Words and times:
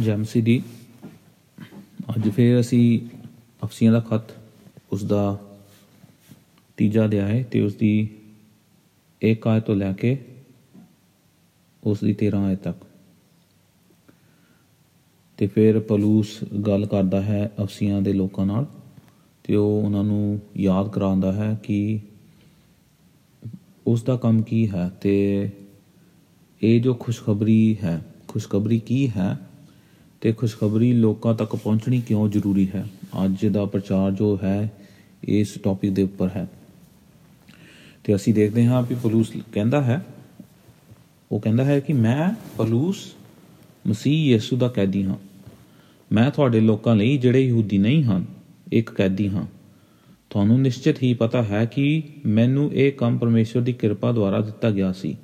ਜੈਮਸੀ 0.00 0.40
ਦੀ 0.40 0.62
ਅੱਜ 2.10 2.28
ਫੇਰ 2.28 2.60
ਅਸੀਂ 2.60 3.00
ਅਫਸੀਆਂ 3.64 3.92
ਦਾ 3.92 4.00
ਖਤ 4.00 4.22
ਉਸ 4.92 5.04
ਦਾ 5.04 5.38
ਤੀਜਾ 6.76 7.04
ਅਧਿਆਇ 7.04 7.42
ਤੇ 7.42 7.60
ਉਸ 7.60 7.74
ਦੀ 7.74 8.08
ਇੱਕ 9.22 9.46
ਆਇਤ 9.46 9.62
ਤੋਂ 9.62 9.76
ਲੈ 9.76 9.92
ਕੇ 9.92 10.24
ਉਸ 11.84 12.00
ਦੀ 12.04 12.16
13 12.24 12.44
ਆਇਤ 12.44 12.58
ਤੱਕ। 12.58 12.76
ਤੇ 15.36 15.46
ਫਿਰ 15.46 15.80
ਪਲੂਸ 15.80 16.44
ਗੱਲ 16.66 16.86
ਕਰਦਾ 16.86 17.22
ਹੈ 17.22 17.50
ਅਫਸੀਆਂ 17.62 18.02
ਦੇ 18.02 18.12
ਲੋਕਾਂ 18.12 18.46
ਨਾਲ 18.46 18.66
ਤੇ 19.44 19.56
ਉਹ 19.56 19.82
ਉਹਨਾਂ 19.82 20.04
ਨੂੰ 20.04 20.40
ਯਾਦ 20.56 20.88
ਕਰਾਉਂਦਾ 20.88 21.32
ਹੈ 21.32 21.60
ਕਿ 21.62 22.00
ਉਸ 23.86 24.02
ਦਾ 24.02 24.16
ਕੰਮ 24.16 24.42
ਕੀ 24.42 24.70
ਹੈ 24.70 24.88
ਤੇ 24.88 25.50
ਇਹ 26.62 26.80
ਜੋ 26.80 26.94
ਖੁਸ਼ਖਬਰੀ 26.94 27.76
ਹੈ, 27.82 28.04
ਖੁਸ਼ਖਬਰੀ 28.28 28.78
ਕੀ 28.78 29.10
ਹੈ 29.10 29.38
ਤੇ 30.20 30.32
ਖੁਸ਼ਖਬਰੀ 30.32 30.92
ਲੋਕਾਂ 30.92 31.34
ਤੱਕ 31.34 31.56
ਪਹੁੰਚਣੀ 31.56 32.00
ਕਿਉਂ 32.00 32.28
ਜ਼ਰੂਰੀ 32.28 32.68
ਹੈ? 32.74 32.86
ਅੱਜ 33.24 33.46
ਦਾ 33.46 33.64
ਪ੍ਰਚਾਰ 33.64 34.12
ਜੋ 34.12 34.38
ਹੈ, 34.42 34.72
ਇਸ 35.24 35.54
ਟੌਪਿਕ 35.62 35.90
ਦੇ 35.90 36.02
ਉੱਪਰ 36.02 36.28
ਹੈ। 36.28 36.48
ਤੇ 38.04 38.14
ਅਸੀਂ 38.14 38.34
ਦੇਖਦੇ 38.34 38.66
ਹਾਂ 38.66 38.82
ਕਿ 38.82 38.94
ਪਲੂਸ 38.94 39.32
ਕਹਿੰਦਾ 39.52 39.82
ਹੈ, 39.82 40.06
ਉਹ 41.32 41.40
ਕਹਿੰਦਾ 41.40 41.64
ਹੈ 41.64 41.80
ਕਿ 41.80 41.92
ਮੈਂ 41.92 42.34
ਪਲੂਸ 42.58 43.12
ਮਸੀਹ 43.86 44.32
ਯਿਸੂ 44.32 44.56
ਦਾ 44.56 44.68
ਕੈਦੀ 44.68 45.04
ਹਾਂ। 45.04 45.16
ਮੈਂ 46.12 46.30
ਤੁਹਾਡੇ 46.30 46.60
ਲੋਕਾਂ 46.60 46.96
ਲਈ 46.96 47.18
ਜਿਹੜੇ 47.18 47.40
ਯਹੂਦੀ 47.40 47.78
ਨਹੀਂ 47.78 48.04
ਹਨ, 48.04 48.24
ਇੱਕ 48.72 48.90
ਕੈਦੀ 48.90 49.28
ਹਾਂ। 49.28 49.46
ਤੁਹਾਨੂੰ 50.30 50.60
ਨਿਸ਼ਚਿਤ 50.60 51.02
ਹੀ 51.02 51.14
ਪਤਾ 51.14 51.42
ਹੈ 51.42 51.64
ਕਿ 51.64 52.02
ਮੈਨੂੰ 52.26 52.72
ਇਹ 52.72 52.92
ਕੰਮ 52.92 53.18
ਪਰਮੇਸ਼ਵਰ 53.18 53.62
ਦੀ 53.62 53.72
ਕਿਰਪਾ 53.72 54.12
ਦੁਆਰਾ 54.12 54.40
ਦਿੱਤਾ 54.40 54.70
ਗਿਆ 54.70 54.92
ਸੀ। 54.92 55.16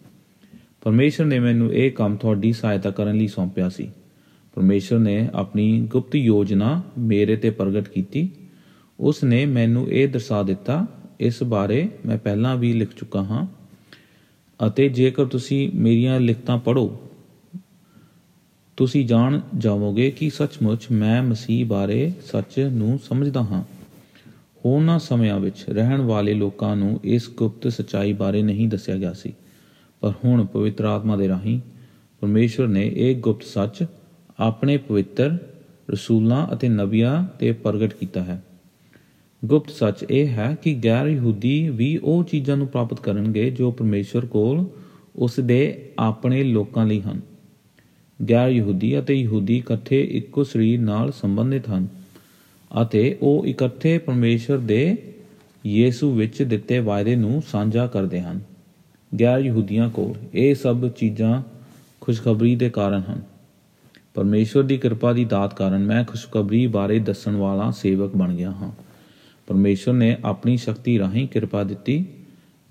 ਪਰਮੇਸ਼ਰ 0.81 1.25
ਨੇ 1.25 1.39
ਮੈਨੂੰ 1.39 1.75
ਇਹ 1.75 1.91
ਕੰਮ 1.91 2.17
ਤੁਹਾਡੀ 2.17 2.53
ਸਹਾਇਤਾ 2.53 2.91
ਕਰਨ 2.91 3.19
ਲਈ 3.19 3.27
ਸੌਂਪਿਆ 3.27 3.69
ਸੀ। 3.69 3.91
ਪਰਮੇਸ਼ਰ 4.55 4.99
ਨੇ 4.99 5.29
ਆਪਣੀ 5.35 5.81
ਗੁਪਤ 5.81 6.17
ਯੋਜਨਾ 6.17 6.83
ਮੇਰੇ 6.99 7.37
ਤੇ 7.37 7.51
ਪ੍ਰਗਟ 7.51 7.89
ਕੀਤੀ। 7.89 8.31
ਉਸ 9.01 9.25
ਨੇ 9.25 9.47
ਮੈਨੂੰ 9.47 9.91
ਇਹ 9.91 10.09
ਦਰਸਾ 10.09 10.43
ਦਿੱਤਾ, 10.43 10.87
ਇਸ 11.21 11.43
ਬਾਰੇ 11.43 11.89
ਮੈਂ 12.07 12.19
ਪਹਿਲਾਂ 12.19 12.57
ਵੀ 12.57 12.73
ਲਿਖ 12.73 12.89
ਚੁੱਕਾ 12.97 13.23
ਹਾਂ। 13.23 13.47
ਅਤੇ 14.67 14.89
ਜੇਕਰ 14.89 15.25
ਤੁਸੀਂ 15.25 15.71
ਮੇਰੀਆਂ 15.75 16.21
ਲਿਖਤਾਂ 16.21 16.59
ਪੜ੍ਹੋ, 16.59 17.01
ਤੁਸੀਂ 18.77 19.07
ਜਾਣ 19.07 19.41
ਜਾਵੋਗੇ 19.59 20.11
ਕਿ 20.11 20.31
ਸੱਚਮੁੱਚ 20.31 20.87
ਮੈਂ 20.93 21.23
ਮਸੀਹ 21.23 21.67
ਬਾਰੇ 21.67 22.13
ਸੱਚ 22.33 22.59
ਨੂੰ 22.59 23.01
ਸਮਝਦਾ 23.09 23.43
ਹਾਂ। 23.43 23.63
ਹੋਰਨਾਂ 24.67 24.99
ਸਮਿਆਂ 24.99 25.41
ਵਿੱਚ 25.41 25.65
ਰਹਿਣ 25.69 26.01
ਵਾਲੇ 26.01 26.35
ਲੋਕਾਂ 26.35 26.77
ਨੂੰ 26.77 27.01
ਇਸ 27.05 27.31
ਗੁਪਤ 27.37 27.69
ਸਚਾਈ 27.69 28.13
ਬਾਰੇ 28.13 28.43
ਨਹੀਂ 28.43 28.69
ਦੱਸਿਆ 28.69 28.97
ਗਿਆ 28.97 29.13
ਸੀ। 29.13 29.35
ਪਰ 30.01 30.13
ਹੁਣ 30.25 30.45
ਪਵਿੱਤਰ 30.45 30.85
ਆਤਮਾ 30.85 31.17
ਦੇ 31.17 31.29
ਰਾਹੀਂ 31.29 31.61
ਪਰਮੇਸ਼ਵਰ 32.21 32.67
ਨੇ 32.67 32.93
ਇਹ 32.95 33.17
ਗੁਪਤ 33.17 33.43
ਸੱਚ 33.43 33.85
ਆਪਣੇ 34.43 34.77
ਪਵਿੱਤਰ 34.77 35.37
ਰਸੂਲਾਂ 35.91 36.47
ਅਤੇ 36.53 36.69
ਨਬੀਆਂ 36.69 37.25
ਤੇ 37.39 37.53
ਪ੍ਰਗਟ 37.53 37.95
ਕੀਤਾ 37.95 38.23
ਹੈ। 38.23 38.43
ਗੁਪਤ 39.45 39.71
ਸੱਚ 39.71 40.05
ਇਹ 40.11 40.29
ਹੈ 40.29 40.57
ਕਿ 40.63 40.75
ਗੈਰ 40.75 41.07
ਯਹੂਦੀ 41.07 41.69
ਵੀ 41.71 41.97
ਉਹ 41.97 42.25
ਚੀਜ਼ਾਂ 42.25 42.57
ਨੂੰ 42.57 42.67
ਪ੍ਰਾਪਤ 42.67 43.01
ਕਰਨਗੇ 43.01 43.51
ਜੋ 43.51 43.71
ਪਰਮੇਸ਼ਵਰ 43.71 44.27
ਕੋਲ 44.27 44.65
ਉਸ 45.17 45.41
ਦੇ 45.41 45.91
ਆਪਣੇ 45.99 46.43
ਲੋਕਾਂ 46.45 46.87
ਲਈ 46.87 47.01
ਹਨ। 47.01 47.21
ਗੈਰ 48.31 48.49
ਯਹੂਦੀ 48.49 48.99
ਅਤੇ 48.99 49.15
ਯਹੂਦੀ 49.15 49.57
ਇਕੱਠੇ 49.57 50.01
ਇੱਕੋ 50.03 50.45
ਸਰੀਰ 50.45 50.81
ਨਾਲ 50.81 51.13
ਸੰਬੰਧਿਤ 51.13 51.69
ਹਨ 51.69 51.89
ਅਤੇ 52.83 53.19
ਉਹ 53.23 53.47
ਇਕੱਠੇ 53.47 53.99
ਪਰਮੇਸ਼ਵਰ 53.99 54.59
ਦੇ 54.59 54.97
ਯੀਸੂ 55.67 56.15
ਵਿੱਚ 56.15 56.43
ਦਿੱਤੇ 56.43 56.79
ਵਾਅਦੇ 56.79 57.17
ਨੂੰ 57.17 57.43
ਸਾਂਝਾ 57.43 57.87
ਕਰਦੇ 57.87 58.21
ਹਨ। 58.21 58.41
ਗੈਰ 59.21 59.39
ਯਹੂਦੀਆਂ 59.39 59.91
ਕੋਲ 59.91 60.15
ਇਹ 60.35 60.55
ਸਭ 60.55 60.89
ਚੀਜ਼ਾਂ 60.89 61.43
ਖੁਸ਼ਖਬਰੀ 62.01 62.57
ਦੇ 62.57 62.71
ਕਾਰਨ 62.71 63.03
ਹਨ। 63.09 63.32
ਪਰਮੇਸ਼ਵਰ 64.15 64.63
ਦੀ 64.63 64.77
ਕਿਰਪਾ 64.77 65.13
ਦੀ 65.13 65.25
ਦਾਤ 65.25 65.55
ਕਾਰਨ 65.55 65.85
ਮੈਂ 65.85 66.05
ਖੁਸ਼ਖਬਰੀ 66.05 66.67
ਬਾਰੇ 66.67 66.99
ਦੱਸਣ 66.99 67.37
ਵਾਲਾ 67.37 67.71
ਸੇਵਕ 67.71 68.17
ਬਣ 68.17 68.35
ਗਿਆ 68.35 68.51
ਹਾਂ। 68.51 68.73
ਪਰਮੇਸ਼ਵਰ 69.47 69.95
ਨੇ 69.95 70.17
ਆਪਣੀ 70.25 70.57
ਸ਼ਕਤੀ 70.57 70.99
ਰਾਹੀਂ 70.99 71.29
ਕਿਰਪਾ 71.29 71.65
ਦਿੱਤੀ। 71.65 72.07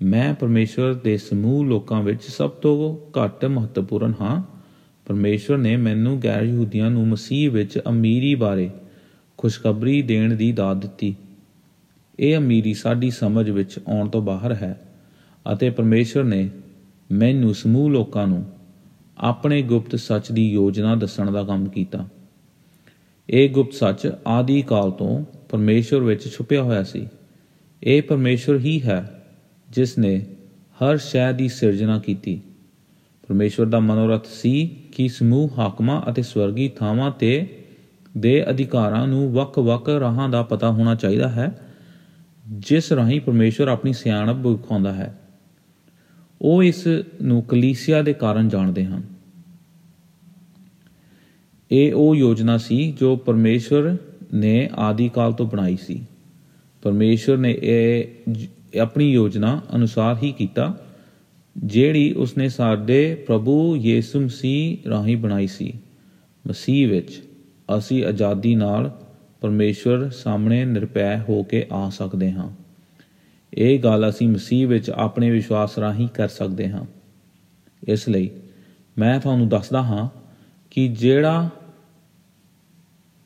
ਮੈਂ 0.02 0.34
ਪਰਮੇਸ਼ਵਰ 0.34 0.94
ਦੇ 0.94 1.16
ਸਮੂਹ 1.16 1.64
ਲੋਕਾਂ 1.64 2.02
ਵਿੱਚ 2.02 2.22
ਸਭ 2.22 2.50
ਤੋਂ 2.50 2.98
ਘੱਟ 3.24 3.44
ਮਹੱਤਵਪੂਰਨ 3.44 4.12
ਹਾਂ। 4.20 4.42
ਪਰਮੇਸ਼ਵਰ 5.06 5.58
ਨੇ 5.58 5.76
ਮੈਨੂੰ 5.76 6.20
ਗੈਰ 6.24 6.42
ਯਹੂਦੀਆਂ 6.42 6.90
ਨੂੰ 6.90 7.08
ਮਸੀਹ 7.08 7.50
ਵਿੱਚ 7.50 7.78
ਅਮੀਰੀ 7.88 8.34
ਬਾਰੇ 8.34 8.70
ਖੁਸ਼ਖਬਰੀ 9.36 10.02
ਦੇਣ 10.02 10.34
ਦੀ 10.34 10.52
ਦਾਤ 10.52 10.76
ਦਿੱਤੀ। 10.76 11.16
ਇਹ 12.18 12.36
ਅਮੀਰੀ 12.36 12.74
ਸਾਡੀ 12.74 13.10
ਸਮਝ 13.10 13.50
ਵਿੱਚ 13.50 13.78
ਆਉਣ 13.88 14.08
ਤੋਂ 14.08 14.22
ਬਾਹਰ 14.22 14.52
ਹੈ 14.52 14.82
ਅਤੇ 15.52 15.70
ਪਰਮੇਸ਼ਵਰ 15.70 16.24
ਨੇ 16.24 16.50
ਮੈਨੂੰ 17.12 17.54
ਸਮੂਹ 17.54 17.90
ਲੋਕਾਂ 17.90 18.26
ਨੂੰ 18.26 18.44
ਆਪਣੇ 19.18 19.62
ਗੁਪਤ 19.62 19.96
ਸੱਚ 19.96 20.32
ਦੀ 20.32 20.52
ਯੋਜਨਾ 20.52 20.94
ਦੱਸਣ 20.94 21.30
ਦਾ 21.30 21.42
ਕੰਮ 21.42 21.68
ਕੀਤਾ। 21.68 22.08
ਇਹ 23.30 23.50
ਗੁਪਤ 23.50 23.72
ਸੱਚ 23.72 24.12
ਆਦੀ 24.26 24.62
ਕਾਲ 24.62 24.90
ਤੋਂ 24.90 25.24
ਪਰਮੇਸ਼ਵਰ 25.48 26.00
ਵਿੱਚ 26.00 26.28
ਛੁਪਿਆ 26.28 26.62
ਹੋਇਆ 26.62 26.82
ਸੀ। 26.82 27.08
ਇਹ 27.82 28.02
ਪਰਮੇਸ਼ਵਰ 28.02 28.58
ਹੀ 28.58 28.82
ਹੈ 28.82 29.24
ਜਿਸ 29.70 29.98
ਨੇ 29.98 30.26
ਹਰ 30.82 30.96
ਸ਼ੈ 30.96 31.32
ਦੀ 31.32 31.48
ਸਿਰਜਣਾ 31.48 31.98
ਕੀਤੀ। 31.98 32.40
ਪਰਮੇਸ਼ਵਰ 33.28 33.66
ਦਾ 33.66 33.80
ਮਨੋਰਥ 33.80 34.26
ਸੀ 34.26 34.76
ਕਿ 34.92 35.08
ਸਮੂਹ 35.08 35.50
ਹਾਕਮਾਂ 35.58 36.02
ਅਤੇ 36.10 36.22
ਸਵਰਗੀ 36.22 36.68
ਥਾਵਾਂ 36.68 37.10
ਤੇ 37.10 37.64
ਦੇ 38.16 38.50
ਅਧਿਕਾਰਾਂ 38.50 39.06
ਨੂੰ 39.06 39.32
ਵੱਖ-ਵੱਖ 39.32 39.88
ਰਾਹਾਂ 39.88 40.28
ਦਾ 40.28 40.42
ਪਤਾ 40.42 40.70
ਹੋਣਾ 40.70 40.94
ਚਾਹੀਦਾ 40.94 41.28
ਹੈ, 41.28 41.60
ਜਿਸ 42.46 42.92
ਰਾਹੀਂ 42.92 43.20
ਪਰਮੇਸ਼ਵਰ 43.20 43.68
ਆਪਣੀ 43.68 43.92
ਸਿਆਣਪ 43.92 44.46
ਵਿਖਾਉਂਦਾ 44.46 44.92
ਹੈ। 44.92 45.18
ਉਹ 46.42 46.62
ਇਸ 46.62 46.88
ਨੂੰ 47.22 47.42
ਕਲੀਸਿਆ 47.42 48.02
ਦੇ 48.02 48.12
ਕਾਰਨ 48.12 48.48
ਜਾਣਦੇ 48.48 48.84
ਹਨ। 48.84 49.02
ਇਹ 51.70 51.94
ਉਹ 51.94 52.14
ਯੋਜਨਾ 52.14 52.58
ਸੀ 52.58 52.92
ਜੋ 52.92 53.16
ਪਰਮੇਸ਼ਵਰ 53.16 53.96
ਨੇ 54.34 54.70
ਆਦੀ 54.74 55.08
ਕਾਲ 55.08 55.32
ਤੋਂ 55.32 55.46
ਬਣਾਈ 55.46 55.76
ਸੀ। 55.76 56.06
ਪਰਮੇਸ਼ਵਰ 56.82 57.36
ਨੇ 57.36 57.58
ਇਹ 57.62 58.04
ਆਪਣੀ 58.80 59.12
ਯੋਜਨਾ 59.12 59.60
ਅਨੁਸਾਰ 59.74 60.16
ਹੀ 60.22 60.32
ਕੀਤਾ, 60.32 60.86
ਜਿਹੜੀ 61.56 62.12
ਉਸਨੇ 62.12 62.48
ਸਾਡੇ 62.48 63.14
ਪ੍ਰਭੂ 63.14 63.76
ਯੀਸੂ 63.76 64.20
ਮਸੀਹ 64.20 64.88
ਰਾਹੀਂ 64.88 65.16
ਬਣਾਈ 65.16 65.46
ਸੀ। 65.46 65.72
ਮਸੀਹ 66.48 66.88
ਵਿੱਚ 66.88 67.22
ਅਸੀਂ 67.78 68.04
ਆਜ਼ਾਦੀ 68.04 68.54
ਨਾਲ 68.54 68.98
ਪਰਮੇਸ਼ਵਰ 69.40 70.10
ਸਾਹਮਣੇ 70.10 70.64
ਨਿਰਪੈ 70.64 71.18
ਹੋ 71.18 71.42
ਕੇ 71.42 71.66
ਆ 71.72 71.88
ਸਕਦੇ 71.88 72.32
ਹਾਂ। 72.32 72.61
ਇਹ 73.54 73.78
ਗੱਲ 73.78 74.08
ਅਸੀਂ 74.08 74.28
ਮਸੀਹ 74.28 74.68
ਵਿੱਚ 74.68 74.90
ਆਪਣੇ 74.90 75.30
ਵਿਸ਼ਵਾਸ 75.30 75.78
ਰਾਹੀਂ 75.78 76.08
ਕਰ 76.08 76.28
ਸਕਦੇ 76.28 76.68
ਹਾਂ। 76.70 76.84
ਇਸ 77.88 78.08
ਲਈ 78.08 78.30
ਮੈਂ 78.98 79.20
ਤੁਹਾਨੂੰ 79.20 79.48
ਦੱਸਦਾ 79.48 79.82
ਹਾਂ 79.82 80.08
ਕਿ 80.70 80.88
ਜਿਹੜਾ 80.88 81.48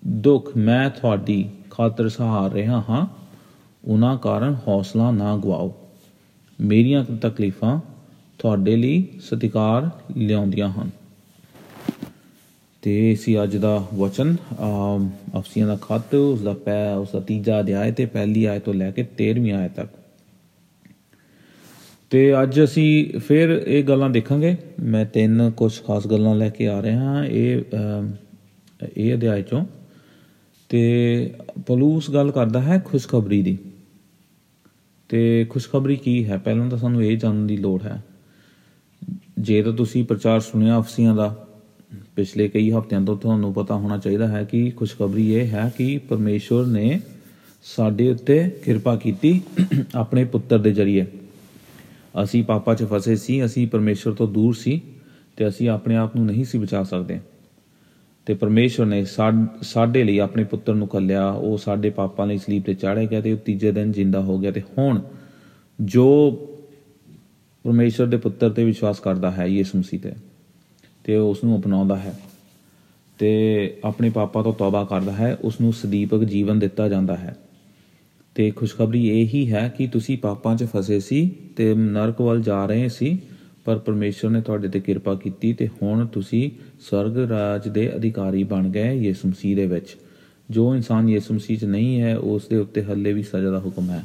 ਦੁੱਖ 0.06 0.56
ਮੈਂ 0.56 0.91
ਤੁਹਾਡੀ 0.91 1.50
ਖਾਤਰ 1.70 2.09
ਸਹਾਰ 2.09 2.53
ਰਿਹਾ 2.53 2.82
ਹਾਂ, 2.88 3.06
ਉਹਨਾਂ 3.84 4.16
ਕਾਰਨ 4.19 4.56
ਹੌਸਲਾ 4.69 5.10
ਨਾ 5.10 5.36
ਗਵਾਓ। 5.36 5.75
ਮੇਰੀਆਂ 6.60 7.04
ਤਕਲੀਫਾਂ 7.04 7.81
ਤੁਹਾਡੇ 8.38 8.76
ਲਈ 8.76 9.09
ਸਤਿਕਾਰ 9.20 9.91
ਲਿਆਉਂਦੀਆਂ 10.16 10.69
ਹਨ। 10.69 10.91
ਤੇ 12.82 13.15
ਸੀ 13.15 13.42
ਅੱਜ 13.42 13.56
ਦਾ 13.56 13.86
ਵਚਨ 13.94 14.36
ਅਫਸੀਆਂ 15.36 15.66
ਦਾ 15.66 15.76
ਖਤ 15.76 16.15
ਉਸ 16.15 16.42
ਦਾ 16.42 16.53
ਪੈ 16.53 16.94
ਉਸ 16.94 17.09
ਦਾ 17.12 17.20
ਤੀਜਾ 17.20 17.60
ਅਧਿਆਇ 17.60 17.92
ਤੇ 17.92 18.06
ਪਹਿਲੀ 18.06 18.44
ਆਇਤ 18.44 18.65
ਤੋਂ 18.65 18.75
ਲੈ 18.75 18.91
ਕੇ 18.91 19.03
13ਵੀਂ 19.03 19.53
ਆਇਤ 19.53 19.72
ਤੱਕ। 19.72 19.88
ਤੇ 22.10 22.42
ਅੱਜ 22.42 22.60
ਅਸੀਂ 22.64 23.18
ਫਿਰ 23.20 23.48
ਇਹ 23.66 23.84
ਗੱਲਾਂ 23.84 24.10
ਦੇਖਾਂਗੇ। 24.10 24.56
ਮੈਂ 24.80 25.04
ਤਿੰਨ 25.04 25.50
ਕੁਝ 25.50 25.72
ਖਾਸ 25.86 26.06
ਗੱਲਾਂ 26.06 26.34
ਲੈ 26.34 26.48
ਕੇ 26.48 26.68
ਆ 26.68 26.82
ਰਿਹਾ 26.82 27.00
ਹਾਂ 27.00 27.24
ਇਹ 27.24 27.62
ਇਹ 28.96 29.14
ਅਧਿਆਇ 29.14 29.42
ਚੋਂ। 29.42 29.64
ਤੇ 30.68 31.34
ਪਲੂਸ 31.66 32.10
ਗੱਲ 32.10 32.30
ਕਰਦਾ 32.30 32.60
ਹੈ 32.62 32.78
ਖੁਸ਼ਖਬਰੀ 32.84 33.42
ਦੀ। 33.42 33.58
ਤੇ 35.08 35.46
ਖੁਸ਼ਖਬਰੀ 35.50 35.96
ਕੀ 35.96 36.24
ਹੈ? 36.26 36.36
ਪਹਿਲਾਂ 36.38 36.68
ਤਾਂ 36.70 36.78
ਸਾਨੂੰ 36.78 37.04
ਇਹ 37.04 37.16
ਜਾਣਨ 37.16 37.46
ਦੀ 37.46 37.56
ਲੋੜ 37.56 37.82
ਹੈ। 37.82 38.04
ਜੇ 39.38 39.62
ਤਾਂ 39.62 39.72
ਤੁਸੀਂ 39.72 40.04
ਪ੍ਰਚਾਰ 40.04 40.40
ਸੁਣਿਆ 40.40 40.78
ਅਫਸੀਆਂ 40.78 41.14
ਦਾ, 41.16 41.46
ਪਿਛਲੇ 42.16 42.48
ਕਈ 42.48 42.70
ਹਫ਼ਤਿਆਂ 42.70 43.00
ਤੋਂ 43.00 43.16
ਤੁਹਾਨੂੰ 43.16 43.52
ਪਤਾ 43.54 43.74
ਹੋਣਾ 43.74 43.98
ਚਾਹੀਦਾ 43.98 44.28
ਹੈ 44.28 44.44
ਕਿ 44.44 44.70
ਖੁਸ਼ਖਬਰੀ 44.70 45.32
ਇਹ 45.34 45.47
ਹੈ 45.47 45.72
ਕਿ 45.78 45.98
ਪਰਮੇਸ਼ਵਰ 45.98 46.66
ਨੇ 46.66 47.00
ਸਾਡੇ 47.64 48.10
ਉੱਤੇ 48.10 48.50
ਕਿਰਪਾ 48.64 48.97
ਕੀਤੀ 48.97 49.41
ਆਪਣੇ 49.94 50.24
ਪੁੱਤਰ 50.24 50.59
ਦੇ 50.59 50.72
ਜ਼ਰੀਏ। 50.72 51.06
ਅਸੀਂ 52.22 52.42
ਪਾਪਾ 52.45 52.74
'ਚ 52.74 52.84
ਫਸੇ 52.84 53.16
ਸੀ, 53.16 53.45
ਅਸੀਂ 53.45 53.66
ਪਰਮੇਸ਼ਵਰ 53.68 54.15
ਤੋਂ 54.15 54.28
ਦੂਰ 54.28 54.54
ਸੀ 54.54 54.80
ਤੇ 55.36 55.48
ਅਸੀਂ 55.48 55.68
ਆਪਣੇ 55.68 55.97
ਆਪ 55.97 56.16
ਨੂੰ 56.16 56.27
ਨਹੀਂ 56.27 56.45
ਸੀ 56.45 56.59
ਬਚਾ 56.59 56.83
ਸਕਦੇ। 56.83 57.18
ਤੇ 58.27 58.34
ਪਰਮੇਸ਼ਵਰ 58.34 58.86
ਨੇ 58.86 59.04
ਸਾਡੇ 59.63 60.03
ਲਈ 60.04 60.18
ਆਪਣੇ 60.18 60.45
ਪੁੱਤਰ 60.45 60.74
ਨੂੰ 60.74 60.89
ਕੱਲਿਆ 60.89 61.28
ਉਹ 61.30 61.59
ਸਾਡੇ 61.59 61.91
ਪਾਪਾਂ 61.91 62.27
ਲਈ 62.27 62.39
ਸਲੀਬ 62.39 62.63
ਤੇ 62.63 62.74
ਚਾੜਿਆ 62.74 63.04
ਗਿਆ 63.04 63.21
ਤੇ 63.21 63.33
ਉਹ 63.33 63.39
ਤੀਜੇ 63.39 63.72
ਦਿਨ 63.72 63.92
ਜਿੰਦਾ 63.92 64.21
ਹੋ 64.21 64.39
ਗਿਆ 64.39 64.51
ਤੇ 64.51 64.63
ਹੁਣ 64.78 65.01
ਜੋ 65.80 66.07
ਪਰਮੇਸ਼ਵਰ 67.65 68.07
ਦੇ 68.07 68.16
ਪੁੱਤਰ 68.16 68.51
ਤੇ 68.51 68.65
ਵਿਸ਼ਵਾਸ 68.65 69.01
ਕਰਦਾ 69.01 69.30
ਹੈ, 69.30 69.47
ਯਿਸੂ 69.47 69.78
ਮਸੀਹ 69.78 70.01
ਤੇ 70.01 70.12
ਤੇ 71.04 71.16
ਉਸ 71.16 71.45
ਨੂੰ 71.45 71.59
ਅਪਣਾਉਂਦਾ 71.60 71.97
ਹੈ 71.97 72.19
ਤੇ 73.19 73.30
ਆਪਣੇ 73.84 74.10
ਪਾਪਾਂ 74.10 74.42
ਤੋਂ 74.45 74.53
ਤੌਬਾ 74.53 74.84
ਕਰਦਾ 74.84 75.12
ਹੈ 75.12 75.36
ਉਸ 75.42 75.60
ਨੂੰ 75.60 75.72
ਸਦੀਪਕ 75.72 76.24
ਜੀਵਨ 76.24 76.59
ਦਿੱਤਾ 76.59 76.89
ਜਾਂਦਾ 76.89 77.16
ਹੈ। 77.16 77.36
ਤੇ 78.36 78.50
ਖੁਸ਼ਖਬਰੀ 78.50 79.09
ਇਹ 79.09 79.28
ਹੀ 79.34 79.53
ਹੈ 79.53 79.74
ਕਿ 79.78 79.86
ਤੁਸੀਂ 79.86 80.18
ਪਾਪਾਂ 80.18 80.56
'ਚ 80.56 80.65
ਫਸੇ 80.65 81.00
ਸੀ 81.00 81.34
ਤੇ 81.56 81.74
ਨਰਕ 81.74 82.21
ਵੱਲ 82.21 82.41
ਜਾ 82.42 82.66
ਰਹੇ 82.66 82.88
ਸੀ, 82.88 83.18
ਪਰ 83.65 83.78
ਪਰਮੇਸ਼ਰ 83.78 84.30
ਨੇ 84.30 84.41
ਤੁਹਾਡੇ 84.41 84.68
ਤੇ 84.68 84.80
ਕਿਰਪਾ 84.80 85.15
ਕੀਤੀ 85.15 85.53
ਤੇ 85.53 85.68
ਹੁਣ 85.83 86.06
ਤੁਸੀਂ 86.06 86.50
ਸਵਰਗ 86.80 87.16
ਰਾਜ 87.16 87.68
ਦੇ 87.68 87.97
ਅਧਿਕਾਰੀ 87.97 88.44
ਬਣ 88.44 88.68
ਗਏ 88.68 88.94
ਯਿਸੂ 88.94 89.28
ਮਸੀਹ 89.28 89.56
ਦੇ 89.56 89.66
ਵਿੱਚ। 89.66 89.97
ਜੋ 90.50 90.74
ਇਨਸਾਨ 90.74 91.09
ਯਿਸੂ 91.09 91.34
ਮਸੀਹ 91.34 91.59
'ਚ 91.59 91.65
ਨਹੀਂ 91.65 92.00
ਹੈ, 92.00 92.18
ਉਸ 92.18 92.48
ਦੇ 92.48 92.56
ਉੱਤੇ 92.56 92.83
ਹੱਲੇ 92.83 93.12
ਵੀ 93.12 93.22
ਸਜ਼ਾ 93.22 93.50
ਦਾ 93.50 93.60
ਹੁਕਮ 93.60 93.91
ਹੈ। 93.91 94.04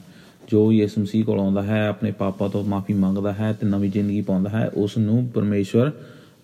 ਜੋ 0.49 0.71
ਯਿਸੂ 0.71 1.01
ਮਸੀਹ 1.01 1.23
ਕੋਲ 1.23 1.39
ਆਉਂਦਾ 1.39 1.63
ਹੈ, 1.63 1.87
ਆਪਣੇ 1.87 2.11
ਪਾਪਾਂ 2.11 2.49
ਤੋਂ 2.49 2.63
ਮਾਫੀ 2.63 2.93
ਮੰਗਦਾ 2.93 3.33
ਹੈ 3.33 3.53
ਤੇ 3.53 3.67
ਨਵੀਂ 3.67 3.91
ਜ਼ਿੰਦਗੀ 3.91 4.21
ਪਾਉਂਦਾ 4.21 4.49
ਹੈ, 4.49 4.67
ਉਸ 4.67 4.97
ਨੂੰ 4.97 5.27
ਪਰਮੇਸ਼ਵਰ 5.33 5.91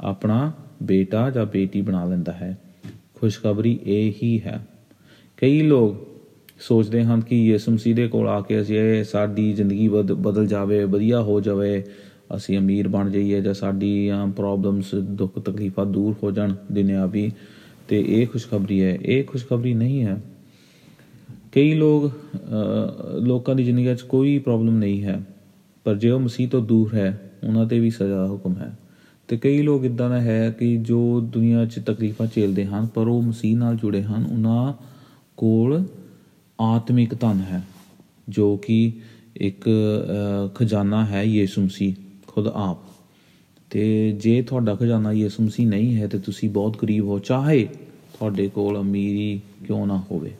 ਆਪਣਾ 0.01 0.53
ਬੇਟਾ 0.83 1.29
ਜਾਂ 1.29 1.45
ਬੇਟੀ 1.45 1.81
ਬਣਾ 1.81 2.05
ਲੈਂਦਾ 2.05 2.31
ਹੈ। 2.31 2.57
ਖੁਸ਼ਖਬਰੀ 3.15 3.79
ਇਹ 3.83 4.13
ਹੀ 4.23 4.41
ਹੈ। 4.41 4.67
ਕਈ 5.37 5.61
ਲੋਕ 5.61 6.16
ਸੋਚਦੇ 6.59 7.03
ਹਨ 7.03 7.21
ਕਿ 7.21 7.45
ਯਿਸੂ 7.45 7.71
ਮਸੀਹ 7.71 7.95
ਦੇ 7.95 8.07
ਕੋਲ 8.07 8.27
ਆ 8.27 8.41
ਕੇ 8.41 8.61
ਅਸੀਂ 8.61 8.77
ਇਹ 8.77 9.03
ਸਾਡੀ 9.03 9.53
ਜ਼ਿੰਦਗੀ 9.53 9.87
ਬਦ- 9.87 10.15
ਬਦਲ 10.15 10.47
ਜਾਵੇ 10.47 10.83
ਵਧੀਆ 10.83 11.21
ਹੋ 11.21 11.41
ਜਾਵੇ 11.41 11.83
ਅਸੀਂ 12.35 12.57
ਅਮੀਰ 12.57 12.87
ਬਣ 12.87 13.09
ਜਾਈਏ 13.09 13.41
ਜਾਂ 13.41 13.53
ਸਾਡੀਆਂ 13.53 14.27
ਪ੍ਰੋਬਲਮਸ 14.27 14.95
ਦੁੱਖ 14.95 15.39
ਤਕਲੀਫਾਂ 15.39 15.85
ਦੂਰ 15.85 16.15
ਹੋ 16.23 16.31
ਜਾਣ 16.31 16.53
ਦੁਨਿਆਵੀ 16.71 17.31
ਤੇ 17.87 18.05
ਇਹ 18.07 18.27
ਖੁਸ਼ਖਬਰੀ 18.27 18.83
ਹੈ। 18.83 18.97
ਇਹ 19.01 19.23
ਖੁਸ਼ਖਬਰੀ 19.23 19.73
ਨਹੀਂ 19.73 20.03
ਹੈ। 20.03 20.21
ਕਈ 21.51 21.73
ਲੋਕ 21.73 22.11
ਅ, 22.35 23.19
ਲੋਕਾਂ 23.19 23.55
ਦੀ 23.55 23.63
ਜ਼ਿੰਦਗੀ 23.63 23.95
'ਚ 23.95 24.01
ਕੋਈ 24.01 24.39
ਪ੍ਰੋਬਲਮ 24.39 24.77
ਨਹੀਂ 24.77 25.03
ਹੈ। 25.03 25.21
ਪਰ 25.83 25.95
ਜੇ 25.95 26.09
ਉਹ 26.09 26.19
ਮਸੀਹ 26.19 26.47
ਤੋਂ 26.47 26.61
ਦੂਰ 26.61 26.93
ਹੈ 26.93 27.31
ਉਹਨਾਂ 27.47 27.65
ਤੇ 27.65 27.79
ਵੀ 27.79 27.89
ਸਜ਼ਾ 27.89 28.15
ਦਾ 28.15 28.27
ਹੁਕਮ 28.27 28.55
ਹੈ। 28.55 28.77
ਤੇ 29.27 29.37
ਕਈ 29.37 29.61
ਲੋਕ 29.61 29.85
ਇਦਾਂ 29.85 30.09
ਦਾ 30.09 30.21
ਹੈ 30.21 30.55
ਕਿ 30.59 30.77
ਜੋ 30.77 31.21
ਦੁਨੀਆ 31.21 31.65
'ਚ 31.65 31.79
ਤਕਲੀਫਾਂ 31.85 32.27
ਝੇਲਦੇ 32.35 32.65
ਹਨ 32.65 32.85
ਪਰ 32.85 33.07
ਉਹ 33.07 33.21
ਮਸੀਹ 33.21 33.57
ਨਾਲ 33.57 33.75
ਜੁੜੇ 33.75 34.03
ਹਨ। 34.03 34.27
ਉਹਨਾਂ 34.31 34.73
ਕੋਲ 35.37 35.83
ਆਤਮਿਕ 36.61 37.15
ਧਨ 37.15 37.41
ਹੈ 37.49 37.63
ਜੋ 38.29 38.57
ਕਿ 38.57 38.93
ਇੱਕ 39.35 39.69
ਅ, 39.69 40.55
ਖਜ਼ਾਨਾ 40.55 41.05
ਹੈ 41.05 41.23
ਯਿਸੂ 41.23 41.61
ਮਸੀਹ 41.61 41.93
ਖੁਦ 42.27 42.47
ਆਪ। 42.47 42.77
ਤੇ 43.69 44.11
ਜੇ 44.11 44.41
ਤੁਹਾਡਾ 44.41 44.75
ਖਜ਼ਾਨਾ 44.75 45.11
ਯਿਸੂ 45.11 45.43
ਮਸੀਹ 45.43 45.67
ਨਹੀਂ 45.67 45.95
ਹੈ 45.97 46.07
ਤੇ 46.07 46.19
ਤੁਸੀਂ 46.19 46.49
ਬਹੁਤ 46.49 46.77
ਗਰੀਬ 46.81 47.05
ਹੋ 47.05 47.19
ਚਾਹੇ 47.19 47.67
ਤੁਹਾਡੇ 48.13 48.49
ਕੋਲ 48.49 48.81
ਅਮੀਰੀ 48.81 49.41
ਕਿਉਂ 49.67 49.87
ਨਾ 49.87 50.03
ਹੋਵੇ। 50.11 50.31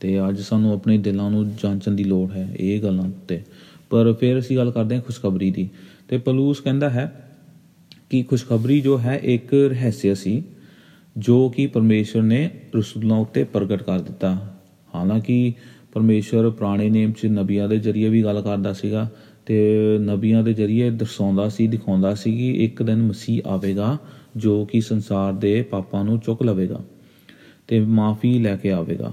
ਤੇ 0.00 0.28
ਅੱਜ 0.28 0.40
ਸਾਨੂੰ 0.40 0.72
ਆਪਣੇ 0.72 0.98
ਦਿਲਾਂ 0.98 1.30
ਨੂੰ 1.30 1.56
ਜਾਂਚਣ 1.56 1.92
ਦੀ 1.92 2.04
ਲੋੜ 2.04 2.32
ਹੈ 2.32 2.56
ਇਹ 2.60 2.82
ਗੱਲਾਂ 2.82 3.10
ਤੇ 3.28 3.42
ਪਰ 3.90 4.12
ਫਿਰ 4.12 4.38
ਅਸੀਂ 4.38 4.56
ਗੱਲ 4.56 4.70
ਕਰਦੇ 4.70 4.94
ਹਾਂ 4.94 5.02
ਖੁਸ਼ਖਬਰੀ 5.02 5.50
ਦੀ। 5.50 5.68
ਤੇ 6.08 6.18
ਪਲੂਸ 6.18 6.60
ਕਹਿੰਦਾ 6.60 6.90
ਹੈ 6.90 7.30
ਕਿ 8.10 8.22
ਖੁਸ਼ਖਬਰੀ 8.22 8.80
ਜੋ 8.80 8.98
ਹੈ 8.98 9.20
ਇੱਕ 9.22 9.54
ਰਹੱਸ 9.54 10.18
ਸੀ 10.18 10.42
ਜੋ 11.18 11.48
ਕਿ 11.48 11.66
ਪਰਮੇਸ਼ਰ 11.66 12.22
ਨੇ 12.22 12.50
ਰਸੂਲਾਂ 12.76 13.18
ਉੱਤੇ 13.18 13.44
ਪ੍ਰਗਟ 13.44 13.82
ਕਰ 13.82 14.00
ਦਿੱਤਾ। 14.00 14.57
ਹਾਲਾਂਕਿ 14.94 15.52
ਪਰਮੇਸ਼ਰ 15.92 16.50
ਪੁਰਾਣੇ 16.50 16.90
ਨੇਮ 16.90 17.12
'ਚ 17.12 17.26
ਨਬੀਆਂ 17.26 17.68
ਦੇ 17.68 17.78
ਜ਼ਰੀਏ 17.78 18.08
ਵੀ 18.08 18.22
ਗੱਲ 18.22 18.42
ਕਰਦਾ 18.42 18.72
ਸੀਗਾ 18.72 19.10
ਤੇ 19.46 19.78
ਨਬੀਆਂ 20.00 20.42
ਦੇ 20.42 20.54
ਜ਼ਰੀਏ 20.54 20.90
ਦਰਸਾਉਂਦਾ 20.90 21.48
ਸੀ, 21.48 21.66
ਦਿਖਾਉਂਦਾ 21.66 22.14
ਸੀ 22.14 22.36
ਕਿ 22.36 22.64
ਇੱਕ 22.64 22.82
ਦਿਨ 22.82 23.02
ਮਸੀਹ 23.02 23.42
ਆਵੇਗਾ 23.46 23.98
ਜੋ 24.36 24.64
ਕਿ 24.64 24.80
ਸੰਸਾਰ 24.80 25.32
ਦੇ 25.32 25.62
ਪਾਪਾਂ 25.62 26.04
ਨੂੰ 26.04 26.18
ਚੁੱਕ 26.18 26.42
ਲਵੇਗਾ 26.42 26.80
ਤੇ 27.66 27.80
ਮਾਫੀ 27.80 28.38
ਲੈ 28.38 28.56
ਕੇ 28.56 28.72
ਆਵੇਗਾ। 28.72 29.12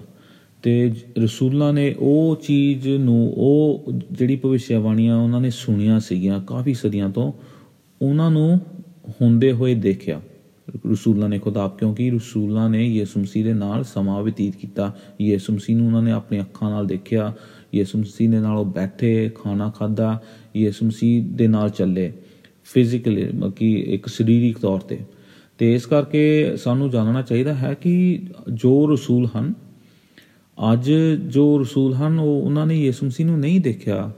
ਤੇ 0.63 0.93
ਰਸੂਲਾਂ 1.23 1.73
ਨੇ 1.73 1.95
ਉਹ 1.99 2.35
ਚੀਜ਼ 2.35 2.87
ਨੂੰ, 2.87 3.33
ਉਹ 3.37 3.85
ਜਿਹੜੀ 4.11 4.35
ਭਵਿੱਖਬਾਣੀਆਂ 4.35 5.17
ਉਹਨਾਂ 5.17 5.41
ਨੇ 5.41 5.49
ਸੁਣੀਆਂ 5.49 5.99
ਸੀਗੀਆਂ 5.99 6.39
ਕਾਫੀ 6.39 6.73
ਸਦੀਆਂ 6.73 7.09
ਤੋਂ, 7.09 7.33
ਉਹਨਾਂ 8.01 8.31
ਨੂੰ 8.31 8.59
ਹੁੰਦੇ 9.21 9.51
ਹੋਏ 9.51 9.75
ਦੇਖਿਆ। 9.75 10.21
ਰਸੂਲਾਂ 10.91 11.29
ਨੇ 11.29 11.39
ਖੁਦ 11.39 11.57
ਆਪ, 11.57 11.79
ਕਿਉਂਕਿ 11.79 12.11
ਰਸੂਲਾਂ 12.11 12.69
ਨੇ 12.69 12.87
ਯਿਸੂ 12.87 13.19
ਮਸੀਹ 13.19 13.43
ਦੇ 13.43 13.53
ਨਾਲ 13.53 13.83
ਸਮਾਂ 13.83 14.23
ਬਤੀਤ 14.23 14.55
ਕੀਤਾ। 14.55 14.95
ਯਿਸੂ 15.21 15.53
ਮਸੀਹ 15.53 15.77
ਨੂੰ 15.77 15.87
ਉਹਨਾਂ 15.87 16.01
ਨੇ 16.01 16.11
ਆਪਣੀ 16.11 16.39
ਅੱਖਾਂ 16.39 16.69
ਨਾਲ 16.69 16.87
ਦੇਖਿਆ। 16.87 17.33
ਯਿਸੂ 17.75 17.99
ਮਸੀਹ 17.99 18.29
ਦੇ 18.29 18.39
ਨਾਲ 18.39 18.57
ਉਹ 18.57 18.65
ਬੈਠੇ, 18.65 19.31
ਖਾਣਾ 19.35 19.69
ਖਾਦਾ 19.69 20.21
ਯਿਸੂ 20.55 20.85
ਮਸੀਹ 20.85 21.23
ਦੇ 21.23 21.47
ਨਾਲ 21.47 21.69
ਚੱਲੇ 21.69 22.13
ਫਿਜ਼ੀਕਲੀ 22.63 23.27
ਕਿ 23.55 23.85
ਇੱਕ 23.87 24.07
ਸਰੀਰਕ 24.07 24.57
ਤੌਰ 24.57 24.79
ਤੇ। 24.79 24.99
ਤੇ 25.57 25.73
ਇਸ 25.73 25.85
ਕਰਕੇ 25.85 26.55
ਸਾਨੂੰ 26.57 26.89
ਜਾਣਨਾ 26.89 27.21
ਚਾਹੀਦਾ 27.21 27.53
ਹੈ 27.53 27.73
ਕਿ 27.73 28.23
ਜੋ 28.53 28.87
ਰਸੂਲ 28.87 29.27
ਹਨ, 29.37 29.53
ਅੱਜ 30.73 30.91
ਜੋ 31.27 31.57
ਰਸੂਲ 31.57 31.93
ਹਨ, 31.93 32.19
ਉਹ 32.19 32.41
ਉਹਨਾਂ 32.41 32.65
ਨੇ 32.65 32.75
ਯਿਸੂ 32.75 33.05
ਮਸੀਹ 33.05 33.25
ਨੂੰ 33.25 33.39
ਨਹੀਂ 33.39 33.59
ਦੇਖਿਆ, 33.59 34.11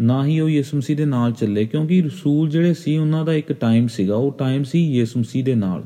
ਨਾ 0.00 0.26
ਹੀ 0.26 0.40
ਉਹ 0.40 0.48
ਯਿਸੂ 0.48 0.76
ਮਸੀਹ 0.76 0.96
ਦੇ 0.96 1.04
ਨਾਲ 1.04 1.32
ਚੱਲੇ, 1.32 1.64
ਕਿਉਂਕਿ 1.64 2.02
ਰਸੂਲ 2.02 2.50
ਜਿਹੜੇ 2.50 2.74
ਸੀ, 2.74 2.96
ਉਹਨਾਂ 2.96 3.24
ਦਾ 3.24 3.34
ਇੱਕ 3.34 3.52
ਟਾਈਮ 3.52 3.86
ਸੀਗਾ। 3.86 4.14
ਉਹ 4.14 4.32
ਟਾਈਮ 4.32 4.64
ਸੀ 4.64 4.92
ਯਿਸੂ 4.92 5.20
ਮਸੀਹ 5.20 5.44
ਦੇ 5.44 5.54
ਨਾਲ। 5.54 5.84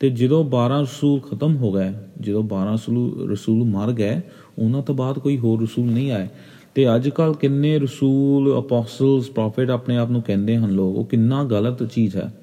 ਤੇ 0.00 0.10
ਜਦੋਂ 0.10 0.44
12 0.44 0.80
ਰਸੂਲ 0.80 1.20
ਖਤਮ 1.20 1.56
ਹੋ 1.56 1.72
ਗਏ, 1.72 1.92
ਜਦੋਂ 2.20 2.42
12 2.42 2.74
ਰਸੂਲ 2.74 3.30
ਰਸੂਲ 3.30 3.64
ਮਰ 3.64 3.92
ਗਏ, 3.92 4.20
ਉਹਨਾਂ 4.58 4.82
ਤੋਂ 4.82 4.94
ਬਾਅਦ 4.94 5.18
ਕੋਈ 5.18 5.38
ਹੋਰ 5.38 5.62
ਰਸੂਲ 5.62 5.86
ਨਹੀਂ 5.86 6.12
ਆਏ। 6.12 6.28
ਤੇ 6.74 6.94
ਅੱਜ 6.94 7.08
ਕੱਲ 7.08 7.34
ਕਿੰਨੇ 7.34 7.78
ਰਸੂਲ 7.78 8.60
ਅਪੋਸਟਲਸ 8.60 9.30
ਪ੍ਰੋਫਿਟ 9.30 9.70
ਆਪਣੇ 9.70 9.96
ਆਪ 9.96 10.10
ਨੂੰ 10.10 10.22
ਕਹਿੰਦੇ 10.22 10.56
ਹਨ 10.56 10.70
ਲੋਕ, 10.70 10.96
ਉਹ 10.96 11.04
ਕਿੰਨਾ 11.04 11.44
ਗਲਤ 11.44 11.82
ਚੀਜ਼ 11.82 12.16
ਹੈ। 12.16 12.34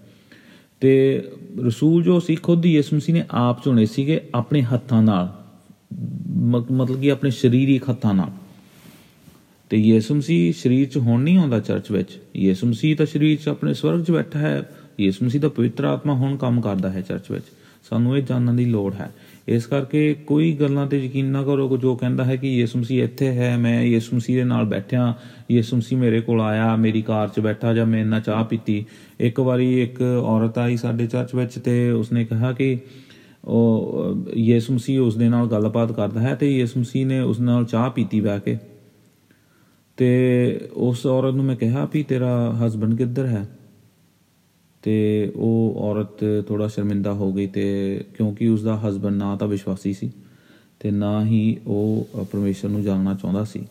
ਤੇ 0.79 1.21
ਰਸੂਲ 1.65 2.03
ਜੋ 2.03 2.19
ਸੀ, 2.19 2.35
ਖੁਦ 2.35 2.65
ਹੀ 2.65 2.73
ਯਿਸੂ 2.73 2.95
ਮਸੀਹ 2.95 3.15
ਨੇ 3.15 3.23
ਆਪ 3.31 3.63
ਚੁਣੇ 3.63 3.85
ਸੀਗੇ 3.85 4.21
ਆਪਣੇ 4.35 4.61
ਹੱਥਾਂ 4.61 5.03
ਨਾਲ, 5.03 5.33
ਮ- 6.37 6.63
ਮਤਲਬ 6.71 7.01
ਕਿ 7.01 7.11
ਆਪਣੇ 7.11 7.31
ਸਰੀਰਿਕ 7.31 7.89
ਹੱਥਾਂ 7.89 8.13
ਨਾਲ। 8.13 8.29
ਤੇ 9.69 9.77
ਯਿਸੂ 9.77 10.15
ਮਸੀਹ 10.15 10.53
ਸਰੀਰ 10.53 10.87
'ਚ 10.87 10.97
ਹੁਣ 10.97 11.21
ਨਹੀਂ 11.21 11.37
ਆਉਂਦਾ 11.37 11.59
ਚਰਚ 11.59 11.91
ਵਿੱਚ। 11.91 12.09
ਯਿਸੂ 12.35 12.67
ਮਸੀਹ 12.67 12.95
ਤਾਂ 12.95 13.05
ਸਰੀਰ 13.05 13.37
'ਚ 13.45 13.47
ਆਪਣੇ 13.47 13.73
ਸਵਰਗ 13.73 14.03
'ਚ 14.03 14.11
ਬੈਠਾ 14.11 14.39
ਹੈ 14.39 14.69
ਯਿਸੂ 14.99 15.25
ਮਸੀਹ 15.25 15.41
ਦਾ 15.41 15.49
ਪਵਿੱਤਰ 15.49 15.83
ਆਤਮਾ 15.83 16.13
ਹੁਣ 16.13 16.37
ਕੰਮ 16.37 16.61
ਕਰਦਾ 16.61 16.89
ਹੈ 16.89 17.01
ਚਰਚ 17.01 17.31
ਵਿੱਚ। 17.31 17.45
ਸਾਨੂੰ 17.89 18.17
ਇਹ 18.17 18.23
ਜਾਣਨ 18.23 18.55
ਦੀ 18.55 18.65
ਲੋੜ 18.65 18.93
ਹੈ। 18.93 19.11
ਇਸ 19.47 19.65
ਕਰਕੇ 19.65 20.13
ਕੋਈ 20.13 20.53
ਗੱਲਾਂ 20.53 20.87
ਤੇ 20.87 21.05
ਯਕੀਨ 21.05 21.25
ਨਾ 21.25 21.43
ਕਰੋ 21.43 21.77
ਜੋ 21.77 21.95
ਕਹਿੰਦਾ 21.95 22.23
ਹੈ 22.23 22.35
ਕਿ 22.35 22.47
ਯਿਸੂ 22.47 22.79
ਮਸੀਹ 22.79 23.03
ਇੱਥੇ 23.03 23.27
ਹੈ, 23.27 23.57
ਮੈਂ 23.57 23.83
ਯਿਸੂ 23.83 24.15
ਮਸੀਹ 24.15 24.35
ਦੇ 24.35 24.43
ਨਾਲ 24.43 24.65
ਬੈਠਿਆ, 24.65 25.13
ਯਿਸੂ 25.51 25.77
ਮਸੀਹ 25.77 25.99
ਮੇਰੇ 25.99 26.21
ਕੋਲ 26.21 26.41
ਆਇਆ, 26.41 26.75
ਮੇਰੀ 26.75 27.01
ਕਾਰ 27.01 27.27
'ਚ 27.27 27.39
ਬੈਠਾ 27.39 27.73
ਜਾਂ 27.73 27.85
ਮੇਰੇ 27.85 28.03
ਨਾਲ 28.03 28.21
ਚਾਹ 28.21 28.43
ਪੀਤੀ। 28.43 28.85
ਇੱਕ 29.19 29.39
ਵਾਰੀ 29.39 29.81
ਇੱਕ 29.81 30.01
ਔਰਤ 30.23 30.57
ਆਈ 30.57 30.77
ਸਾਡੇ 30.77 31.07
ਚਰਚ 31.07 31.35
ਵਿੱਚ 31.35 31.59
ਤੇ 31.59 31.91
ਉਸਨੇ 31.91 32.25
ਕਿਹਾ 32.25 32.51
ਕਿ 32.51 32.79
ਉਹ, 33.45 34.03
ਯਿਸੂ 34.35 34.73
ਮਸੀਹ 34.73 34.99
ਉਸ 34.99 35.15
ਦੇ 35.15 35.29
ਨਾਲ 35.29 35.47
ਗੱਲਬਾਤ 35.47 35.91
ਕਰਦਾ 35.91 36.21
ਹੈ 36.21 36.35
ਤੇ 36.35 36.57
ਯਿਸੂ 36.57 36.79
ਮਸੀਹ 36.79 37.05
ਨੇ 37.05 37.19
ਉਸ 37.19 37.39
ਨਾਲ 37.39 37.65
ਚਾਹ 37.65 37.89
ਪੀਤੀ 37.89 38.21
ਬੈ 38.21 38.39
ਕੇ। 38.39 38.57
ਤੇ 39.97 40.69
ਉਸ 40.73 41.05
ਔਰਤ 41.05 41.35
ਨੂੰ 41.35 41.45
ਮੈਂ 41.45 41.55
ਕਿਹਾ 41.55 41.87
ਵੀ 41.93 42.03
ਤੇਰਾ 42.03 42.57
ਹਸਬੰਡ 42.65 42.97
ਕਿੱਧਰ 42.97 43.25
ਹੈ? 43.25 43.49
ਤੇ 44.83 45.31
ਉਹ 45.35 45.75
ਔਰਤ 45.77 46.23
ਥੋੜਾ 46.47 46.67
ਸ਼ਰਮਿੰਦਾ 46.67 47.13
ਹੋ 47.13 47.31
ਗਈ 47.33 47.47
ਤੇ 47.47 47.63
ਕਿਉਂਕਿ 48.17 48.47
ਉਸ 48.47 48.63
ਦਾ 48.63 48.77
ਹਸਬੰਡ 48.77 49.15
ਨਾ 49.15 49.35
ਤਾਂ 49.35 49.47
ਵਿਸ਼ਵਾਸੀ 49.47 49.93
ਸੀ 49.93 50.11
ਤੇ 50.79 50.91
ਨਾ 50.91 51.25
ਹੀ 51.25 51.57
ਉਹ 51.67 52.07
ਪਰਮੇਸ਼ਰ 52.31 52.69
ਨੂੰ 52.69 52.81
ਜਾਣਨਾ 52.83 53.13
ਚਾਹੁੰਦਾ 53.13 53.43
ਸੀ। 53.43 53.65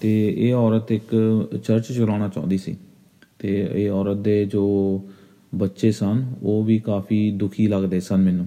ਤੇ 0.00 0.34
ਇਹ 0.38 0.54
ਔਰਤ 0.54 0.92
ਇੱਕ 0.92 1.14
ਚਰਚ 1.64 1.92
ਚਲਾਉਣਾ 1.92 2.28
ਚਾਹੁੰਦੀ 2.28 2.58
ਸੀ 2.58 2.76
ਤੇ 3.38 3.68
ਇਹ 3.74 3.90
ਔਰਤ 3.90 4.16
ਦੇ 4.16 4.44
ਜੋ 4.44 4.64
ਬੱਚੇ 5.54 5.90
ਸਨ, 5.92 6.34
ਉਹ 6.42 6.64
ਵੀ 6.64 6.78
ਕਾਫੀ 6.78 7.30
ਦੁਖੀ 7.30 7.66
ਲੱਗਦੇ 7.66 8.00
ਸਨ 8.00 8.16
ਮੈਨੂੰ। 8.16 8.46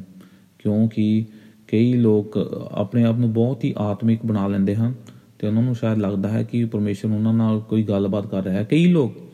ਕਿਉਂਕਿ 0.60 1.26
ਕਈ 1.68 1.94
ਲੋਕ 1.94 2.38
ਆਪਣੇ 2.72 3.04
ਆਪ 3.04 3.18
ਨੂੰ 3.18 3.34
ਬਹੁਤ 3.34 3.64
ਹੀ 3.64 3.74
ਆਤਮਿਕ 3.78 4.20
ਬਣਾ 4.26 4.48
ਲੈਂਦੇ 4.48 4.76
ਹਨ 4.76 4.94
ਤੇ 5.40 5.48
ਉਹਨਾਂ 5.48 5.64
ਨੂੰ 5.64 5.76
ਸ਼ਾਇਦ 5.76 5.98
ਲੱਗਦਾ 5.98 6.30
ਹੈ 6.30 6.44
ਕਿ 6.44 6.66
ਪਰਮੇਸ਼ਰ 6.66 7.08
ਉਹਨਾਂ 7.08 7.34
ਨਾਲ 7.34 7.60
ਕੋਈ 7.60 7.84
ਗੱਲਬਾਤ 7.84 8.28
ਕਰ 8.28 8.44
ਰਿਹਾ 8.44 8.54
ਹੈ। 8.54 8.64
ਕਈ 8.64 8.86
ਲੋਕ 8.86 9.18
ਅਹ 9.18 9.27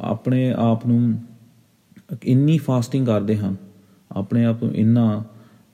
ਆਪਣੇ 0.00 0.52
ਆਪ 0.52 0.86
ਨੂੰ 0.86 1.18
ਇੰਨੀ 2.24 2.58
ਫਾਸਟਿੰਗ 2.58 3.06
ਕਰਦੇ 3.06 3.36
ਹਨ, 3.36 3.56
ਆਪਣੇ 4.12 4.44
ਆਪ 4.44 4.64
ਨੂੰ 4.64 4.74
ਇੰਨਾ, 4.74 5.24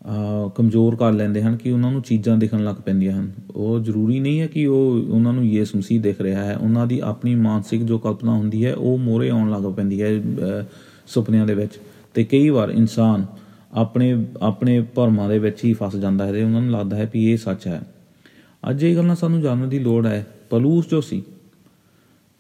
ਅਹ 0.05 0.51
ਕਮਜ਼ੋਰ 0.51 0.97
ਕਰ 0.97 1.13
ਲੈਂਦੇ 1.13 1.43
ਹਨ 1.43 1.57
ਕਿ 1.57 1.71
ਉਹਨਾਂ 1.71 1.93
ਨੂੰ 1.93 2.03
ਚੀਜ਼ਾਂ 2.03 2.37
ਦਿਖਣ 2.37 2.65
ਲੱਗ 2.65 2.77
ਪੈਂਦੀਆਂ 2.77 3.21
ਹਨ। 3.21 3.33
ਉਹ 3.57 3.81
ਜ਼ਰੂਰੀ 3.81 4.21
ਨਹੀਂ 4.21 4.41
ਹੈ 4.41 4.47
ਕਿ 4.47 4.67
ਉਹ 4.67 5.03
ਉਹਨਾਂ 5.09 5.33
ਨੂੰ 5.33 5.47
ਯਿਸੂ 5.47 5.79
ਮਸੀਹ 5.79 6.01
ਦਿਖ 6.01 6.21
ਰਿਹਾ 6.21 6.45
ਹੈ। 6.45 6.57
ਉਹਨਾਂ 6.57 6.87
ਦੀ 6.87 7.01
ਆਪਣੀ 7.05 7.35
ਮਾਨਸਿਕ 7.35 7.83
ਜੋ 7.83 7.99
ਕਲਪਨਾ 7.99 8.33
ਹੁੰਦੀ 8.33 8.67
ਹੈ, 8.67 8.75
ਉਹ 8.75 8.99
ਮੋਰੇ 8.99 9.31
ਆਉਣ 9.31 9.51
ਲੱਗ 9.51 9.63
ਪੈਂਦੀ 9.63 10.03
ਹੈ, 10.03 10.09
ਅਹ 10.19 10.65
ਸੁਪਨਿਆਂ 11.07 11.47
ਦੇ 11.47 11.55
ਵਿੱਚ। 11.55 11.73
ਤੇ 12.15 12.25
ਕਈ 12.25 12.49
ਵਾਰ 12.49 12.69
ਇਨਸਾਨ 12.69 13.27
ਆਪਣੇ 13.73 14.27
ਆਪਣੇ 14.43 14.81
ਭਰਮਾਂ 14.81 15.29
ਦੇ 15.29 15.39
ਵਿੱਚ 15.39 15.65
ਹੀ 15.65 15.73
ਫਸ 15.73 15.97
ਜਾਂਦਾ 15.97 16.27
ਹੈ 16.27 16.33
ਤੇ 16.33 16.43
ਉਹਨਾਂ 16.43 16.61
ਨੂੰ 16.61 16.71
ਲੱਗਦਾ 16.71 16.97
ਹੈ 16.97 17.05
ਕਿ 17.05 17.31
ਇਹ 17.31 17.37
ਸੱਚ 17.37 17.67
ਹੈ। 17.67 17.83
ਅੱਜ 18.71 18.83
ਇਹ 18.83 18.97
ਗੱਲਾਂ 18.97 19.17
ਸਾਨੂੰ 19.17 19.41
ਜਾਣਨ 19.41 19.69
ਦੀ 19.69 19.79
ਲੋੜ 19.79 20.07
ਹੈ। 20.07 20.27
ਪਲੂਸ 20.51 20.89
ਜੋ 20.91 21.01
ਸੀ 21.01 21.23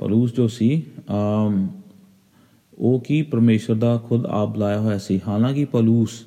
ਪਲੂਸ 0.01 0.33
ਜੋ 0.35 0.47
ਸੀ 0.49 0.83
ਆਮ 1.11 1.67
ਉਹ 2.79 2.99
ਕੀ 3.01 3.21
ਪਰਮੇਸ਼ਰ 3.23 3.75
ਦਾ 3.75 3.97
ਖੁਦ 3.99 4.27
ਆਪ 4.27 4.49
ਬੁਲਾਇਆ 4.49 4.79
ਹੋਇਆ 4.81 4.99
ਸੀ 4.99 5.21
ਹਾਲਾਂਕਿ 5.29 5.65
ਪਲੂਸ 5.65 6.25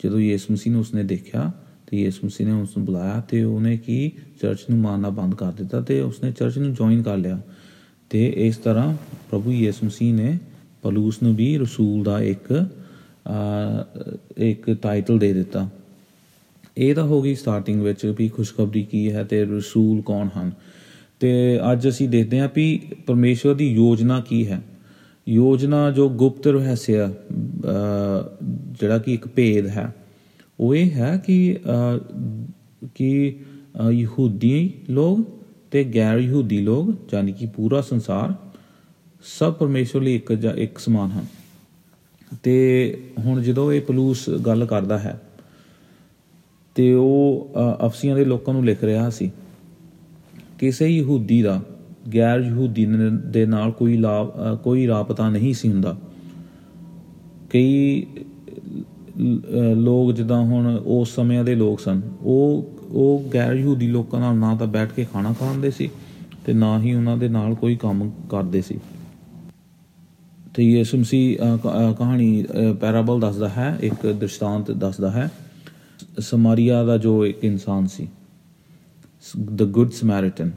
ਜਦੋਂ 0.00 0.20
ਯਿਸੂ 0.20 0.52
ਮਸੀਹ 0.52 0.72
ਨੂੰ 0.72 0.80
ਉਸਨੇ 0.80 1.02
ਦੇਖਿਆ 1.02 1.50
ਤੇ 1.86 2.00
ਯਿਸੂ 2.00 2.26
ਮਸੀਹ 2.26 2.46
ਨੇ 2.46 2.52
ਉਸ 2.52 2.76
ਨੂੰ 2.76 2.84
ਬੁਲਾਇਆ 2.86 3.20
ਤੇ 3.20 3.42
ਉਹਨੇ 3.44 3.76
ਕੀ 3.76 4.10
ਚਰਚ 4.42 4.64
ਨੂੰ 4.70 4.78
ਮਾਰਨਾ 4.78 5.10
ਬੰਦ 5.10 5.34
ਕਰ 5.34 5.52
ਦਿੱਤਾ 5.52 5.80
ਤੇ 5.80 6.00
ਉਸਨੇ 6.00 6.30
ਚਰਚ 6.32 6.58
ਨੂੰ 6.58 6.72
ਜੁਆਇਨ 6.74 7.02
ਕਰ 7.02 7.16
ਲਿਆ 7.16 7.40
ਤੇ 8.10 8.24
ਇਸ 8.38 8.56
ਤਰ੍ਹਾਂ 8.56 8.94
ਪ੍ਰਭੂ 9.30 9.52
ਯਿਸੂ 9.52 9.86
ਮਸੀਹ 9.86 10.14
ਨੇ 10.14 10.38
ਪਲੂਸ 10.82 11.22
ਨੂੰ 11.22 11.34
ਵੀ 11.34 11.56
ਰਸੂਲ 11.58 12.02
ਦਾ 12.04 12.20
ਇੱਕ 12.22 12.52
ਆ, 13.26 13.84
ਇੱਕ 14.38 14.70
ਟਾਈਟਲ 14.72 15.18
ਦੇ 15.18 15.32
ਦਿੱਤਾ 15.32 15.68
ਇਹ 16.76 16.94
ਤਾਂ 16.94 17.04
ਹੋ 17.04 17.20
ਗਈ 17.22 17.34
ਸਟਾਰਟਿੰਗ 17.34 17.80
ਵਿੱਚ 17.82 18.04
ਵੀ 18.18 18.28
ਖੁਸ਼ਖਬਰੀ 18.28 18.82
ਕੀ 18.82 19.10
ਹੈ 19.12 19.24
ਤੇ 19.24 19.44
ਰਸੂਲ 19.44 20.00
ਕੌਣ 20.02 20.28
ਹਨ 20.36 20.50
ਤੇ 21.20 21.60
ਅੱਜ 21.72 21.88
ਅਸੀਂ 21.88 22.08
ਦੇਖਦੇ 22.08 22.40
ਹਾਂ 22.40 22.48
ਵੀ 22.54 22.80
ਪਰਮੇਸ਼ਵਰ 23.06 23.54
ਦੀ 23.54 23.68
ਯੋਜਨਾ 23.72 24.20
ਕੀ 24.20 24.46
ਹੈ। 24.48 24.60
ਯੋਜਨਾ 25.28 25.90
ਜੋ 25.90 26.08
ਗੁਪਤ 26.08 26.46
ਰਹੱਸ 26.46 26.90
ਹੈ 26.90 27.04
ਅਹ, 27.04 28.44
ਜਿਹੜਾ 28.80 28.98
ਕਿ 28.98 29.14
ਇੱਕ 29.14 29.28
ਭੇਦ 29.28 29.66
ਹੈ 29.66 29.94
ਉਹ 30.60 30.74
ਇਹ 30.74 30.90
ਹੈ 30.90 31.22
ਕਿ 31.26 31.56
ਅਹ, 31.66 31.98
ਕਿ 32.94 33.36
ਅਹ, 33.80 33.90
ਯਹੂਦੀ 33.90 34.74
ਲੋਕ 34.90 35.20
ਤੇ 35.70 35.84
ਗੈਰ 35.84 36.18
ਯਹੂਦੀ 36.18 36.58
ਲੋਕ 36.60 37.14
ਯਾਨੀ 37.14 37.32
ਕਿ 37.32 37.46
ਪੂਰਾ 37.46 37.80
ਸੰਸਾਰ 37.80 38.34
ਸਭ 39.38 39.52
ਪਰਮੇਸ਼ਵਰ 39.52 40.02
ਲਈ 40.02 40.14
ਇੱਕ 40.14 40.32
ਜਾਂ 40.32 40.54
ਇੱਕ 40.54 40.78
ਸਮਾਨ 40.78 41.10
ਹਨ। 41.10 41.26
ਤੇ 42.42 42.54
ਹੁਣ 43.24 43.42
ਜਦੋਂ 43.42 43.72
ਇਹ 43.72 43.80
ਪਲੂਸ 43.80 44.30
ਗੱਲ 44.30 44.66
ਕਰਦਾ 44.66 44.98
ਹੈ 44.98 45.20
ਤੇ 46.74 46.94
ਉਹ 46.94 47.50
ਅ, 47.56 47.86
ਅਫਸੀਆਂ 47.86 48.16
ਦੇ 48.16 48.24
ਲੋਕਾਂ 48.24 48.54
ਨੂੰ 48.54 48.64
ਲਿਖ 48.64 48.84
ਰਿਹਾ 48.84 49.10
ਸੀ 49.10 49.30
ਕਿਸੇ 50.58 50.88
ਯਹੂਦੀ 50.88 51.42
ਦਾ 51.42 51.62
ਗੈਰ 52.14 52.40
ਯਹੂਦੀ 52.40 52.86
ਨ- 52.86 53.30
ਦੇ 53.30 53.46
ਨਾਲ 53.46 53.70
ਕੋਈ 53.70 53.96
ਲਾਭ 53.96 54.28
ਅ, 54.28 54.54
ਕੋਈ 54.54 54.86
ਰਾਪਤਾ 54.86 55.30
ਨਹੀਂ 55.30 55.54
ਸੀ 55.54 55.68
ਹੁੰਦਾ। 55.72 55.96
ਕਈ 57.50 58.02
ਅ, 58.02 59.74
ਲੋਕ 59.76 60.12
ਜਿੱਦਾਂ 60.12 60.42
ਹੁਣ 60.42 60.82
ਉਸ 60.86 61.14
ਸਮਿਆਂ 61.14 61.44
ਦੇ 61.44 61.54
ਲੋਕ 61.54 61.80
ਸਨ 61.80 62.00
ਉਹ 62.22 62.70
ਉਹ 62.90 63.24
ਗੈਰ 63.34 63.54
ਯਹੂਦੀ 63.54 63.86
ਲੋਕਾਂ 63.88 64.20
ਨਾਲ 64.20 64.36
ਨਾ 64.36 64.54
ਤਾਂ 64.56 64.66
ਬੈਠ 64.66 64.92
ਕੇ 64.92 65.06
ਖਾਣਾ 65.12 65.32
ਖਾਂਦੇ 65.32 65.70
ਸੀ 65.70 65.90
ਤੇ 66.44 66.52
ਨਾ 66.52 66.80
ਹੀ 66.80 66.94
ਉਹਨਾਂ 66.94 67.16
ਦੇ 67.16 67.28
ਨਾਲ 67.28 67.54
ਕੋਈ 67.54 67.76
ਕੰਮ 67.76 68.10
ਕਰਦੇ 68.30 68.62
ਸੀ। 68.62 68.78
ਤੇ 70.54 70.62
ਯਿਸੂ 70.64 70.98
ਮਸੀਹ 70.98 71.36
ਅ, 71.38 71.56
ਕ- 71.56 71.90
ਅ, 71.90 71.92
ਕਹਾਣੀ 71.92 72.44
ਪੈਰਾਬਲ 72.80 73.20
ਦੱਸਦਾ 73.20 73.48
ਹੈ 73.48 73.78
ਇੱਕ 73.80 74.06
ਦ੍ਰਿਸ਼ਟਾਂਤ 74.06 74.70
ਦੱਸਦਾ 74.70 75.10
ਹੈ 75.10 75.30
ਸਮਾਰੀਆ 76.18 76.84
ਦਾ 76.84 76.98
ਜੋ 76.98 77.26
ਇੱਕ 77.26 77.44
ਇਨਸਾਨ 77.44 77.86
ਸੀ। 77.86 78.08
ਦ 79.36 79.62
ਗੁੱਡ 79.62 79.90
ਸਮੈਰਿਟਨ 79.90 80.50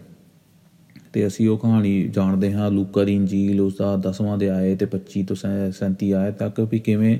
ਤੇ 1.13 1.27
ਅਸੀਂ 1.27 1.49
ਉਹ 1.49 1.57
ਕਹਾਣੀ 1.57 2.07
ਜਾਣਦੇ 2.07 2.53
ਹਾਂ 2.53 2.71
ਲੂਕਾ 2.71 3.03
ਦੀ 3.03 3.15
ਇੰਜੀਲ 3.15 3.61
ਉਸ 3.61 3.75
ਦਾ 3.77 3.97
10ਵਾਂ 3.97 4.37
ਅਧਿਆਏ 4.37 4.75
ਤੇ 4.75 4.85
25 4.85 5.23
ਤੋਂ 5.23 5.35
37 5.71 6.11
ਆਏ 6.13 6.31
ਤੱਕ 6.31 6.59
ਵੀ 6.59 6.79
ਕਿਵੇਂ 6.79 7.19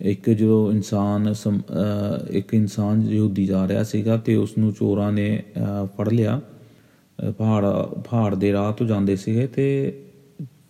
ਇੱਕ 0.00 0.30
ਜੋ 0.30 0.72
ਇਨਸਾਨ 0.72 1.32
ਸਮ- 1.32 1.60
ਅਹ 1.60 2.26
ਇੱਕ 2.30 2.54
ਇਨਸਾਨ 2.54 3.02
ਯਹੂਦੀ 3.02 3.46
ਜਾ 3.46 3.68
ਰਿਹਾ 3.68 3.82
ਸੀਗਾ 3.82 4.16
ਤੇ 4.16 4.36
ਉਸ 4.36 4.58
ਨੂੰ 4.58 4.72
ਚੋਰਾਂ 4.72 5.12
ਨੇ 5.12 5.42
ਅਹ, 5.56 5.86
ਫੜ 5.86 6.08
ਲਿਆ। 6.08 6.40
ਅਹ, 7.26 7.32
ਪਹਾੜ 7.32 7.64
ਪਹਾੜ 8.00 8.34
ਦੇ 8.34 8.52
ਰਾਹ 8.52 8.72
ਤੋਂ 8.72 8.86
ਜਾਂਦੇ 8.86 9.16
ਸੀਗੇ 9.16 9.46
ਤੇ 9.46 9.98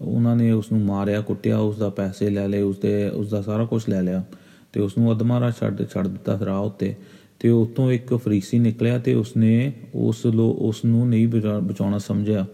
ਉਹਨਾਂ 0.00 0.37
ਨੇ 0.37 0.50
ਉਸ 0.50 0.73
ਨੂੰ 0.73 0.81
ਮਾਰਿਆ 0.81 1.21
ਕੁੱਟਿਆ 1.21 1.59
ਉਸ 1.59 1.78
ਦਾ 1.78 1.88
ਪੈਸੇ 1.88 2.31
ਲੈ 2.31 2.49
ਲਏ 2.49 2.62
ਉਸ 2.62 2.78
ਦੇ 2.78 3.09
ਉਸ 3.09 3.31
ਦਾ 3.31 3.42
ਸਾਰਾ 3.42 3.64
ਕੁਝ 3.64 3.83
ਲੈ 3.88 4.02
ਲਿਆ 4.02 4.25
ਤੇ 4.73 4.81
ਉਸ 4.81 4.99
ਨੂੰ 4.99 5.12
ਅਧਮਾਰਾ 5.16 5.50
ਛੱਡ 5.50 5.83
ਛੱਡ 5.95 6.09
ਦਿੱਤਾ 6.09 6.38
ਰਾਹ 6.45 6.61
ਉੱਤੇ। 6.61 6.95
ਤੇ 7.43 7.51
ਉਤੋਂ 7.51 7.93
ਇੱਕ 7.93 8.15
ਫਰੀਸੀ 8.15 8.59
ਨਿਕਲਿਆ 8.59 8.99
ਤੇ 8.99 9.15
ਉਸਨੇ 9.15 9.73
ਉਸ 9.95 10.27
ਲੋ 10.27 10.57
ਉਸ 10.59 10.85
ਨੂੰ 10.85 11.09
ਨਹੀਂ 11.09 11.29
ਬਚਾ- 11.29 11.61
ਬਚਾਉਣਾ 11.61 11.99
ਸਮਝਿਆ। 11.99 12.47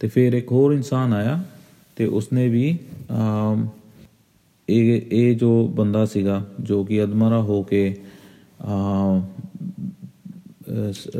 ਤੇ 0.00 0.08
ਫਿਰ 0.08 0.32
ਇੱਕ 0.32 0.52
ਹੋਰ 0.52 0.72
ਇਨਸਾਨ 0.72 1.12
ਆਇਆ 1.12 1.44
ਤੇ 1.96 2.06
ਉਸਨੇ 2.06 2.48
ਵੀ 2.48 2.78
ਆਮ, 3.10 3.68
ਇਹ 4.68 5.02
ਇਹ 5.12 5.36
ਜੋ 5.36 5.68
ਬੰਦਾ 5.68 6.04
ਸੀਗਾ 6.04 6.46
ਜੋ 6.60 6.84
ਕਿ 6.84 7.04
ਅਧਮਰਾ 7.04 7.42
ਹੋ 7.42 7.62
ਕੇ 7.62 7.96
ਆ 8.62 9.22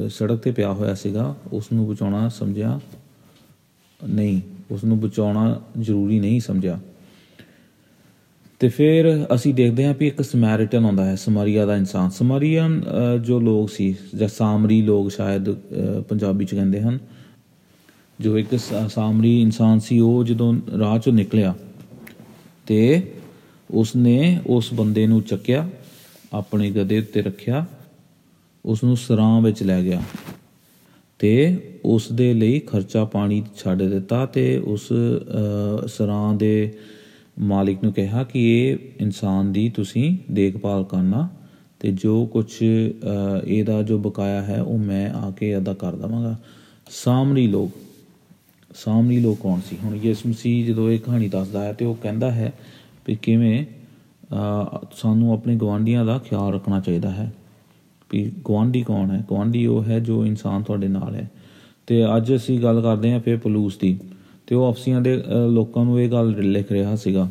ਸੜਕ 0.09 0.37
ਤੇ 0.37 0.53
ਪਿਆ 0.53 0.73
ਹੋਇਆ 0.73 0.95
ਸੀਗਾ 0.95 1.37
ਉਸ 1.53 1.73
ਨੂੰ 1.73 1.89
ਬਚਾਉਣਾ 1.89 2.29
ਸਮਝਿਆ 2.29 2.81
ਨਹੀਂ। 4.09 4.41
ਉਸ 4.71 4.85
ਨੂੰ 4.85 5.01
ਬਚਾਉਣਾ 5.01 5.63
ਜ਼ਰੂਰੀ 5.81 6.21
ਨਹੀਂ 6.21 6.41
ਸਮਝਿਆ। 6.41 6.81
ਤੇ 8.61 8.69
ਫਿਰ 8.69 9.07
ਅਸੀਂ 9.35 9.53
ਦੇਖਦੇ 9.55 9.85
ਹਾਂ 9.87 9.95
ਵੀ 9.99 10.07
ਇੱਕ 10.07 10.23
ਸਮੈਰਿਟਨ 10.23 10.85
ਆਉਂਦਾ 10.85 11.05
ਹੈ 11.05 11.15
ਸਮਾਰੀਆ 11.17 11.65
ਦਾ 11.67 11.77
ਇਨਸਾਨ। 11.77 12.11
ਸਮਾਰੀਅਨ 12.11 12.81
ਅ, 12.83 13.17
ਜੋ 13.19 13.41
ਲੋਕ 13.41 13.71
ਸੀ 13.71 13.95
ਜਾਂ 14.15 14.29
ਸਾਮਰੀ 14.29 14.81
ਲੋਕ 14.83 15.11
ਸ਼ਾਇਦ 15.11 15.51
ਅ, 15.51 15.55
ਪੰਜਾਬੀ 16.09 16.45
ਚ 16.45 16.55
ਕਹਿੰਦੇ 16.55 16.81
ਹਨ 16.81 16.99
ਜੋ 18.21 18.39
ਇੱਕ 18.39 18.55
ਸਾ- 18.59 18.89
ਸਾਮਰੀ 18.89 19.41
ਇਨਸਾਨ 19.43 19.79
ਸੀ 19.79 19.99
ਉਹ 20.01 20.25
ਜਦੋਂ 20.25 20.55
ਰਾਹ 20.79 20.99
ਚੋਂ 20.99 21.13
ਨਿਕਲਿਆ 21.13 21.55
ਤੇ 22.67 23.03
ਉਸਨੇ 23.71 24.39
ਉਸ 24.47 24.73
ਬੰਦੇ 24.75 25.07
ਨੂੰ 25.07 25.23
ਚੱਕਿਆ 25.23 25.69
ਆਪਣੇ 26.33 26.71
ਗਧੇ 26.71 26.99
ਉੱਤੇ 26.99 27.23
ਰੱਖਿਆ 27.23 27.67
ਉਸ 28.65 28.85
ਨੂੰ 28.85 28.97
ਸਰਾਂ 28.97 29.41
ਵਿੱਚ 29.41 29.63
ਲੈ 29.63 29.83
ਗਿਆ 29.83 30.03
ਤੇ 31.19 31.33
ਉਸ 31.85 32.13
ਦੇ 32.13 32.33
ਲਈ 32.35 32.59
ਖਰਚਾ 32.59 33.05
ਪਾਣੀ 33.05 33.43
ਛੱਡ 33.57 33.83
ਦਿੱਤਾ 33.83 34.27
ਤੇ 34.27 34.57
ਉਸ 34.59 34.89
ਅ, 34.93 35.87
ਸਰਾਂ 35.87 36.35
ਦੇ 36.35 36.75
ਮਾਲਿਕ 37.39 37.79
ਨੂੰ 37.85 37.93
ਕਿਹਾ 37.93 38.25
ਕਿ 38.25 38.43
ਇਹ 38.59 38.77
ਇਨਸਾਨ 39.01 39.53
ਦੀ 39.53 39.69
ਤੁਸੀਂ 39.69 40.17
ਦੇਖਭਾਲ 40.33 40.85
ਕਰਨਾ 40.85 41.29
ਤੇ 41.81 41.93
ਜੋ 41.93 42.27
ਕੁਝ 42.27 42.63
ਇਹਦਾ 43.47 43.83
ਜੋ 43.83 43.99
ਬਕਾਇਆ 43.99 44.43
ਹੈ 44.43 44.63
ਉਹ 44.63 44.79
ਮੈਂ 44.79 45.11
ਆ 45.11 45.31
ਕੇ 45.31 45.57
ਅਦਾ 45.57 45.75
ਕਰ 45.75 45.97
ਦਵਾਂਗਾ। 45.97 46.37
ਸਾਮਰੀ 46.91 47.47
ਲੋਕ 47.47 47.71
ਸਾਮਰੀ 48.75 49.21
ਲੋਕ 49.21 49.39
ਕੌਣ 49.41 49.61
ਸੀ? 49.61 49.77
ਹੁਣ 49.85 49.99
ਯਿਸੂ 50.03 50.29
ਮਸੀਹ 50.29 50.67
ਜਦੋਂ 50.67 50.91
ਇਹ 50.91 50.99
ਕਹਾਣੀ 50.99 51.29
ਦੱਸਦਾ 51.29 51.65
ਹੈ 51.65 51.73
ਤੇ 51.73 51.85
ਉਹ 51.85 51.95
ਕਹਿੰਦਾ 51.95 52.31
ਹੈ 52.31 52.53
ਵੀ 53.07 53.15
ਕਿਵੇਂ 53.23 53.65
ਅ, 53.65 54.87
ਸਾਨੂੰ 54.97 55.33
ਆਪਣੇ 55.33 55.57
ਗਵਾਂਢੀਆਂ 55.57 56.05
ਦਾ 56.05 56.19
ਖਿਆਲ 56.19 56.53
ਰੱਖਣਾ 56.55 56.81
ਚਾਹੀਦਾ 56.81 57.11
ਹੈ 57.11 57.33
ਵੀ 58.13 58.33
ਗਵਾਂਢੀ 58.49 58.83
ਕੌਣ 58.83 59.11
ਹੈ? 59.11 59.25
ਗਵਾਂਢੀ 59.31 59.67
ਉਹ 59.67 59.85
ਹੈ 59.85 59.99
ਜੋ 60.01 60.27
ਇਨਸਾਨ 60.27 60.63
ਤੁਹਾਡੇ 60.63 60.89
ਨਾਲ 60.89 61.15
ਹੈ। 61.15 61.31
ਤੇ 61.87 62.17
ਅੱਜ 62.17 62.35
ਅਸੀਂ 62.35 62.61
ਗੱਲ 62.63 62.81
ਕਰਦੇ 62.81 63.13
ਹਾਂ 63.13 63.21
ਫਿਰ 63.21 63.37
ਪਲੂਸ 63.37 63.77
ਦੀ। 63.79 63.99
ਤੇ 64.47 64.55
ਉਹ 64.55 64.71
ਅਫਸੀਆਂ 64.73 65.01
ਦੇ 65.01 65.17
ਅ, 65.17 65.49
ਲੋਕਾਂ 65.51 65.85
ਨੂੰ 65.85 66.01
ਇਹ 66.01 66.11
ਗੱਲ 66.11 66.35
ਲਿਖ 66.53 66.73
ਰਿਹਾ 66.73 66.97
ਸੀਗਾ। 66.97 67.31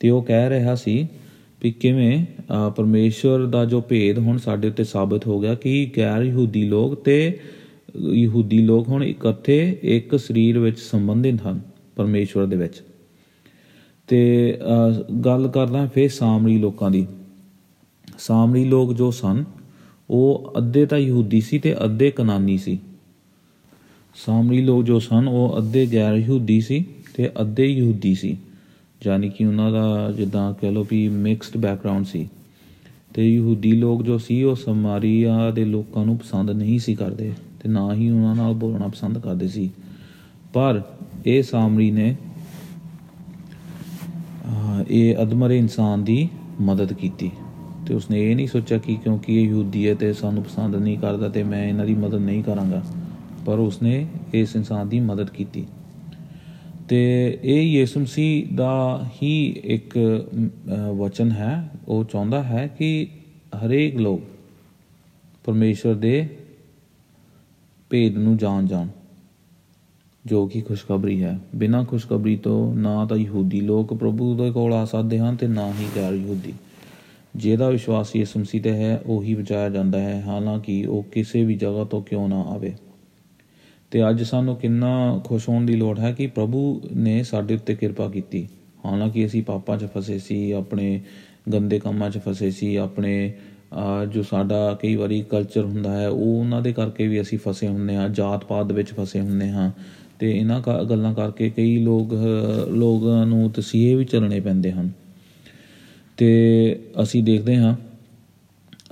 ਤੇ 0.00 0.10
ਉਹ 0.10 0.22
ਕਹਿ 0.22 0.50
ਰਿਹਾ 0.50 0.74
ਸੀ 0.74 1.06
ਵੀ 1.62 1.70
ਕਿਵੇਂ 1.70 2.26
ਅ, 2.66 2.70
ਪਰਮੇਸ਼ਵਰ 2.70 3.46
ਦਾ 3.46 3.64
ਜੋ 3.64 3.80
ਭੇਦ 3.80 4.18
ਹੁਣ 4.18 4.38
ਸਾਡੇ 4.38 4.68
ਉੱਤੇ 4.68 4.84
ਸਾਬਤ 4.84 5.26
ਹੋ 5.26 5.40
ਗਿਆ 5.40 5.54
ਕਿ 5.54 5.90
ਗੈਰ 5.96 6.22
ਯਹੂਦੀ 6.22 6.62
ਲੋਕ 6.64 6.94
ਤੇ 6.94 7.38
ਯਹੂਦੀ 8.12 8.58
ਲੋਕ 8.58 8.88
ਹੁਣ 8.88 9.04
ਇਕੱਠੇ 9.04 9.78
ਇੱਕ 9.82 10.16
ਸਰੀਰ 10.16 10.58
ਵਿੱਚ 10.58 10.78
ਸੰਬੰਧਿਤ 10.78 11.46
ਹਨ 11.46 11.60
ਪਰਮੇਸ਼ਵਰ 11.96 12.46
ਦੇ 12.46 12.56
ਵਿੱਚ। 12.56 12.82
ਤੇ 14.08 14.58
ਅ, 14.62 15.12
ਗੱਲ 15.24 15.48
ਕਰਦਾ 15.48 15.86
ਫਿਰ 15.86 16.08
ਸਾਮਰੀ 16.08 16.58
ਲੋਕਾਂ 16.58 16.90
ਦੀ। 16.90 17.06
ਸਾਮਰੀ 18.18 18.64
ਲੋਕ 18.64 18.94
ਜੋ 18.94 19.10
ਸਨ 19.10 19.44
ਉਹ 20.10 20.52
ਅੱਧੇ 20.58 20.86
ਤਾਂ 20.86 20.98
ਯਹੂਦੀ 20.98 21.40
ਸੀ 21.40 21.58
ਤੇ 21.58 21.84
ਅੱਧੇ 21.84 22.10
ਕਨਾਨੀ 22.10 22.58
ਸੀ। 22.58 22.78
ਸਾਮਰੀ 24.26 24.62
ਲੋਕ 24.62 24.84
ਜੋ 24.84 24.98
ਸਨ 24.98 25.28
ਉਹ 25.28 25.58
ਅੱਧੇ 25.58 25.88
ਗੈਰ 25.92 26.14
ਯਹੂਦੀ 26.14 26.60
ਸੀ 26.60 26.84
ਤੇ 27.14 27.30
ਅੱਧੇ 27.40 27.66
ਯਹੂਦੀ 27.66 28.14
ਸੀ। 28.14 28.36
ਯਾਨੀ 29.06 29.28
ਕਿ 29.28 29.44
ਉਹਨਾਂ 29.44 29.72
ਦਾ 29.72 30.12
ਜਿੱਦਾਂ 30.12 30.54
ਕਹ 30.54 30.66
ਲਓ 30.66 30.86
ਵੀ 30.90 31.08
ਮਿਕਸਡ 31.08 31.56
ਬੈਕਗ੍ਰਾਉਂਡ 31.56 32.04
ਸੀ। 32.04 32.28
ਤੇ 33.14 33.34
ਯਹੂਦੀ 33.34 33.72
ਲੋਕ 33.72 34.02
ਜੋ 34.02 34.18
ਸੀ 34.18 34.42
ਉਹ 34.42 34.54
ਸਮਾਰੀਆ 34.54 35.50
ਦੇ 35.50 35.64
ਲੋਕਾਂ 35.64 36.04
ਨੂੰ 36.04 36.18
ਪਸੰਦ 36.18 36.50
ਨਹੀਂ 36.50 36.78
ਸੀ 36.78 36.94
ਕਰਦੇ 36.94 37.32
ਤੇ 37.62 37.68
ਨਾ 37.68 37.94
ਹੀ 37.94 38.10
ਉਹਨਾਂ 38.10 38.34
ਨਾਲ 38.34 38.54
ਬੋਲਣਾ 38.54 38.88
ਪਸੰਦ 38.88 39.18
ਕਰਦੇ 39.18 39.48
ਸੀ। 39.48 39.70
ਪਰ 40.52 40.82
ਇਹ 41.26 41.42
ਸਾਮਰੀ 41.42 41.90
ਨੇ 41.90 42.16
ਅਹ, 44.46 44.84
ਇਹ 44.90 45.16
ਅਧਮਰੇ 45.22 45.58
ਇਨਸਾਨ 45.58 46.04
ਦੀ 46.04 46.28
ਮਦਦ 46.60 46.92
ਕੀਤੀ। 46.92 47.30
ਤੇ 47.86 47.94
ਉਸਨੇ 47.94 48.30
ਇਹ 48.30 48.36
ਨਹੀਂ 48.36 48.48
ਸੋਚਿਆ 48.48 48.78
ਕਿ 48.78 48.94
ਕਿਉਂਕਿ 48.94 49.42
ਇਹ 49.42 49.48
ਯਹੂਦੀ 49.48 49.88
ਹੈ 49.88 49.94
ਤੇ 49.94 50.12
ਸਾਨੂੰ 50.12 50.42
ਪਸੰਦ 50.42 50.76
ਨਹੀਂ 50.76 50.98
ਕਰਦਾ 50.98 51.28
ਤੇ 51.28 51.42
ਮੈਂ 51.42 51.68
ਇਹਨਾਂ 51.68 51.86
ਦੀ 51.86 51.94
ਮਦਦ 51.94 52.14
ਨਹੀਂ 52.14 52.42
ਕਰਾਂਗਾ। 52.42 52.82
ਪਰ 53.46 53.58
ਉਸਨੇ 53.58 54.06
ਇਸ 54.34 54.56
ਇਨਸਾਨ 54.56 54.88
ਦੀ 54.88 55.00
ਮਦਦ 55.00 55.30
ਕੀਤੀ। 55.30 55.66
ਤੇ 56.88 57.38
ਇਹ 57.42 57.62
ਯਿਸੂ 57.62 58.00
ਮਸੀਹ 58.00 58.54
ਦਾ 58.54 59.06
ਹੀ 59.22 59.60
ਇੱਕ 59.64 59.98
ਅਮ, 60.36 60.48
ਅਹ, 60.48 60.94
ਵਚਨ 60.94 61.30
ਹੈ। 61.30 61.70
ਉਹ 61.88 62.04
ਚਾਹੁੰਦਾ 62.04 62.42
ਹੈ 62.42 62.66
ਕਿ 62.66 63.06
ਹਰੇਕ 63.66 63.96
ਲੋਕ 63.96 64.20
ਪਰਮੇਸ਼ਰ 65.44 65.94
ਦੇ 65.94 66.28
ਭੇਦ 67.90 68.16
ਨੂੰ 68.16 68.36
ਜਾਣ 68.36 68.66
ਜਾਣ 68.66 68.88
ਜੋ 70.26 70.46
ਕਿ 70.46 70.60
ਖੁਸ਼ਖਬਰੀ 70.60 71.22
ਹੈ। 71.22 71.38
ਬਿਨਾਂ 71.56 71.84
ਖੁਸ਼ਖਬਰੀ 71.84 72.36
ਤੋਂ 72.36 72.74
ਨਾ 72.74 73.04
ਤਾਂ 73.04 73.16
ਯਹੂਦੀ 73.16 73.60
ਲੋਕ 73.60 73.94
ਪ੍ਰਭੂ 73.94 74.36
ਦੇ 74.36 74.50
ਕੋਲ 74.50 74.74
ਆ 74.74 74.84
ਸਕਦੇ 74.84 75.18
ਹਨ 75.18 75.36
ਤੇ 75.36 75.46
ਨਾ 75.46 75.70
ਹੀ 75.70 75.86
ਗੈਰ 75.96 76.12
ਯਹੂਦੀ। 76.12 76.52
ਜਿਹਦਾ 77.36 77.70
ਵਿਸ਼ਵਾਸ 77.70 78.16
ਯਿਸੂ 78.16 78.40
ਮਸੀਹ 78.40 78.62
ਤੇ 78.62 78.72
ਹੈ 78.72 79.02
ਉਹੀ 79.06 79.34
ਬਚਾਇਆ 79.34 79.68
ਜਾਂਦਾ 79.68 80.00
ਹੈ। 80.00 80.22
ਹਾਲਾਂਕਿ 80.26 80.86
ਉਹ 80.86 81.02
ਕਿਸੇ 81.02 81.44
ਵੀ 81.44 81.54
ਜਗ੍ਹਾ 81.54 81.84
ਤੋਂ 81.84 82.02
ਕਿਉਂ 82.02 82.28
ਨਾ 82.28 82.42
ਆਵੇ। 82.42 82.74
ਤੇ 83.90 84.10
ਅੱਜ 84.10 84.22
ਸਾਨੂੰ 84.22 84.56
ਕਿੰਨਾ 84.56 85.20
ਖੁਸ਼ 85.24 85.48
ਹੋਣ 85.48 85.66
ਦੀ 85.66 85.76
ਲੋੜ 85.76 85.98
ਹੈ 85.98 86.12
ਕਿ 86.12 86.26
ਪ੍ਰਭੂ 86.26 86.82
ਨੇ 86.96 87.22
ਸਾਡੇ 87.22 87.54
ਉੱਤੇ 87.54 87.74
ਕਿਰਪਾ 87.74 88.08
ਕੀਤੀ। 88.08 88.48
ਹਾਲਾਂਕਿ 88.86 89.26
ਅਸੀਂ 89.26 89.42
ਪਾਪਾਂ 89.42 89.78
'ਚ 89.78 89.84
ਫਸੇ 89.84 90.18
ਸੀ 90.18 90.50
ਆਪਣੇ 90.50 91.00
ਗੰਦੇ 91.52 91.78
ਕੰਮਾਂ 91.78 92.10
'ਚ 92.10 92.18
ਫਸੇ 92.18 92.50
ਸੀ 92.50 92.76
ਆਪਣੇ 92.76 93.32
ਅਹ, 93.72 94.04
ਜੋ 94.06 94.22
ਸਾਡਾ 94.22 94.78
ਕਈ 94.82 94.96
ਵਾਰੀ 94.96 95.22
ਕਲਚਰ 95.22 95.64
ਹੁੰਦਾ 95.64 96.00
ਹੈ 96.00 96.08
ਉਹ 96.08 96.40
ਉਹਨਾਂ 96.40 96.62
ਦੇ 96.62 96.72
ਕਰਕੇ 96.72 97.08
ਵੀ 97.08 97.20
ਅਸੀਂ 97.20 97.38
ਫਸੇ 97.38 97.68
ਹੁੰਦੇ 97.68 97.96
ਹਾਂ 97.96 98.08
ਜਾਤ 98.08 98.44
ਪਾਤ 98.44 98.66
ਦੇ 98.66 98.74
ਵਿੱਚ 98.74 98.88
ਫਸੇ 98.92 99.20
ਹੁੰਦੇ 99.20 99.50
ਹਾਂ। 99.50 99.70
ਤੇ 100.18 100.38
ਇਹਨਾਂ 100.38 100.62
ਕਾ- 100.62 100.84
ਗੱਲਾਂ 100.84 101.14
ਕਰਕੇ 101.14 101.50
ਕਈ 101.50 101.78
ਲੋਕ 101.78 102.14
ਅਹ, 102.14 102.70
ਲੋਕਾਂ 102.70 103.26
ਨੂੰ 103.26 103.50
ਤਸੀਹੇ 103.50 103.94
ਵੀ 103.94 104.04
ਚੱਲਣੇ 104.04 104.40
ਪੈਂਦੇ 104.40 104.72
ਹਨ। 104.72 104.90
ਤੇ 106.16 106.80
ਅਸੀਂ 107.02 107.24
ਦੇਖਦੇ 107.24 107.56
ਹਾਂ 107.56 107.76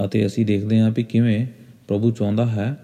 ਅਤੇ 0.05 0.27
ਅਸੀਂ 0.27 0.47
ਦੇਖਦੇ 0.47 0.81
ਹਾਂ 0.81 0.91
ਵੀ 0.91 1.03
ਕਿਵੇਂ 1.03 1.47
ਪ੍ਰਭੂ 1.89 2.11
ਚਾਹੁੰਦਾ 2.11 2.47
ਹੈ 2.47 2.79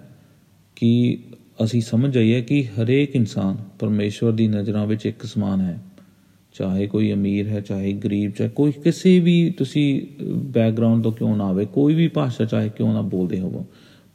ਕਿ 0.76 1.19
ਅਸੀਂ 1.64 1.81
ਸਮਝ 1.81 2.14
ਜਾਈਏ 2.14 2.42
ਕਿ 2.42 2.64
ਹਰੇਕ 2.64 3.16
ਇਨਸਾਨ 3.16 3.57
ਪਰਮੇਸ਼ਵਰ 3.78 4.33
ਦੀ 4.33 4.49
ਨਜ਼ਰਾਂ 4.49 4.87
ਵਿੱਚ 4.87 5.07
ਇੱਕ 5.07 5.23
ਸਮਾਨ 5.23 5.61
ਹੈ। 5.61 5.78
ਚਾਹੇ 6.52 6.87
ਕੋਈ 6.87 7.12
ਅਮੀਰ 7.12 7.49
ਹੈ 7.49 7.61
ਚਾਹੇ 7.61 7.92
ਗਰੀਬ 7.92 8.31
ਚਾਹੇ 8.31 8.49
ਕੋਈ 8.49 8.73
ਕਿਸੇ 8.73 9.21
ਵੀ 9.21 9.54
ਤੁਸੀਂ 9.57 10.02
ਬੈਕਗ੍ਰਾਉਂਡ 10.35 11.02
ਤੋਂ 11.02 11.12
ਕਿਉਂ 11.12 11.37
ਨਾ 11.37 11.45
ਆਵੇ 11.45 11.64
ਕੋਈ 11.64 11.95
ਵੀ 11.95 12.09
ਭਾਸ਼ਾ 12.09 12.45
ਚਾਹੇ 12.45 12.71
ਕਿਉਂ 12.76 12.95
ਨਾ 12.95 13.02
ਬੋਲਦੇ 13.02 13.40
ਹੋਵੋ 13.40 13.66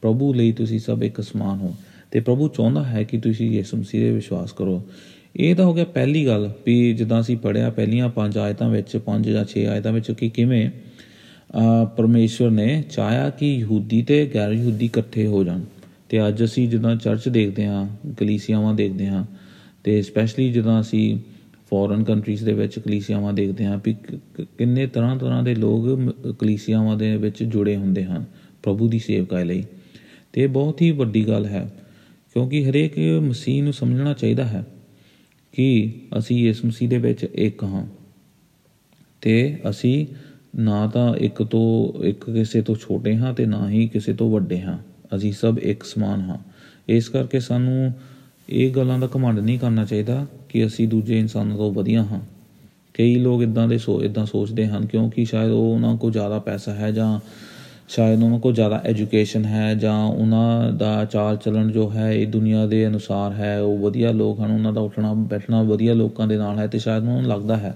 ਪ੍ਰਭੂ 0.01 0.33
ਲਈ 0.33 0.51
ਤੁਸੀਂ 0.51 0.79
ਸਭ 0.79 0.99
ਇੱਕ 1.03 1.21
ਸਮਾਨ 1.21 1.59
ਹੋ। 1.59 1.75
ਤੇ 2.11 2.19
ਪ੍ਰਭੂ 2.19 2.47
ਚਾਹੁੰਦਾ 2.47 2.83
ਹੈ 2.83 3.03
ਕਿ 3.03 3.17
ਤੁਸੀਂ 3.17 3.51
ਯਿਸੂ 3.51 3.77
ਮਸੀਹ 3.77 4.01
ਦੇ 4.01 4.11
ਵਿਸ਼ਵਾਸ 4.11 4.51
ਕਰੋ। 4.51 4.87
ਇਹ 5.35 5.55
ਤਾਂ 5.55 5.65
ਹੋ 5.65 5.73
ਗਿਆ 5.73 5.85
ਪਹਿਲੀ 5.85 6.25
ਗੱਲ 6.25 6.51
ਵੀ 6.65 6.93
ਜਿੱਦਾਂ 6.93 7.19
ਅਸੀਂ 7.19 7.37
ਪੜਿਆ 7.37 7.69
ਪਹਿਲੀਆਂ 7.69 8.09
ਪੰਜ 8.09 8.37
ਆਇਤਾਂ 8.37 8.69
ਵਿੱਚ 8.69 8.97
ਪੰਜ 8.97 9.29
ਜਾਂ 9.29 9.45
6 9.45 9.61
ਆਇਤਾਂ 9.61 9.91
ਵਿੱਚ 9.91 10.11
ਕਿ 10.11 10.29
ਕਿਵੇਂ 10.29 10.69
ਅਹ, 10.69 11.85
ਪਰਮੇਸ਼ਵਰ 11.85 12.49
ਨੇ 12.49 12.83
ਚਾਹਿਆ 12.91 13.29
ਕਿ 13.29 13.55
ਯਹੂਦੀ 13.55 14.01
ਤੇ 14.01 14.31
ਗੈਰ 14.33 14.51
ਯਹੂਦੀ 14.51 14.85
ਇਕੱਠੇ 14.85 15.27
ਹੋ 15.27 15.43
ਜਾਣ। 15.43 15.61
ਤੇ 16.09 16.27
ਅੱਜ 16.27 16.43
ਅਸੀਂ 16.43 16.67
ਜਿੱਦਾਂ 16.69 16.95
ਚਰਚ 16.95 17.29
ਦੇਖਦੇ 17.29 17.65
ਹਾਂ, 17.65 17.87
ਕਲੀਸਿਆਵਾਂ 18.17 18.73
ਦੇਖਦੇ 18.73 19.07
ਹਾਂ 19.07 19.25
ਤੇ 19.83 20.01
ਸਪੈਸ਼ਲੀ 20.01 20.51
ਜਦੋਂ 20.51 20.79
ਅਸੀਂ 20.81 21.19
ਫੋਰਨ 21.69 22.03
ਕੰਟਰੀਜ਼ 22.03 22.43
ਦੇ 22.45 22.53
ਵਿੱਚ 22.53 22.79
ਕਲੀਸਿਆਵਾਂ 22.79 23.33
ਦੇਖਦੇ 23.33 23.65
ਹਾਂ 23.65 23.79
ਵੀ 23.85 23.95
ਕਿੰਨੇ 24.57 24.87
ਤਰ੍ਹਾਂ 24.87 25.15
ਤਰ੍ਹਾਂ 25.15 25.43
ਦੇ 25.43 25.55
ਲੋਕ 25.55 26.13
ਕਲੀਸਿਆਵਾਂ 26.39 26.97
ਦੇ 26.97 27.15
ਵਿੱਚ 27.17 27.43
ਜੁੜੇ 27.43 27.75
ਹੁੰਦੇ 27.75 28.03
ਹਨ 28.03 28.25
ਪ੍ਰਭੂ 28.63 28.87
ਦੀ 28.87 28.99
ਸੇਵਕਾਈ 28.99 29.43
ਲਈ। 29.43 29.63
ਤੇ 30.33 30.41
ਇਹ 30.43 30.47
ਬਹੁਤ 30.47 30.81
ਹੀ 30.81 30.91
ਵੱਡੀ 30.91 31.27
ਗੱਲ 31.27 31.45
ਹੈ, 31.45 31.69
ਕਿਉਂਕਿ 32.33 32.69
ਹਰੇਕ 32.69 32.97
ਮਸੀਹ 33.21 33.63
ਨੂੰ 33.63 33.73
ਸਮਝਣਾ 33.73 34.13
ਚਾਹੀਦਾ 34.13 34.45
ਹੈ 34.45 34.63
ਕਿ 35.53 35.91
ਅਸੀਂ 36.17 36.49
ਇਸ 36.49 36.65
ਮਸੀਹ 36.65 36.89
ਦੇ 36.89 36.97
ਵਿੱਚ 36.97 37.23
ਇੱਕ 37.23 37.63
ਹਾਂ 37.63 37.85
ਤੇ 39.21 39.57
ਅਸੀਂ 39.69 40.05
ਨਾ 40.59 40.87
ਤਾਂ 40.87 41.15
ਇੱਕ 41.15 41.43
ਤੋਂ 41.43 42.03
ਇੱਕ 42.03 42.29
ਕਿਸੇ 42.29 42.61
ਤੋਂ 42.61 42.75
ਛੋਟੇ 42.75 43.15
ਹਾਂ 43.15 43.33
ਤੇ 43.33 43.45
ਨਾ 43.45 43.69
ਹੀ 43.69 43.87
ਕਿਸੇ 43.87 44.13
ਤੋਂ 44.13 44.31
ਵੱਡੇ 44.31 44.61
ਹਾਂ। 44.61 44.77
ਅਸੀਂ 45.15 45.31
ਸਭ 45.33 45.59
ਇੱਕ 45.59 45.83
ਸਮਾਨ 45.83 46.21
ਹਾਂ। 46.21 46.37
ਇਸ 46.89 47.09
ਕਰਕੇ 47.09 47.39
ਸਾਨੂੰ 47.39 47.91
ਇਹ 48.49 48.71
ਗੱਲਾਂ 48.71 48.99
ਦਾ 48.99 49.09
ਘਮੰਡ 49.15 49.39
ਨਹੀਂ 49.39 49.59
ਕਰਨਾ 49.59 49.85
ਚਾਹੀਦਾ 49.85 50.25
ਕਿ 50.49 50.65
ਅਸੀਂ 50.65 50.87
ਦੂਜੇ 50.87 51.19
ਇਨਸਾਨਾਂ 51.19 51.57
ਤੋਂ 51.57 51.71
ਵਧੀਆ 51.71 52.03
ਹਾਂ। 52.03 52.19
ਕਈ 52.93 53.15
ਲੋਕ 53.15 53.41
ਇਦਾਂ 53.41 53.67
ਦੇ 53.67 53.77
ਸੋ 53.77 54.03
ਇਦਾਂ 54.03 54.25
ਸੋਚਦੇ 54.25 54.67
ਹਨ, 54.67 54.85
ਕਿਉਂਕਿ 54.85 55.25
ਸ਼ਾਇਦ 55.25 55.51
ਉਹ 55.51 55.73
ਉਹਨਾਂ 55.73 55.97
ਕੋਲ 55.97 56.11
ਜ਼ਿਆਦਾ 56.11 56.39
ਪੈਸਾ 56.39 56.73
ਹੈ 56.73 56.91
ਜਾਂ 56.91 57.19
ਸ਼ਾਇਦ 57.87 58.23
ਉਹਨਾਂ 58.23 58.39
ਕੋਲ 58.39 58.53
ਜ਼ਿਆਦਾ 58.53 58.81
ਐਜੂਕੇਸ਼ਨ 58.85 59.45
ਹੈ 59.45 59.75
ਜਾਂ 59.75 60.03
ਉਹਨਾਂ 60.03 60.71
ਦਾ 60.71 61.05
ਚਾਲ 61.05 61.37
ਚੱਲਣ 61.37 61.71
ਜੋ 61.71 61.91
ਹੈ, 61.91 62.13
ਇਹ 62.13 62.27
ਦੁਨੀਆ 62.27 62.65
ਦੇ 62.65 62.87
ਅਨੁਸਾਰ 62.87 63.33
ਹੈ, 63.33 63.61
ਉਹ 63.61 63.77
ਵਧੀਆ 63.77 64.11
ਲੋਕ 64.11 64.39
ਹਨ, 64.39 64.51
ਉਹਨਾਂ 64.51 64.73
ਦਾ 64.73 64.81
ਉੱਠਣਾ, 64.81 65.13
ਬੈਠਣਾ 65.13 65.61
ਵਧੀਆ 65.61 65.93
ਲੋਕਾਂ 65.93 66.27
ਦੇ 66.27 66.37
ਨਾਲ 66.37 66.59
ਹੈ 66.59 66.67
ਤੇ 66.67 66.79
ਸ਼ਾਇਦ 66.79 67.03
ਉਹਨਾਂ 67.03 67.21
ਨੂੰ 67.21 67.31
ਲੱਗਦਾ 67.31 67.57
ਹੈ। 67.57 67.75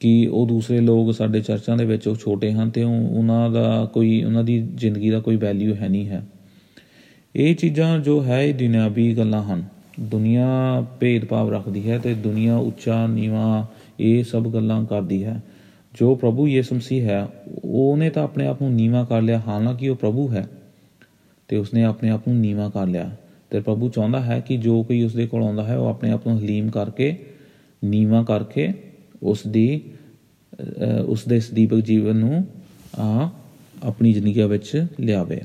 ਕਿ 0.00 0.28
ਉਹ 0.32 0.46
ਦੂਸਰੇ 0.46 0.80
ਲੋਕ 0.80 1.14
ਸਾਡੇ 1.14 1.40
ਚਰਚਾਂ 1.40 1.76
ਦੇ 1.76 1.84
ਵਿੱਚ 1.84 2.08
ਉਹ 2.08 2.16
ਛੋਟੇ 2.16 2.52
ਹਨ 2.52 2.70
ਤੇ 2.70 2.82
ਉਹਨਾਂ 2.82 3.50
ਦਾ 3.50 3.90
ਕੋਈ, 3.94 4.24
ਉਹਨਾਂ 4.24 4.44
ਦੀ 4.44 4.68
ਜ਼ਿੰਦਗੀ 4.74 5.10
ਦਾ 5.10 5.20
ਕੋਈ 5.20 5.36
ਵੈਲਿਊ 5.36 5.74
ਹੈ 5.74 5.88
ਨਹੀਂ 5.88 6.08
ਹੈ। 6.08 6.26
ਇਹ 7.36 7.56
ਚੀਜ਼ਾਂ 7.56 7.98
ਜੋ 7.98 8.24
ਹੈ, 8.24 8.42
ਇਹ 8.42 8.54
ਦੁਨਿਆਵੀ 8.54 9.16
ਗੱਲਾਂ 9.16 9.42
ਹਨ। 9.42 9.64
ਦੁਨੀਆ 10.00 10.46
ਭੇਦਭਾਵ 11.00 11.52
ਰੱਖਦੀ 11.52 11.90
ਹੈ 11.90 11.98
ਤੇ 11.98 12.14
ਦੁਨੀਆ 12.14 12.56
ਉੱਚਾ, 12.56 13.06
ਨੀਵਾ, 13.06 13.66
ਇਹ 14.00 14.24
ਸਭ 14.24 14.48
ਗੱਲਾਂ 14.48 14.84
ਕਰਦੀ 14.84 15.24
ਹੈ। 15.24 15.42
ਜੋ 15.94 16.14
ਪ੍ਰਭੂ 16.14 16.48
ਯਿਸੂ 16.48 16.76
ਮਸੀਹ 16.76 17.02
ਹੈ, 17.02 17.28
ਉਹਨੇ 17.64 18.10
ਤਾਂ 18.10 18.24
ਆਪਣੇ 18.24 18.46
ਆਪ 18.46 18.62
ਨੂੰ 18.62 18.74
ਨੀਵਾ 18.74 19.04
ਕਰ 19.04 19.22
ਲਿਆ, 19.22 19.42
ਹਾਲਾਂਕਿ 19.46 19.88
ਉਹ 19.88 19.96
ਪ੍ਰਭੂ 19.96 20.30
ਹੈ। 20.30 20.48
ਤੇ 21.48 21.56
ਉਸਨੇ 21.56 21.84
ਆਪਣੇ 21.84 22.08
ਆਪ 22.08 22.28
ਨੂੰ 22.28 22.40
ਨੀਵਾ 22.40 22.68
ਕਰ 22.68 22.86
ਲਿਆ। 22.86 23.10
ਤੇ 23.50 23.60
ਪ੍ਰਭੂ 23.60 23.88
ਚਾਹੁੰਦਾ 23.88 24.20
ਹੈ 24.20 24.40
ਕਿ 24.40 24.56
ਜੋ 24.56 24.82
ਕੋਈ 24.82 25.02
ਉਸਦੇ 25.02 25.26
ਕੋਲ 25.26 25.42
ਆਉਂਦਾ 25.42 25.64
ਹੈ, 25.64 25.76
ਉਹ 25.76 25.86
ਆਪਣੇ 25.86 26.10
ਆਪ 26.10 26.28
ਨੂੰ 26.28 26.38
ਹਲੀਮ 26.38 26.70
ਕਰਕੇ, 26.70 27.16
ਨੀਵਾ 27.84 28.22
ਕਰਕੇ 28.22 28.72
ਉਸ 29.22 29.46
ਦੀ 29.48 29.80
ਉਸ 31.06 31.24
ਦੇ 31.28 31.40
ਸਦੀਪਕ 31.40 31.80
ਜੀਵਨ 31.80 32.16
ਨੂੰ 32.16 32.46
ਆ 32.96 33.28
ਆਪਣੀ 33.82 34.12
ਜ਼ਿੰਦਗੀ 34.12 34.42
ਵਿੱਚ 34.42 34.86
ਲਿਆਵੇ, 35.00 35.40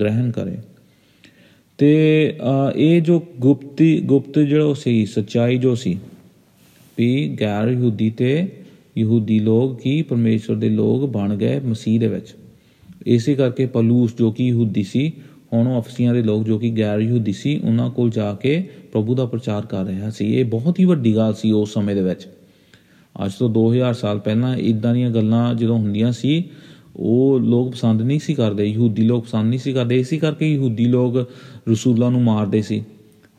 ਗ੍ਰਹਿਣ 0.00 0.30
ਕਰੇ। 0.30 0.56
ਤੇ 1.78 1.92
ਇਹ 2.76 3.00
ਜੋ 3.02 3.20
ਗੁਪਤੀ, 3.40 4.00
ਗੁਪਤ 4.00 4.38
ਜਿਹੜਾ 4.38 4.74
ਸੀ, 4.74 5.04
ਸਚਾਈ 5.06 5.56
ਜੋ 5.58 5.74
ਸੀ, 5.74 5.98
ਵੀ 6.98 7.36
ਗੈਰ 7.40 7.68
ਯਹੂਦੀ 7.68 8.10
ਤੇ 8.10 8.48
ਯਹੂਦੀ 8.98 9.38
ਲੋਕ 9.38 9.80
ਕੀ 9.80 10.02
ਪਰਮੇਸ਼ਵਰ 10.02 10.56
ਦੇ 10.56 10.68
ਲੋਕ 10.68 11.08
ਬਣ 11.10 11.36
ਗਏ 11.36 11.60
ਮਸੀਹ 11.60 12.00
ਦੇ 12.00 12.08
ਵਿੱਚ। 12.08 12.34
ਇਸੇ 13.06 13.34
ਕਰਕੇ 13.34 13.66
ਪਲੂਸ 13.66 14.14
ਜੋ 14.18 14.30
ਕਿ 14.30 14.44
ਯਹੂਦੀ 14.44 14.82
ਸੀ, 14.82 15.12
ਹੁਣ 15.52 15.66
ਉਹ 15.66 15.80
ਅਫਸੀਆਂ 15.80 16.14
ਦੇ 16.14 16.22
ਲੋਕ 16.22 16.44
ਜੋ 16.46 16.58
ਕਿ 16.58 16.70
ਗੈਰ 16.70 17.00
ਯਹੂਦੀ 17.00 17.32
ਸੀ, 17.32 17.58
ਉਹਨਾਂ 17.58 17.90
ਕੋਲ 17.90 18.10
ਜਾ 18.10 18.32
ਕੇ 18.34 18.68
ਪ੍ਰਭੂ 18.92 19.14
ਦਾ 19.14 19.26
ਪ੍ਰਚਾਰ 19.26 19.66
ਕਰ 19.66 19.84
ਰਿਹਾ 19.84 20.10
ਸੀ। 20.10 20.32
ਇਹ 20.34 20.44
ਬਹੁਤ 20.44 20.80
ਹੀ 20.80 20.84
ਵੱਡੀ 20.84 21.16
ਗੱਲ 21.16 21.34
ਸੀ 21.34 21.52
ਉਸ 21.52 21.72
ਸਮੇਂ 21.72 21.94
ਦੇ 21.94 22.02
ਵਿੱਚ। 22.02 22.26
ਅੱਜ 23.16 23.32
ਤੋਂ 23.32 23.48
2000 23.50 23.94
ਸਾਲ 23.94 24.18
ਪਹਿਲਾਂ 24.18 24.56
ਇਦਾਂ 24.56 24.94
ਦੀਆਂ 24.94 25.10
ਗੱਲਾਂ 25.10 25.54
ਜਦੋਂ 25.54 25.78
ਹੁੰਦੀਆਂ 25.78 26.12
ਸੀ, 26.12 26.42
ਉਹ 26.96 27.40
ਲੋਕ 27.40 27.70
ਪਸੰਦ 27.72 28.02
ਨਹੀਂ 28.02 28.18
ਸੀ 28.18 28.34
ਕਰਦੇ, 28.34 28.64
ਯਹੂਦੀ 28.64 29.02
ਲੋਕ 29.02 29.24
ਪਸੰਦ 29.24 29.48
ਨਹੀਂ 29.48 29.58
ਸੀ 29.58 29.72
ਕਰਦੇ, 29.72 29.98
ਇਸੇ 30.00 30.18
ਕਰਕੇ 30.18 30.52
ਯਹੂਦੀ 30.54 30.86
ਲੋਕ 30.86 31.16
ਰਸੂਲਾਂ 31.70 32.10
ਨੂੰ 32.10 32.22
ਮਾਰਦੇ 32.22 32.62
ਸੀ। 32.62 32.82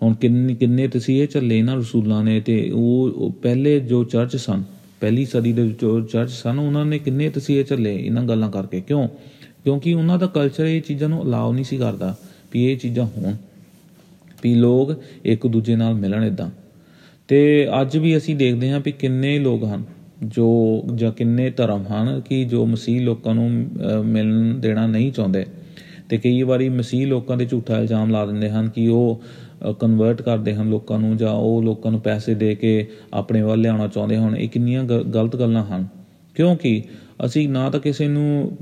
ਹੁਣ 0.02 0.14
ਕਿੰਨੇ 0.14 0.56
ਕਿੰਨੇ 0.56 0.88
ਤਸੀਹੇ 0.88 1.26
ਚੱਲੇ 1.26 1.62
ਨਾ 1.62 1.76
ਰਸੂਲਾਂ 1.76 2.24
ਨੇ 2.24 2.40
ਤੇ 2.42 2.72
ਉਹ 2.72 3.32
ਪਹਿਲੇ 3.42 3.80
ਜੋ 3.80 4.04
ਚਰਚ 4.04 4.36
ਸਨ, 4.36 4.64
ਪਹਿਲੀ 5.02 5.26
ਸਦੀ 5.26 5.54
ਦੇ 5.54 5.64
ਵਿੱਚ 5.64 6.12
ਚਰਚ 6.12 6.32
ਸਨ, 6.32 6.60
ਉਹਨਾਂ 6.60 6.86
ਨੇ 6.86 7.00
ਕਿੰਨੇ 7.00 7.30
ਤਸੀਹੇ 7.30 7.64
ਚੱਲੇ 7.64 7.96
ਇਹਨਾਂ 7.96 8.24
ਗੱਲਾਂ 8.24 8.52
ਕਰਕੇ? 8.52 8.82
ਕਿਉਂ? 8.82 9.08
ਕਿਉਂਕਿ 9.64 9.94
ਉਹਨਾਂ 9.94 10.18
ਦਾ 10.20 10.28
ਕਲਚਰ 10.28 10.66
ਇਹ 10.66 10.82
ਚੀਜ਼ਾਂ 10.82 11.10
ਨੂੰ 11.10 11.24
ਅਲਾਉ 11.24 11.54
ਨਹੀਂ 11.54 11.66
ਸੀ 11.66 11.78
ਕਰਦਾ 11.78 12.16
ਵੀ 12.54 12.66
ਇਹ 12.66 12.78
ਚੀਜ਼ਾਂ 12.78 13.06
ਹੋਣ, 13.08 13.36
ਵੀ 14.44 14.54
ਲੋਕ 14.56 14.92
ਇੱਕ 15.26 15.48
ਦੂਜੇ 15.48 15.76
ਨਾਲ 15.76 15.94
ਮਿਲਣ 15.94 16.24
ਇਦਾਂ 16.24 16.50
ਤੇ 17.34 17.68
ਅੱਜ 17.82 17.98
ਵੀ 17.98 18.18
ਅਸੀਂ 18.18 18.36
ਦੇਖਦੇ 18.36 18.72
ਹਾਂ 18.72 18.80
ਵੀ 18.86 18.92
ਕਿੰਨੇ 18.92 19.40
ਲੋਕ 19.40 19.64
ਹਨ 19.64 19.84
ਜੋ 20.24 20.48
ਜਾਂ 20.96 21.12
ਕਿੰਨੇ 21.12 21.50
ਧਰਮ 21.50 21.84
ਹਨ 21.84 22.22
ਕਿ 22.30 22.46
ਜੋ 22.46 22.66
ਮਸੀਹ 22.66 23.02
ਲੋਕਾਂ 23.02 23.36
ਨੂੰ 23.36 23.50
ਮਿਲਣ 24.06 24.60
ਦੇਣਾ 24.60 24.88
ਨਹੀਂ 24.88 25.12
ਚਾਹੁੰਦੇ। 25.12 25.46
ਤੇ 26.10 26.18
ਕਈ 26.18 26.42
ਵਾਰੀ 26.44 26.70
ਮਸੀਹ 26.70 27.08
ਲੋਕਾਂ 27.08 27.38
ਦੇ 27.38 27.46
ਝੂਠਾ 27.46 27.80
ਇਲਜ਼ਾਮ 27.80 28.10
ਲਾ 28.10 28.26
ਦਿੰਦੇ 28.26 28.50
ਹਨ 28.50 28.70
ਕਿ 28.70 28.88
ਉਹ 28.88 29.22
ਕਨਵਰਟ 29.80 30.22
ਕਰਦੇ 30.22 30.54
ਹਨ 30.56 30.70
ਲੋਕਾਂ 30.70 31.00
ਨੂੰ 31.00 31.18
ਜਾਂ 31.18 31.32
ਉਹ 31.32 31.64
ਲੋਕਾਂ 31.64 31.92
ਨੂੰ 31.92 32.02
ਪੈਸੇ 32.02 32.34
ਦੇ 32.34 32.56
ਕੇ 32.56 32.88
ਆਪਣੇ 33.14 33.42
ਵੱਲ 33.42 33.62
ਲਿਆਉਣਾ 33.62 33.88
ਚਾਹੁੰਦੇ 33.88 34.18
ਹਨ। 34.18 34.36
ਇਹ 34.36 34.50
ਕਿੰਨੀਆਂ 34.50 34.84
ਗਲਤ 34.84 35.36
ਗੱਲਾਂ 35.36 35.66
ਹਨ। 35.66 35.88
ਕਿਉਂਕਿ 36.36 36.82
ਅਸੀਂ 37.26 37.50
ਨਾ 37.50 37.70
ਤਾਂ 37.70 37.80
ਕਿਸੇ 37.80 38.08
ਨੂੰ 38.08 38.58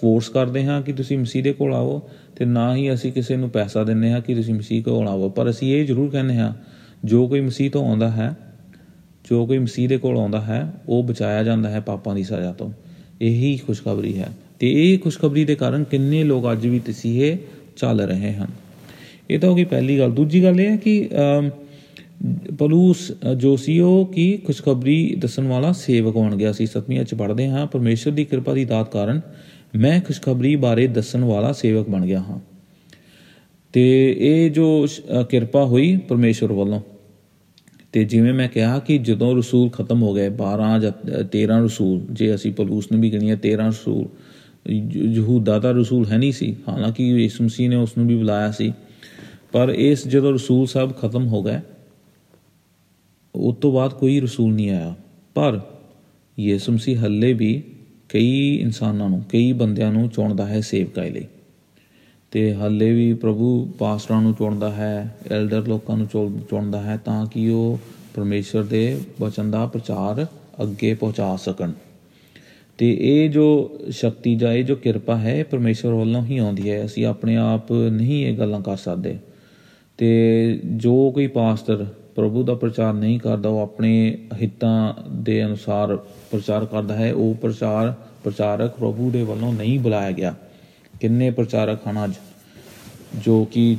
ਫੋਰਸ 0.00 0.28
ਕਰਦੇ 0.28 0.64
ਹਾਂ 0.64 0.82
ਕਿ 0.82 0.92
ਤੁਸੀਂ 0.92 1.18
ਮਸੀਹ 1.18 1.42
ਦੇ 1.42 1.52
ਕੋਲ 1.52 1.74
ਆਓ 1.74 2.02
ਤੇ 2.36 2.44
ਨਾ 2.44 2.76
ਹੀ 2.76 2.92
ਅਸੀਂ 2.94 3.12
ਕਿਸੇ 3.12 3.36
ਨੂੰ 3.36 3.50
ਪੈਸਾ 3.50 3.84
ਦਿੰਨੇ 3.84 4.12
ਹਾਂ 4.12 4.20
ਕਿ 4.20 4.34
ਤੁਸੀਂ 4.34 4.54
ਮਸੀਹ 4.54 4.82
ਕੋਲ 4.82 5.08
ਆਓ। 5.08 5.28
ਪਰ 5.28 5.50
ਅਸੀਂ 5.50 5.74
ਇਹ 5.74 5.86
ਜ਼ਰੂਰ 5.86 6.10
ਕਹਿੰਦੇ 6.10 6.36
ਹਾਂ 6.36 6.52
ਜੋ 7.04 7.28
ਕੋਈ 7.28 7.40
ਮਸੀਹ 7.40 7.70
ਤੋਂ 7.70 7.88
ਆਉਂਦਾ 7.88 8.10
ਹੈ, 8.10 8.36
ਜੋ 9.30 9.46
ਕੋਈ 9.46 9.58
ਮਸੀਹ 9.58 9.88
ਦੇ 9.88 9.96
ਕੋਲ 9.96 10.18
ਆਉਂਦਾ 10.18 10.40
ਹੈ, 10.40 10.72
ਉਹ 10.88 11.04
ਬਚਾਇਆ 11.04 11.44
ਜਾਂਦਾ 11.44 11.70
ਹੈ 11.70 11.80
ਪਾਪਾਂ 11.80 12.14
ਦੀ 12.14 12.22
ਸਜ਼ਾ 12.22 12.52
ਤੋਂ। 12.52 12.70
ਇਹੀ 13.20 13.60
ਖੁਸ਼ਖਬਰੀ 13.66 14.18
ਹੈ। 14.18 14.28
ਤੇ 14.58 14.92
ਇਹ 14.92 14.98
ਖੁਸ਼ਖਬਰੀ 14.98 15.44
ਦੇ 15.44 15.54
ਕਾਰਨ 15.54 15.84
ਕਿੰਨੇ 15.84 16.24
ਲੋਕ 16.24 16.52
ਅੱਜ 16.52 16.66
ਵੀ 16.66 16.78
ਤਸੀਹੇ 16.78 17.38
ਚੱਲ 17.76 18.00
ਰਹੇ 18.00 18.32
ਹਨ। 18.32 18.46
ਇਹ 19.30 19.38
ਤਾਂ 19.38 19.50
ਹੋ 19.50 19.54
ਗਈ 19.54 19.64
ਪਹਿਲੀ 19.64 19.98
ਗੱਲ। 19.98 20.12
ਦੂਜੀ 20.12 20.42
ਗੱਲ 20.42 20.60
ਇਹ 20.60 20.70
ਹੈ 20.70 20.76
ਕਿ 20.76 21.08
ਪਲੂਸ 22.58 23.12
ਜੋ 23.36 23.56
ਸੀ 23.56 23.80
ਉਹ 23.80 24.12
ਕੀ 24.14 24.36
ਖੁਸ਼ਖਬਰੀ 24.36 25.16
ਦੱਸਣ 25.18 25.46
ਵਾਲਾ 25.46 25.72
ਸੇਵਕ 25.72 26.14
ਬਣ 26.14 26.36
ਗਿਆ 26.36 26.52
ਸੀ। 26.52 26.66
ਸਤਵੀਂ 26.66 27.04
ਚ 27.04 27.14
ਪੜ੍ਹਦੇ 27.14 27.48
ਹਾਂ। 27.48 27.66
ਪਰਮੇਸ਼ਰ 27.66 28.10
ਦੀ 28.10 28.24
ਕਿਰਪਾ 28.24 28.52
ਦੀ 28.52 28.64
ਦਾਤ 28.64 28.92
ਕਾਰਨ 28.92 29.20
ਮੈਂ 29.76 30.00
ਖੁਸ਼ਖਬਰੀ 30.00 30.56
ਬਾਰੇ 30.56 30.86
ਦੱਸਣ 30.86 31.24
ਵਾਲਾ 31.24 31.52
ਸੇਵਕ 31.52 31.88
ਬਣ 31.88 32.06
ਗਿਆ 32.06 32.18
ਹਾਂ। 32.18 32.40
ਤੇ 33.72 34.16
ਇਹ 34.18 34.50
ਜੋ 34.50 34.86
ਕਿਰਪਾ 35.30 35.64
ਹੋਈ 35.64 35.96
ਪਰਮੇਸ਼ਰ 35.96 36.52
ਵੱਲੋਂ 36.52 36.80
ਤੇ 37.92 38.04
ਜਿਵੇਂ 38.04 38.34
ਮੈਂ 38.34 38.48
ਕਿਹਾ 38.48 38.78
ਕਿ 38.78 38.98
ਜਦੋਂ 38.98 39.36
ਰਸੂਲ 39.36 39.70
ਖਤਮ 39.70 40.02
ਹੋ 40.02 40.14
ਗਏ 40.14 40.28
12 40.28 40.78
ਜਾਂ 40.78 41.24
13 41.24 41.64
ਰਸੂਲ, 41.64 42.02
ਜੇ 42.12 42.34
ਅਸੀਂ 42.34 42.52
ਪਲੂਸ 42.52 42.92
ਨੂੰ 42.92 43.00
ਵੀ 43.00 43.10
ਗਣੀਏ 43.10 43.36
13 43.36 43.68
ਰਸੂਲ 43.68 44.08
ਯਹੂਦਾ 44.94 45.58
ਦਾ 45.58 45.70
ਰਸੂਲ 45.70 46.06
ਹੈ 46.06 46.18
ਨਹੀਂ 46.18 46.32
ਸੀ। 46.32 46.56
ਹਾਲਾਂਕਿ 46.68 47.04
ਯਿਸੂ 47.04 47.44
ਮਸੀਹ 47.44 47.68
ਨੇ 47.68 47.76
ਉਸ 47.76 47.98
ਨੂੰ 47.98 48.06
ਵੀ 48.06 48.16
ਬੁਲਾਇਆ 48.16 48.50
ਸੀ। 48.50 48.72
ਪਰ 49.52 49.74
ਇਸ 49.76 50.08
ਜਦੋਂ 50.08 50.32
ਰਸੂਲ 50.32 50.66
ਸਾਹਿਬ 50.66 50.92
ਖਤਮ 50.92 51.26
ਹੋ 51.26 51.42
ਗਏ, 51.42 51.60
ਉਸ 53.34 53.56
ਤੋਂ 53.56 53.72
ਬਾਅਦ 53.72 53.92
ਕੋਈ 53.94 54.20
ਰਸੂਲ 54.20 54.54
ਨਹੀਂ 54.54 54.70
ਆਇਆ। 54.70 54.94
ਪਰ 55.34 55.60
ਯਿਸੂ 56.38 56.72
ਮਸੀਹ 56.72 57.04
ਹੱਲੇ 57.04 57.32
ਵੀ 57.32 57.62
ਕਈ 58.08 58.56
ਇਨਸਾਨਾਂ 58.56 59.10
ਨੂੰ, 59.10 59.24
ਕਈ 59.32 59.52
ਬੰਦਿਆਂ 59.52 59.92
ਨੂੰ 59.92 60.08
ਚੁਣਦਾ 60.08 60.46
ਹੈ 60.46 60.60
ਸੇਵਕਾਈ 60.60 61.10
ਲਈ। 61.10 61.24
ਤੇ 62.32 62.54
ਹੱਲੇ 62.54 62.92
ਵੀ 62.92 63.14
ਪ੍ਰਭੂ 63.14 63.72
ਪਾਸਟਰਾਂ 63.78 64.22
ਨੂੰ 64.22 64.34
ਚੁਣਦਾ 64.34 64.72
ਹੈ 64.72 65.16
ਐਲਡਰ 65.30 65.68
ਲੋਕਾਂ 65.68 65.96
ਨੂੰ 65.96 66.06
ਚੁਣਦਾ 66.50 66.82
ਹੈ 66.82 67.00
ਤਾਂ 67.04 67.26
ਕਿ 67.26 67.50
ਉਹ 67.50 67.78
ਪਰਮੇਸ਼ਰ 68.14 68.62
ਦੇ 68.62 69.00
ਵਚਨ 69.20 69.50
ਦਾ 69.50 69.66
ਪ੍ਰਚਾਰ 69.66 70.26
ਅੱਗੇ 70.62 70.94
ਪਹੁੰਚਾ 70.94 71.36
ਸਕਣ। 71.36 71.72
ਤੇ 72.78 72.96
ਇਹ 73.00 73.30
ਜੋ 73.30 73.70
ਸ਼ਕਤੀ 73.90 74.36
ਜਾਂ 74.36 74.52
ਇਹ 74.52 74.64
ਜੋ 74.64 74.76
ਕਿਰਪਾ 74.76 75.16
ਹੈ 75.16 75.44
ਪਰਮੇਸ਼ਰ 75.44 75.88
ਵੱਲੋਂ 75.88 76.24
ਹੀ 76.24 76.38
ਆਉਂਦੀ 76.38 76.70
ਹੈ। 76.70 76.84
ਅਸੀਂ 76.84 77.06
ਆਪਣੇ 77.06 77.36
ਆਪ 77.36 77.72
ਨਹੀਂ 77.72 78.26
ਇਹ 78.26 78.38
ਗੱਲਾਂ 78.38 78.60
ਕਰ 78.60 78.76
ਸਕਦੇ। 78.76 79.18
ਤੇ 79.98 80.60
ਜੋ 80.64 81.10
ਕੋਈ 81.10 81.26
ਪਾਸਟਰ 81.26 81.86
ਪ੍ਰਭੂ 82.14 82.42
ਦਾ 82.42 82.54
ਪ੍ਰਚਾਰ 82.54 82.94
ਨਹੀਂ 82.94 83.20
ਕਰਦਾ, 83.20 83.48
ਉਹ 83.48 83.58
ਆਪਣੇ 83.58 84.18
ਹਿੱਤਾਂ 84.42 84.94
ਦੇ 85.10 85.44
ਅਨੁਸਾਰ 85.44 85.96
ਪ੍ਰਚਾਰ 86.30 86.64
ਕਰਦਾ 86.64 86.96
ਹੈ। 86.96 87.14
ਉਹ 87.14 87.34
ਪ੍ਰਚਾਰ, 87.34 87.94
ਪ੍ਰਚਾਰਕ 88.24 88.70
ਪ੍ਰਭੂ 88.70 89.10
ਦੇ 89.10 89.22
ਵੱਲੋਂ 89.22 89.52
ਨਹੀਂ 89.52 89.80
ਬੁਲਾਇਆ 89.80 90.10
ਗਿਆ। 90.10 90.34
ਕਿੰਨੇ 91.02 91.30
ਪ੍ਰਚਾਰਕ 91.30 91.80
ਹਨ 91.88 92.04
ਅੱਜ? 92.04 92.12
ਜੋ 93.24 93.44
ਕਿ 93.44 93.76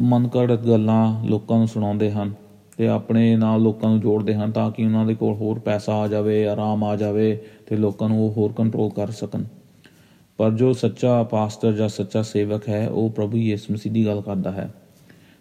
ਮਨਕੜਤ 0.00 0.60
ਗੱਲਾਂ 0.60 1.24
ਲੋਕਾਂ 1.24 1.58
ਨੂੰ 1.58 1.68
ਸੁਣਾਉਂਦੇ 1.68 2.10
ਹਨ 2.10 2.32
ਤੇ 2.76 2.88
ਆਪਣੇ 2.88 3.36
ਨਾਲ 3.36 3.60
ਲੋਕਾਂ 3.60 3.90
ਨੂੰ 3.90 4.00
ਜੋੜਦੇ 4.00 4.34
ਹਨ 4.34 4.50
ਤਾਂ 4.50 4.70
ਕਿ 4.70 4.84
ਉਹਨਾਂ 4.84 5.04
ਦੇ 5.06 5.14
ਕੋਲ 5.14 5.34
ਹੋਰ 5.34 5.58
ਪੈਸਾ 5.58 5.94
ਆ 5.94 6.08
ਜਾਵੇ, 6.08 6.46
ਆਰਾਮ 6.46 6.84
ਆ 6.84 6.96
ਜਾਵੇ 6.96 7.38
ਤੇ 7.66 7.76
ਲੋਕਾਂ 7.76 8.08
ਨੂੰ 8.08 8.26
ਉਹ 8.26 8.32
ਹੋਰ 8.32 8.52
ਕੰਟਰੋਲ 8.52 8.90
ਕਰ 8.90 9.10
ਸਕਣ। 9.10 9.44
ਪਰ 10.36 10.50
ਜੋ 10.50 10.72
ਸੱਚਾ 10.72 11.22
ਪਾਸਟਰ 11.22 11.72
ਜਾਂ 11.72 11.88
ਸੱਚਾ 11.88 12.22
ਸੇਵਕ 12.22 12.68
ਹੈ, 12.68 12.88
ਉਹ 12.88 13.10
ਪ੍ਰਭੂ 13.10 13.38
ਯਿਸੂ 13.38 13.74
ਮਸੀਹ 13.74 13.92
ਦੀ 13.92 14.06
ਗੱਲ 14.06 14.20
ਕਰਦਾ 14.20 14.52
ਹੈ 14.52 14.68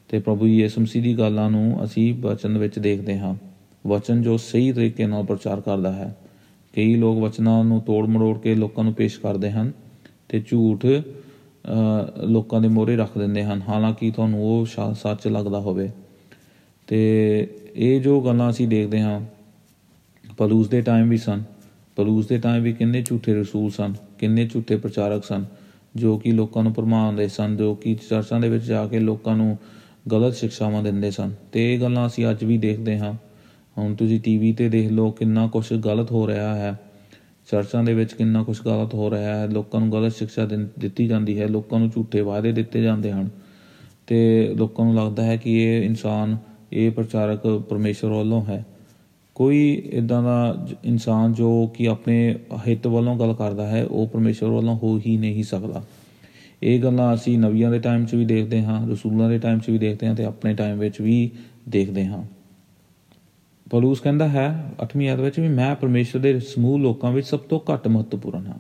ਤੇ 0.10 0.20
ਪ੍ਰਭੂ 0.20 0.48
ਯਿਸੂ 0.48 0.82
ਮਸੀਹ 0.82 1.04
ਦੀ 1.04 1.18
ਗੱਲਾਂ 1.18 1.52
ਨੂੰ 1.52 1.84
ਅਸੀਂ 1.84 2.14
ਵਚਨ 2.14 2.58
ਵਿੱਚ 2.58 2.80
ਦੇਖਦੇ 2.80 3.20
ਹਾਂ। 3.20 3.36
ਵਚਨ 3.88 4.22
ਜੋ 4.22 4.38
ਸਹੀ 4.38 4.72
ਤਰੀਕੇ 4.72 5.08
ਨਾਲ 5.08 5.24
ਪ੍ਰਚਾਰ 5.24 5.62
ਕਰਦਾ 5.62 5.92
ਹੈ। 5.92 6.16
ਕਈ 6.76 6.96
ਲੋਕ 6.96 7.20
ਵਚਨਾਂ 7.20 7.64
ਨੂੰ 7.64 7.82
ਤੋੜ 7.82 8.08
ਮਰੋੜ 8.08 8.38
ਕੇ 8.40 8.56
ਲੋਕਾਂ 8.56 8.84
ਨੂੰ 8.84 8.94
ਪੇਸ਼ 8.94 9.20
ਕਰਦੇ 9.20 9.52
ਹਨ। 9.52 9.72
ਤੇ 10.32 10.40
ਝੂਠ 10.40 10.86
ਲੋਕਾਂ 12.24 12.60
ਦੇ 12.62 12.68
ਮੋਹਰੇ 12.68 12.96
ਰੱਖ 12.96 13.18
ਦਿੰਦੇ 13.18 13.44
ਹਨ। 13.44 13.62
ਹਾਲਾਂਕਿ 13.68 14.12
ਤੁਹਾਨੂੰ 14.12 14.44
ਉਹ 14.44 14.66
ਸੱਚ 14.94 15.28
ਲੱਗਦਾ 15.28 15.60
ਹੋਵੇ। 15.60 15.90
ਤੇ 16.88 17.00
ਇਹ 17.76 18.00
ਜੋ 18.02 18.20
ਗੱਲਾਂ 18.22 18.50
ਅਸੀਂ 18.50 18.68
ਦੇਖਦੇ 18.68 19.02
ਹਾਂ, 19.02 19.20
ਪਲੂਸ 20.38 20.68
ਦੇ 20.70 20.82
ਟਾਈਮ 20.82 21.10
ਵੀ 21.10 21.18
ਸਨ। 21.18 21.44
ਪਲੂਸ 21.96 22.28
ਦੇ 22.28 22.38
ਟਾਈਮ 22.38 22.64
ਵੀ 22.64 22.74
ਕਿੰਨੇ 22.74 23.02
ਝੂਠੇ 23.02 23.34
ਰਸੂਲ 23.34 23.70
ਸਨ, 23.70 23.94
ਕਿੰਨੇ 24.20 24.48
ਝੂਠੇ 24.48 24.76
ਪ੍ਰਚਾਰਕ 24.76 25.24
ਸਨ, 25.24 25.46
ਜੋ 25.96 26.18
ਕਿ 26.18 26.32
ਲੋਕਾਂ 26.32 26.64
ਨੂੰ 26.64 26.74
ਭਰਮਾਉਂਦੇ 26.74 27.28
ਸਨ, 27.28 27.58
ਜੋ 27.58 27.74
ਕਿ 27.76 27.96
ਚਰਚਾਂ 28.10 28.40
ਦੇ 28.40 28.50
ਵਿੱਚ 28.50 28.64
ਜਾ 28.64 28.86
ਕੇ 28.88 29.00
ਲੋਕਾਂ 29.00 29.36
ਨੂੰ 29.36 29.58
ਗਲਤ 30.12 30.36
ਸਿੱਖਿਆਵਾਂ 30.36 30.84
ਦਿੰਦੇ 30.84 31.12
ਸਨ। 31.12 31.34
ਤੇ 31.52 31.74
ਇਹ 31.74 31.80
ਗੱਲਾਂ 31.80 32.06
ਅਸੀਂ 32.08 32.30
ਅੱਜ 32.30 32.44
ਵੀ 32.44 32.58
ਦੇਖਦੇ 32.58 32.98
ਹਾਂ। 33.00 33.14
ਹੁਣ 33.78 33.96
ਤੁਸੀਂ 33.96 34.20
ਟੀਵੀ 34.20 34.52
ਤੇ 34.54 34.70
ਦੇਖ 34.70 34.92
ਲਓ 34.92 35.12
ਕਿੰਨਾ 35.12 35.48
ਕੁਝ 35.48 35.74
ਗਲਤ 35.74 36.12
ਹੋ 36.12 36.28
ਰਿਹਾ 36.28 36.56
ਹੈ। 36.56 36.80
ਚਰਚਾਂ 37.52 37.84
ਦੇ 37.84 37.94
ਵਿੱਚ 37.94 38.14
ਕਿੰਨਾ 38.14 38.44
ਕੁਝ 38.44 38.62
ਗਲਤ 38.66 38.94
ਹੋ 38.94 39.12
ਰਿਹਾ 39.12 39.36
ਹੈ, 39.36 39.48
ਲੋਕਾਂ 39.48 39.80
ਨੂੰ 39.80 39.92
ਗਲਤ 39.92 40.14
ਸਿੱਖਿਆ 40.14 40.46
ਦਿੱਤੀ 40.80 41.08
ਜਾਂਦੀ 41.08 41.40
ਹੈ, 41.40 41.48
ਲੋਕਾਂ 41.48 41.80
ਨੂੰ 41.80 41.90
ਝੂਠੇ 41.90 42.22
ਵਾਅਦੇ 42.22 42.52
ਦਿੱਤੇ 42.52 42.82
ਜਾਂਦੇ 42.82 43.12
ਹਨ। 43.12 43.30
ਤੇ 44.08 44.50
ਲੋਕਾਂ 44.58 44.86
ਨੂੰ 44.86 44.96
ਲੱਗਦਾ 44.96 45.24
ਹੈ 45.24 45.36
ਕਿ 45.36 45.64
ਇਹ 45.64 45.86
ਇਨਸਾਨ, 45.86 46.38
ਇਹ 46.74 46.92
ਪ੍ਰਚਾਰਕ 46.92 47.48
ਪਰਮੇਸ਼ਰ 47.70 48.08
ਵੱਲੋਂ 48.08 48.46
ਹੈ। 48.46 48.66
ਕੋਈ 49.36 49.82
ਇਦਾਂ 49.94 50.24
ਦਾ 50.24 50.68
ਇਨਸਾਨ 50.86 51.34
ਜੋ 51.34 51.68
ਕਿ 51.68 51.88
ਆਪਣੇ 51.88 52.36
ਹਿੱਤ 52.68 52.88
ਵੱਲੋਂ 52.88 53.20
ਗੱਲ 53.20 53.34
ਕਰਦਾ 53.34 53.68
ਹੈ, 53.68 53.86
ਉਹ 53.86 54.08
ਪਰਮੇਸ਼ਰ 54.08 54.48
ਵੱਲੋਂ 54.48 54.76
ਹੋ 54.76 55.00
ਹੀ 55.08 55.18
ਨਹੀਂ 55.18 55.44
ਸਕਦਾ। 55.44 55.84
ਇਹ 56.64 56.84
ਗੱਲਾਂ 56.84 57.14
ਅਸੀਂ 57.14 57.40
ਨਵੀਆਂ 57.40 57.72
ਦੇ 57.72 57.80
ਟਾਈਮ 57.80 58.06
'ਚ 58.06 58.16
ਵੀ 58.16 58.26
ਦੇਖਦੇ 58.26 58.64
ਹਾਂ, 58.64 58.90
ਰਸੂਲਾਂ 58.90 59.30
ਦੇ 59.30 59.38
ਟਾਈਮ 59.38 59.60
'ਚ 59.60 59.70
ਵੀ 59.70 59.78
ਦੇਖਦੇ 59.78 60.08
ਹਾਂ 60.08 60.16
ਤੇ 60.16 60.24
ਆਪਣੇ 60.24 60.54
ਟਾਈਮ 60.54 60.80
ਵਿੱਚ 60.80 61.02
ਵੀ 61.02 61.32
ਦੇਖਦੇ 61.70 62.06
ਹਾਂ। 62.06 62.24
ਪੌਲੂਸ 63.72 64.00
ਕਹਿੰਦਾ 64.00 64.30
ਹੈ 64.30 64.74
8ਵੀਂ 64.84 65.10
ਆਇਤ 65.10 65.20
ਵਿੱਚ 65.20 65.40
ਵੀ 65.40 65.48
ਮੈਂ 65.48 65.76
ਪਰਮੇਸ਼ਰ 65.76 66.20
ਦੇ 66.20 66.40
ਸਮੂਹ 66.40 66.80
ਲੋਕਾਂ 66.80 67.12
ਵਿੱਚ 67.12 67.28
ਸਭ 67.28 67.40
ਤੋਂ 67.40 67.60
ਘੱਟ 67.74 67.88
ਮਹੱਤਵਪੂਰਨ 67.88 68.48
ਹਾਂ। 68.48 68.60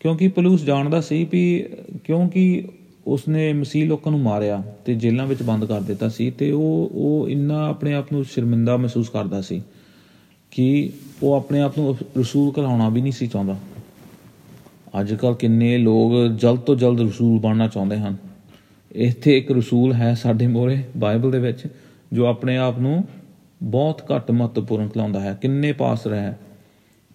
ਕਿਉਂਕਿ 0.00 0.28
ਪੌਲੂਸ 0.28 0.64
ਜਾਣਦਾ 0.64 1.00
ਸੀ 1.00 1.28
ਵੀ 1.32 1.66
ਕਿਉਂਕਿ 2.04 2.68
ਉਸਨੇ 3.06 3.52
ਮਸੀਹ 3.52 3.88
ਲੋਕਾਂ 3.88 4.12
ਨੂੰ 4.12 4.20
ਮਾਰਿਆ 4.20 4.62
ਤੇ 4.84 4.94
ਜੇਲ੍ਹਾਂ 4.94 5.26
ਵਿੱਚ 5.26 5.42
ਬੰਦ 5.42 5.64
ਕਰ 5.64 5.80
ਦਿੱਤਾ 5.80 6.08
ਸੀ 6.08 6.30
ਤੇ 6.30 6.50
ਉਹ 6.50 6.90
ਉਹ 6.92 7.28
ਇੰਨਾ 7.28 7.68
ਆਪਣੇ 7.68 7.94
ਆਪ 7.94 8.12
ਨੂੰ 8.12 8.24
ਸ਼ਰਮਿੰਦਾ 8.24 8.76
ਮਹਿਸੂਸ 8.76 9.08
ਕਰਦਾ 9.08 9.40
ਸੀ 9.40 9.62
ਕਿ 10.50 10.90
ਉਹ 11.22 11.34
ਆਪਣੇ 11.34 11.60
ਆਪ 11.60 11.78
ਨੂੰ 11.78 11.96
ਰਸੂਲ 12.18 12.52
ਕਹਾਉਣਾ 12.52 12.88
ਵੀ 12.88 13.00
ਨਹੀਂ 13.00 13.12
ਸੀ 13.12 13.26
ਚਾਹੁੰਦਾ। 13.26 13.56
ਅੱਜ 15.00 15.14
ਕੱਲ 15.14 15.34
ਕਿੰਨੇ 15.34 15.78
ਲੋਕ 15.78 16.32
ਜਲਦ 16.36 16.58
ਤੋਂ 16.58 16.76
ਜਲਦ 16.76 17.00
ਰਸੂਲ 17.00 17.40
ਬਣਨਾ 17.40 17.68
ਚਾਹੁੰਦੇ 17.68 17.96
ਹਨ। 17.96 18.16
ਇੱਥੇ 18.92 19.38
ਇੱਕ 19.38 19.52
ਰਸੂਲ 19.52 19.92
ਹੈ 19.92 20.14
ਸਾਡੇ 20.14 20.46
ਮੋਰੇ 20.46 20.82
ਬਾਈਬਲ 20.96 21.30
ਦੇ 21.30 21.38
ਵਿੱਚ 21.38 21.66
ਜੋ 22.12 22.26
ਆਪਣੇ 22.26 22.56
ਆਪ 22.56 22.78
ਨੂੰ 22.78 23.04
ਬਹੁਤ 23.62 24.02
ਘੱਟ 24.14 24.30
ਮਹੱਤਵਪੂਰਨ 24.30 24.88
ਕਲਾਉਂਦਾ 24.88 25.20
ਹੈ। 25.20 25.38
ਕਿੰਨੇ 25.42 25.72
ਪਾਸਰ 25.72 26.12
ਹੈ 26.12 26.38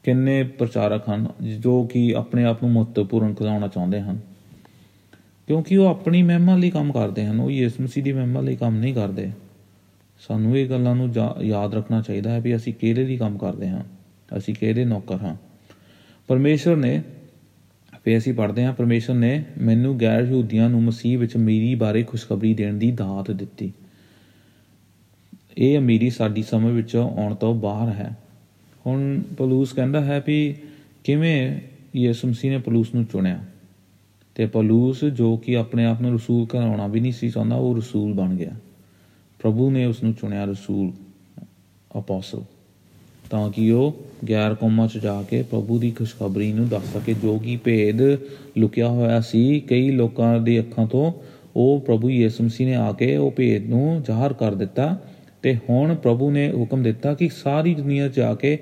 ਕਿੰਨੇ 0.04 0.44
ਪ੍ਰਚਾਰਕ 0.44 1.10
ਹਨ, 1.10 1.28
ਜੋ 1.60 1.84
ਕਿ 1.84 2.14
ਆਪਣੇ 2.18 2.44
ਆਪ 2.44 2.64
ਨੂੰ 2.64 2.72
ਮਹੱਤਵਪੂਰਨ 2.72 3.34
ਕਲਾਉਣਾ 3.34 3.68
ਚਾਹੁੰਦੇ 3.68 4.02
ਹਨ। 4.02 4.20
ਕਿਉਂਕਿ 5.48 5.78
ਉਹ 5.78 5.88
ਆਪਣੀ 5.88 6.24
ਮਹਿਮਾ 6.24 6.56
ਲਈ 6.58 6.70
ਕੰਮ 6.70 6.92
ਕਰਦੇ 6.92 7.26
ਹਨ, 7.26 7.40
ਉਹ 7.40 7.52
ਯਿਸੂ 7.52 7.84
ਮਸੀਹ 7.84 8.04
ਦੀ 8.04 8.14
ਮਹਿਮਾ 8.14 8.42
ਲਈ 8.42 8.56
ਕੰਮ 8.56 8.76
ਨਹੀਂ 8.76 8.94
ਕਰਦੇ। 8.94 9.32
ਸਾਨੂੰ 10.28 10.58
ਇਹ 10.58 10.70
ਗੱਲਾਂ 10.70 10.96
ਨੂੰ 10.96 11.14
ਯਾਦ 11.42 11.76
ਰੱਖਣਾ 11.76 12.02
ਚਾਹੀਦਾ 12.02 12.32
ਹੈ 12.32 12.40
ਵੀ 12.42 12.56
ਅਸੀਂ 12.56 12.74
ਕਿਹਦੇ 12.74 13.06
ਲਈ 13.06 13.18
ਕੰਮ 13.18 13.38
ਕਰਦੇ 13.38 13.68
ਹਾਂ, 13.70 13.84
ਅਸੀਂ 14.38 14.54
ਕਿਹਦੇ 14.54 14.86
ਨੌਕਰ 14.86 15.16
ਹਾਂ। 15.16 15.36
ਪਰਮੇਸ਼ਰ 16.28 16.76
ਨੇ 16.76 17.02
ਫੇ 18.04 18.18
ਅਸੀਂ 18.18 18.34
ਪੜ੍ਹਦੇ 18.34 18.66
ਹਾਂ 18.66 18.74
ਪਰਮੇਸ਼ਰ 18.74 19.14
ਨੇ 19.14 19.44
ਮੈਨੂੰ 19.62 20.00
ਗੈਰ 20.00 20.24
ਯਹੂਦੀਆਂ 20.24 20.70
ਨੂੰ 20.70 20.84
ਮਸੀਹ 20.84 21.20
ਵਿੱਚ 21.20 21.38
ਮੇਰੀ 21.38 21.76
ਬਾਰੇ 21.76 22.04
ਖੁਸ਼ਖਬਰੀ 22.04 22.54
ਦੇਣ 22.54 22.74
ਦੀ 22.74 22.92
ਦਾਤ 22.92 23.32
ਦਿੱਤੀ। 23.32 23.74
ਇਹ 25.58 25.78
ਅਮੀਰੀ 25.78 26.10
ਸਾਡੀ 26.10 26.44
ਸਮਝ 26.44 26.72
ਵਿੱਚ 26.72 26.96
ਆਉਣ 26.96 27.36
ਤੋਂ 27.36 27.56
ਬਾਹਰ 27.56 27.90
ਹੈ। 27.90 28.18
ਹੁਣ 28.88 29.22
ਪਲੂਸ 29.38 29.74
ਕਹਿੰਦਾ 29.74 30.06
ਹੈ 30.06 30.24
ਵੀ 30.28 30.56
ਕਿਵੇਂ 31.04 31.60
ਯਿਸੂ 31.96 32.28
ਮਸੀਹ 32.28 32.52
ਨੇ 32.52 32.58
ਪਲੂਸ 32.58 32.96
ਨੂੰ 32.96 33.06
ਚੁਣਿਆ? 33.06 33.46
ਤੇ 34.36 34.46
ਪਲੂਸ 34.46 35.06
ਜੋ 35.06 35.38
ਕਿ 35.38 35.58
ਆਪਣੇ 35.58 35.86
ਆਪ 35.86 36.02
ਨੂੰ 36.02 36.14
ਰਸੂਲ 36.14 36.46
ਕਹਾਉਣਾ 36.46 36.88
ਵੀ 36.88 37.00
ਨਹੀਂ 37.00 37.12
ਸੀ 37.12 37.30
ਚਾਹੁੰਦਾ, 37.30 37.56
ਉਹ 37.56 37.76
ਰਸੂਲ 37.76 38.14
ਬਣ 38.14 38.36
ਗਿਆ। 38.36 38.52
ਪ੍ਰਭੂ 39.40 39.72
ਨੇ 39.72 39.86
ਉਸ 39.86 40.04
ਨੂੰ 40.04 40.14
ਚੁਣਿਆ 40.14 40.46
ਰਸੂਲ 40.46 40.92
ਅਪੋਸਲ 41.98 42.42
ਤਾਂ 43.30 43.52
ਕਿ 43.52 43.72
ਉਹ 43.72 44.06
ਗੈਰ 44.30 44.56
ਕੌਮਾਂ 44.56 44.88
'ਚ 44.88 44.98
ਜਾ 44.98 45.22
ਕੇ 45.22 45.42
ਪ੍ਰਭੂ 45.42 45.80
ਦੀ 45.80 45.92
ਖੁਸ਼ਖਬਰੀ 45.92 46.54
ਨੂੰ 46.54 46.68
ਦੱਸ 46.68 46.98
ਸਕੇ। 46.98 47.14
ਜੋ 47.14 47.40
ਕਿ 47.40 47.56
ਭੇਦ 47.56 48.02
ਲੁਕਿਆ 48.58 48.88
ਹੋਇਆ 48.88 49.22
ਸੀ, 49.22 49.60
ਕਈ 49.60 49.92
ਲੋਕਾਂ 49.92 50.40
ਦੀ 50.40 50.60
ਅੱਖਾਂ 50.60 50.88
ਤੋਂ 50.88 51.14
ਉਹ 51.56 51.80
ਪ੍ਰਭੂ 51.80 52.10
ਯਿਸੂ 52.10 52.44
ਮਸੀਹ 52.44 52.68
ਨੇ 52.68 52.76
ਆ 52.76 52.92
ਕੇ 52.92 53.18
ਉਹ 53.18 53.32
ਭੇਦ 53.32 53.70
ਨੂੰ 53.70 54.04
ਜ਼ਾਹਰ 54.06 54.34
ਕਰ 54.34 54.56
ਦਿੱਤਾ। 54.56 55.02
ਤੇ 55.46 55.56
ਹੁਣ 55.70 55.94
ਪ੍ਰਭੂ 55.96 56.30
ਨੇ 56.32 56.52
ਹੁਕਮ 56.52 56.84
ਦਿੱਤਾ 56.84 57.14
ਕਿ 57.14 57.30
ਸਾਰੀ 57.30 57.74
ਦੁਨੀਆ 57.76 58.08
'ਚ 58.10 58.20
ਆ 58.20 58.34
ਕੇ 58.36 58.58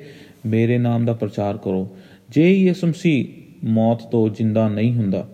ਮੇਰੇ 0.45 0.77
ਨਾਮ 0.77 1.05
ਦਾ 1.05 1.13
ਪ੍ਰਚਾਰ 1.13 1.57
ਕਰੋ। 1.57 1.87
ਜੇ 2.29 2.51
ਯਿਸੂ 2.53 2.87
ਮਸੀਹ 2.87 3.25
ਮੌਤ 3.63 4.01
ਤੋਂ 4.03 4.27
ਜਿੰਦਾ 4.29 4.67
ਨਹੀਂ 4.69 4.93
ਹੁੰਦਾ, 4.93 5.27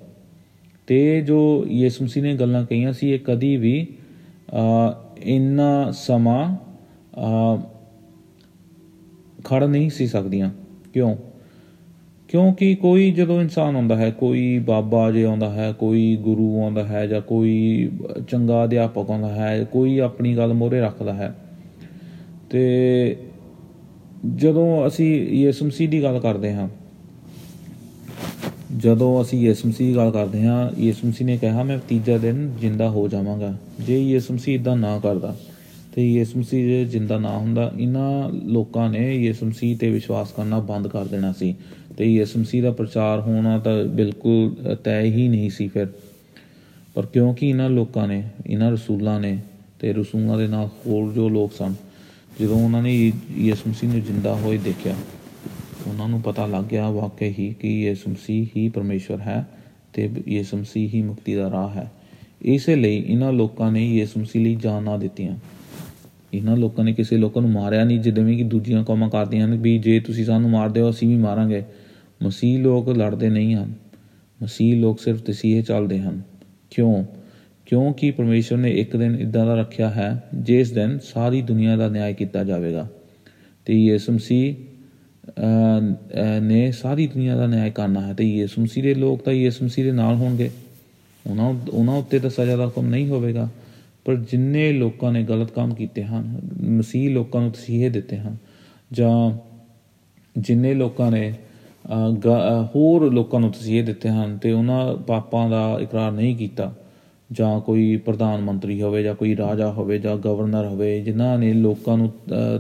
ਤੇ 0.88 1.00
ਜੋ 1.22 1.40
ਯਿਸੂ 1.70 2.04
ਮਸੀਹ 2.06 2.24
ਨੇ 2.24 2.36
ਗੱਲਾਂ 2.36 2.66
ਕਹੀਆਂ 2.66 2.94
ਸੀ, 2.94 3.10
ਇਹ 3.10 3.20
ਕਦੀ 3.20 3.56
ਵੀ 3.58 3.88
ਇੰਨਾ 5.28 5.92
ਸਮਾਂ 5.92 6.56
ਖੜ 9.46 9.64
ਨਹੀਂ 9.64 9.90
ਸੀ 9.90 10.08
ਸਕਦੀਆਂ। 10.08 10.52
ਕਿਉਂ? 10.94 11.16
ਕਿਉਂਕਿ 12.30 12.74
ਕੋਈ 12.76 13.12
ਜਦੋਂ 13.12 13.40
ਇਨਸਾਨ 13.42 13.76
ਆਉਂਦਾ 13.76 13.96
ਹੈ, 13.96 14.10
ਕੋਈ 14.12 14.60
ਬਾਬਾ 14.60 15.12
ਜੇ 15.12 15.24
ਆਉਂਦਾ 15.26 15.50
ਹੈ, 15.50 15.72
ਕੋਈ 15.72 16.16
ਗੁਰੂ 16.16 16.62
ਆਉਂਦਾ 16.64 16.84
ਹੈ 16.84 17.06
ਜਾਂ 17.08 17.22
ਕੋਈ 17.22 17.90
ਚੰਗਾ 18.30 18.64
ਅਧਿਆਪਕ 18.64 19.10
ਆਉਂਦਾ 19.10 19.28
ਹੈ, 19.28 19.64
ਕੋਈ 19.64 19.98
ਆਪਣੀ 20.00 20.36
ਗੱਲ 20.38 20.54
ਮੋਰੇ 20.54 20.82
ਰੱਖਦਾ 20.82 21.14
ਹੈ, 21.14 21.34
ਤੇ 22.50 23.16
ਜਦੋਂ 24.36 24.88
ਅਸੀਂ 24.88 25.10
ਯਿਸੂ 25.36 25.66
ਮਸੀਹ 25.66 25.90
ਦੀ 25.90 26.04
ਗੱਲ 26.04 26.20
ਕਰਦੇ 26.20 26.54
ਹਾਂ, 26.54 26.68
ਜਦੋਂ 28.78 29.22
ਅਸੀਂ 29.22 29.40
ਯਿਸੂ 29.40 29.68
ਮਸੀਹ 29.70 29.88
ਦੀ 29.88 29.96
ਗੱਲ 29.96 30.12
ਕਰਦੇ 30.12 30.46
ਹਾਂ, 30.46 30.70
ਯਿਸੂ 30.80 31.08
ਮਸੀਹ 31.08 31.28
ਨੇ 31.28 31.38
ਕਿਹਾ, 31.38 31.64
ਮੈਂ 31.64 31.78
ਤੀਜਾ 31.88 32.18
ਦਿਨ 32.18 32.50
ਜਿੰਦਾ 32.62 32.90
ਹੋ 32.90 33.08
ਜਾਵਾਂਗਾ, 33.08 33.54
ਜੇ 33.80 34.02
ਯਿਸੂ 34.04 34.34
ਮਸੀਹ 34.34 34.56
ਇਦਾਂ 34.56 34.76
ਨਾ 34.78 35.00
ਕਰਦਾ 35.00 35.36
ਤੇ 36.00 36.12
ਯਿਸੂ 36.12 36.40
ਮਸੀਹ 36.40 36.66
ਜੇ 36.66 36.86
ਜਿੰਦਾ 36.86 37.18
ਨਾ 37.20 37.38
ਹੁੰਦਾ, 37.38 37.72
ਇਹਨਾਂ 37.80 38.30
ਲੋਕਾਂ 38.30 38.90
ਨੇ 38.90 39.16
ਯਿਸੂ 39.16 39.46
ਮਸੀਹ 39.46 39.78
ਤੇ 39.78 39.90
ਵਿਸ਼ਵਾਸ 39.90 40.32
ਕਰਨਾ 40.32 40.60
ਬੰਦ 40.60 40.88
ਕਰ 40.88 41.06
ਦੇਣਾ 41.06 41.32
ਸੀ 41.32 41.56
ਤੇ 41.98 42.06
ਯਿਸੂ 42.06 42.40
ਮਸੀਹ 42.40 42.64
ਦਾ 42.64 42.72
ਪ੍ਰਚਾਰ 42.72 43.20
ਹੋਣਾ 43.20 43.60
ਤਾਂ 43.60 43.84
ਬਿਲਕੁਲ 43.86 44.56
ਤੈਅ 44.84 45.04
ਹੀ 45.04 45.28
ਨਹੀਂ 45.28 45.50
ਸੀ 45.50 45.68
ਫਿਰ। 45.68 45.88
ਪਰ 46.94 47.06
ਕਿਉਂਕਿ 47.06 47.50
ਇਹਨਾਂ 47.50 47.70
ਲੋਕਾਂ 47.70 48.08
ਨੇ, 48.08 48.24
ਇਹਨਾਂ 48.48 48.72
ਰਸੂਲਾਂ 48.72 49.20
ਨੇ 49.20 49.40
ਤੇ 49.80 49.94
ਰਸੂਲਾਂ 49.94 50.38
ਦੇ 50.38 50.48
ਨਾਲ 50.48 50.68
ਹੋਰ 50.68 51.14
ਜੋ 51.14 51.30
ਲੋਕ 51.30 51.54
ਸਨ, 51.54 51.76
ਜਦੋਂ 52.42 52.56
ਉਹਨਾਂ 52.56 52.84
ਨੇ 52.84 53.12
ਯਿਸੂ 53.38 53.70
ਮਸੀਹ 53.70 53.90
ਨੂੰ 53.90 54.02
ਜਿੰਦਾ 54.02 54.36
ਹੋਏ 54.36 54.58
ਦੇਖਿਆ, 54.58 54.96
ਉਹਨਾਂ 55.88 56.10
ਨੂੰ 56.10 56.22
ਪਤਾ 56.22 56.46
ਲੱਗ 56.46 56.64
ਗਿਆ 56.64 56.90
ਵਾਕਈ 56.90 57.34
ਹੀ 57.40 57.56
ਕਿ 57.60 57.82
ਯਿਸੂ 57.82 58.12
ਮਸੀਹ 58.12 58.48
ਹੀ 58.58 58.70
ਪਰਮੇਸ਼ਵਰ 58.70 59.20
ਹੈ 59.20 59.48
ਤੇ 59.94 60.10
ਯਿਸੂ 60.28 60.58
ਮਸੀਹ 60.58 60.90
ਹੀ 60.94 61.02
ਮੁਕਤੀ 61.02 61.36
ਦਾ 61.36 61.52
ਰਾਹ 61.52 61.70
ਹੈ। 61.70 61.92
ਇਸੇ 62.42 62.76
ਲਈ 62.76 63.04
ਇਹਨਾਂ 63.08 63.34
ਲੋਕਾਂ 63.34 63.72
ਨੇ 63.72 63.88
ਯਿਸੂ 63.88 64.20
ਮਸੀਹ 64.20 64.44
ਲਈ 64.44 64.56
ਜਾਨਾਂ 64.56 65.00
ਦਿੱਤੀਆਂ। 65.00 65.38
ਇਹਨਾਂ 66.34 66.58
ਲੋਕਾਂ 66.58 66.86
ਨੇ 66.86 66.94
ਕਿਸੇ 66.94 67.18
ਲੋਕਾਂ 67.18 67.42
ਨੂੰ 67.42 67.52
ਮਾਰਿਆ 67.52 67.84
ਨਹੀਂ 67.84 68.00
ਜਿਵੇਂ 68.00 68.38
ਕਿ 68.38 68.44
ਦੂਜੀਆਂ 68.44 68.84
ਕੌਮਾਂ 68.84 69.10
ਕਰਦੀਆਂ 69.10 69.46
ਹਨ 69.46 69.56
ਵੀ 69.56 69.80
ਜੇ 69.80 70.00
ਤੁਸੀਂ 70.00 70.26
ਸਾਨੂੰ 70.26 70.50
ਮਾਰਦੇ 70.50 70.82
ਹੋ, 70.82 70.90
ਅਸੀਂ 70.90 71.08
ਵੀ 71.08 71.16
ਮਾਰਾਂਗੇ। 71.16 71.64
ਮਸੀਹ 72.24 72.60
ਲੋਕ 72.60 72.90
ਲੜਦੇ 72.90 73.30
ਨਹੀਂ 73.30 73.56
ਹਨ। 73.56 73.74
ਮਸੀਹ 74.44 74.82
ਲੋਕ 74.82 75.00
ਸਿਰਫ 75.02 75.22
ਤਸੀਹੇ 75.22 75.62
ਚੱਲਦੇ 75.62 76.00
ਹਨ। 76.00 76.22
ਕਿਉਂ? 76.70 77.06
ਕਿਉਂਕਿ 77.66 78.12
ਪਰਮੇਸ਼ਰ 78.12 78.58
ਨੇ 78.58 78.72
ਇੱਕ 78.72 78.98
ਦਿਨ 78.98 79.16
ਇਦਾਂ 79.16 79.46
ਦਾ 79.46 79.56
ਰੱਖਿਆ 79.56 79.90
ਹੈ, 79.90 80.24
ਜਿਸ 80.36 80.72
ਦਿਨ 80.72 81.00
ਸਾਰੀ 81.00 81.42
ਦੁਨੀਆ 81.42 81.78
ਦਾ 81.78 81.88
ਨਿਆਂ 81.88 82.14
ਕੀਤਾ 82.14 82.44
ਜਾਵੇਗਾ। 82.44 82.90
ਤੇ 83.66 83.86
ਯਿਸੂ 83.86 84.14
ਮਸੀਹ 84.14 84.56
ਨੇ 86.42 86.72
ਸਾਰੀ 86.72 87.08
ਦੁਨੀਆ 87.08 87.36
ਦਾ 87.36 87.48
ਨਿਆਂ 87.48 87.70
ਕਰਨਾ 87.70 88.08
ਹੈ। 88.08 88.14
ਤੇ 88.14 88.24
ਯਿਸੂ 88.24 88.62
ਮਸੀਹ 88.62 88.84
ਦੇ 88.84 88.94
ਲੋਕ 88.94 89.22
ਤਾਂ 89.22 89.34
ਯਿਸੂ 89.34 89.66
ਮਸੀਹ 89.66 89.86
ਦੇ 89.86 89.92
ਨਾਲ 89.92 90.16
ਹੋਣਗੇ। 90.16 90.50
ਉਹਨਾਂ 91.30 91.54
ਉਹਨਾਂ 91.72 91.96
ਉੱਤੇ 91.96 92.20
ਤਾਂ 92.20 92.30
ਸਜ਼ਾ 92.30 92.56
ਦਾ 92.56 92.66
ਹੁਕਮ 92.66 92.86
ਨਹੀਂ 92.86 93.08
ਹੋਵੇਗਾ। 93.08 93.50
ਪਰ 94.06 94.16
ਜਿੰਨੇ 94.16 94.72
ਲੋਕਾਂ 94.74 95.12
ਨੇ 95.12 95.24
ਗਲਤ 95.24 95.52
ਕੰਮ 95.52 95.74
ਕੀਤੇ 95.74 96.04
ਹਨ, 96.04 96.40
ਮਸੀਹ 96.64 97.10
ਲੋਕਾਂ 97.14 97.42
ਨੂੰ 97.42 97.52
ਤਸੀਹੇ 97.52 97.90
ਦਿੱਤੇ 97.90 98.18
ਹਨ, 98.18 98.38
ਜਾਂ 98.92 99.32
ਜਿੰਨੇ 100.36 100.74
ਲੋਕਾਂ 100.74 101.12
ਨੇ 101.12 101.34
ਹੋਰ 102.76 103.12
ਲੋਕਾਂ 103.14 103.40
ਨੂੰ 103.40 103.52
ਤਸੀਹੇ 103.52 103.82
ਦਿੱਤੇ 103.82 104.10
ਹਨ 104.10 104.38
ਤੇ 104.38 104.52
ਉਹਨਾਂ 104.52 104.96
ਪਾਪਾਂ 104.98 105.50
ਦਾ 105.50 105.78
ਇਕਰਾਰ 105.82 106.12
ਨਹੀਂ 106.12 106.36
ਕੀਤਾ, 106.36 106.74
ਜਾਂ 107.32 107.60
ਕੋਈ 107.62 107.96
ਪ੍ਰਧਾਨ 107.98 108.42
ਮੰਤਰੀ 108.42 108.82
ਹੋਵੇ, 108.82 109.04
ਜਾਂ 109.04 109.16
ਕੋਈ 109.16 109.36
ਰਾਜਾ 109.38 109.72
ਹੋਵੇ, 109.72 109.98
ਜਾਂ 109.98 110.16
ਗਵਰਨਰ 110.18 110.66
ਹੋਵੇ, 110.66 111.00
ਜਿਨ੍ਹਾਂ 111.02 111.38
ਨੇ 111.40 111.54
ਲੋਕਾਂ 111.54 111.98
ਨੂੰ 111.98 112.12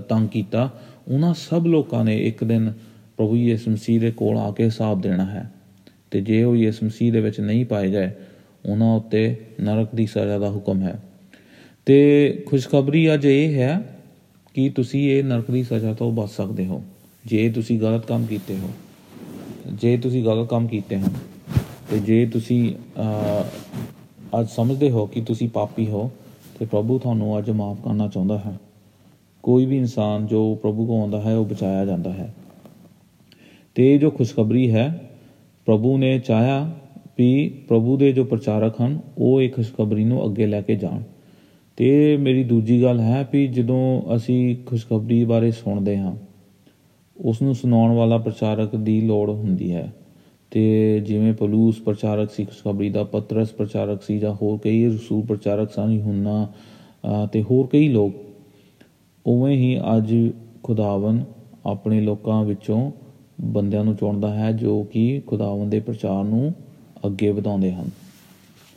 ਤੰਗ 0.09 0.27
ਕੀਤਾ, 0.27 0.69
ਉਹਨਾਂ 1.07 1.33
ਸਭ 1.33 1.65
ਲੋਕਾਂ 1.67 2.03
ਨੇ 2.05 2.17
ਇੱਕ 2.27 2.43
ਦਿਨ 2.43 2.71
ਪ੍ਰਭੂ 3.17 3.35
ਯਿਸੂ 3.35 3.71
ਮਸੀਹ 3.71 3.99
ਦੇ 3.99 4.11
ਕੋਲ 4.11 4.37
ਆ 4.37 4.51
ਕੇ 4.51 4.65
ਹਿਸਾਬ 4.65 5.01
ਦੇਣਾ 5.01 5.25
ਹੈ। 5.25 5.51
ਤੇ 6.11 6.21
ਜੇ 6.21 6.43
ਉਹ 6.43 6.55
ਯਿਸੂ 6.55 6.85
ਮਸੀਹ 6.85 7.11
ਦੇ 7.11 7.21
ਵਿੱਚ 7.21 7.39
ਨਹੀਂ 7.39 7.65
ਪਾਏ 7.65 7.91
ਗਏ 7.91 8.09
ਉਹਨਾਂ 8.65 8.95
ਉੱਤੇ 8.95 9.35
ਨਰਕ 9.61 9.95
ਦੀ 9.95 10.05
ਸਜ਼ਾ 10.05 10.37
ਦਾ 10.39 10.49
ਹੁਕਮ 10.49 10.81
ਹੈ। 10.81 10.99
ਤੇ 11.89 12.43
ਖੁਸ਼ਖਬਰੀ 12.47 13.13
ਅੱਜ 13.13 13.25
ਇਹ 13.25 13.53
ਹੈ 13.53 13.79
ਕਿ 14.55 14.69
ਤੁਸੀਂ 14.69 14.99
ਇਹ 15.11 15.23
ਨਰਕ 15.23 15.49
ਦੀ 15.51 15.63
ਸਜ਼ਾ 15.63 15.93
ਤੋਂ 15.93 16.11
ਬਚ 16.11 16.29
ਸਕਦੇ 16.29 16.65
ਹੋ, 16.65 16.81
ਜੇ 17.25 17.49
ਤੁਸੀਂ 17.49 17.79
ਗਲਤ 17.81 18.05
ਕੰਮ 18.05 18.25
ਕੀਤੇ 18.25 18.57
ਹੋ, 18.57 18.69
ਜੇ 19.73 19.95
ਤੁਸੀਂ 19.97 20.23
ਗਲਤ 20.25 20.49
ਕੰਮ 20.49 20.67
ਕੀਤੇ 20.67 20.97
ਹਨ 20.97 21.13
ਤੇ 21.91 21.99
ਜੇ 21.99 22.25
ਤੁਸੀਂ 22.25 22.73
ਅੱਜ 24.39 24.47
ਸਮਝਦੇ 24.47 24.89
ਹੋ 24.91 25.05
ਕਿ 25.05 25.21
ਤੁਸੀਂ 25.21 25.49
ਪਾਪੀ 25.49 25.87
ਹੋ, 25.87 26.11
ਤੇ 26.59 26.65
ਪ੍ਰਭੂ 26.65 26.99
ਤੁਹਾਨੂੰ 26.99 27.37
ਅੱਜ 27.37 27.49
ਮਾਫ 27.51 27.83
ਕਰਨਾ 27.83 28.07
ਚਾਹੁੰਦਾ 28.07 28.37
ਹੈ। 28.37 28.57
ਕੋਈ 29.43 29.65
ਵੀ 29.65 29.77
ਇਨਸਾਨ 29.77 30.27
ਜੋ 30.27 30.55
ਪ੍ਰਭੂ 30.55 30.85
ਕੋ 30.87 30.99
ਆਉਂਦਾ 31.01 31.21
ਹੈ, 31.21 31.35
ਉਹ 31.35 31.45
ਬਚਾਇਆ 31.45 31.85
ਜਾਂਦਾ 31.85 32.13
ਹੈ। 32.13 32.33
ਤੇ 33.75 33.97
ਜੋ 33.97 34.11
ਖੁਸ਼ਖਬਰੀ 34.11 34.71
ਹੈ, 34.71 35.09
ਪ੍ਰਭੂ 35.67 35.97
ਨੇ 35.97 36.17
ਚਾਹਿਆ 36.19 36.63
ਵੀ 37.17 37.47
ਪ੍ਰਭੂ 37.67 37.97
ਦੇ 37.97 38.11
ਜੋ 38.13 38.23
ਪ੍ਰਚਾਰਕ 38.25 38.81
ਹਨ, 38.81 38.99
ਉਹ 39.17 39.41
ਇਹ 39.41 39.49
ਖੁਸ਼ਖਬਰੀ 39.49 40.03
ਨੂੰ 40.03 40.25
ਅੱਗੇ 40.25 40.45
ਲੈ 40.45 40.61
ਕੇ 40.61 40.75
ਜਾਣ। 40.75 41.01
ਤੇ 41.79 42.17
ਮੇਰੀ 42.17 42.43
ਦੂਜੀ 42.43 42.81
ਗੱਲ 42.83 42.99
ਹੈ 42.99 43.27
ਵੀ 43.33 43.47
ਜਦੋਂ 43.47 44.15
ਅਸੀਂ 44.15 44.55
ਖੁਸ਼ਖਬਰੀ 44.65 45.23
ਬਾਰੇ 45.25 45.51
ਸੁਣਦੇ 45.51 45.97
ਹਾਂ 45.97 46.15
ਉਸ 47.17 47.41
ਨੂੰ 47.41 47.53
ਸੁਣਾਉਣ 47.55 47.91
ਵਾਲਾ 47.91 48.17
ਪ੍ਰਚਾਰਕ 48.17 48.75
ਦੀ 48.75 48.99
ਲੋੜ 49.01 49.29
ਹੁੰਦੀ 49.29 49.71
ਹੈ। 49.73 49.93
ਤੇ 50.51 50.63
ਜਿਵੇਂ 50.99 51.33
ਪਲੂਸ 51.33 51.79
ਪ੍ਰਚਾਰਕ 51.79 52.31
ਸੀ, 52.31 52.45
ਖੁਸ਼ਖਬਰੀ 52.45 52.89
ਦਾ 52.89 53.03
ਪਤਰਸ 53.03 53.51
ਪ੍ਰਚਾਰਕ 53.51 54.03
ਸੀ 54.03 54.17
ਜਾਂ 54.19 54.33
ਹੋਰ 54.33 54.57
ਕਈ 54.57 54.85
ਰਸੂਲ 54.85 55.25
ਪ੍ਰਚਾਰਕ 55.25 55.71
ਸਨ, 55.71 55.91
ਯੂਹੰਨਾ 55.91 56.47
ਤੇ 57.33 57.41
ਹੋਰ 57.41 57.67
ਕਈ 57.67 57.87
ਲੋਕ, 57.87 58.13
ਉਵੇਂ 59.25 59.57
ਹੀ 59.57 59.77
ਅੱਜ 59.97 60.13
ਖੁਦਾਵੰ 60.63 61.21
ਆਪਣੇ 61.65 62.01
ਲੋਕਾਂ 62.01 62.43
ਵਿੱਚੋਂ 62.43 62.91
ਬੰਦਿਆਂ 63.41 63.83
ਨੂੰ 63.83 63.95
ਚੁਣਦਾ 63.95 64.33
ਹੈ 64.35 64.51
ਜੋ 64.51 64.83
ਕਿ 64.83 65.21
ਖੁਦਾਵੰ 65.27 65.69
ਦੇ 65.69 65.79
ਪ੍ਰਚਾਰ 65.79 66.23
ਨੂੰ 66.23 66.53
ਅੱਗੇ 67.05 67.29
ਵਧਾਉਂਦੇ 67.31 67.71
ਹਨ। 67.71 67.89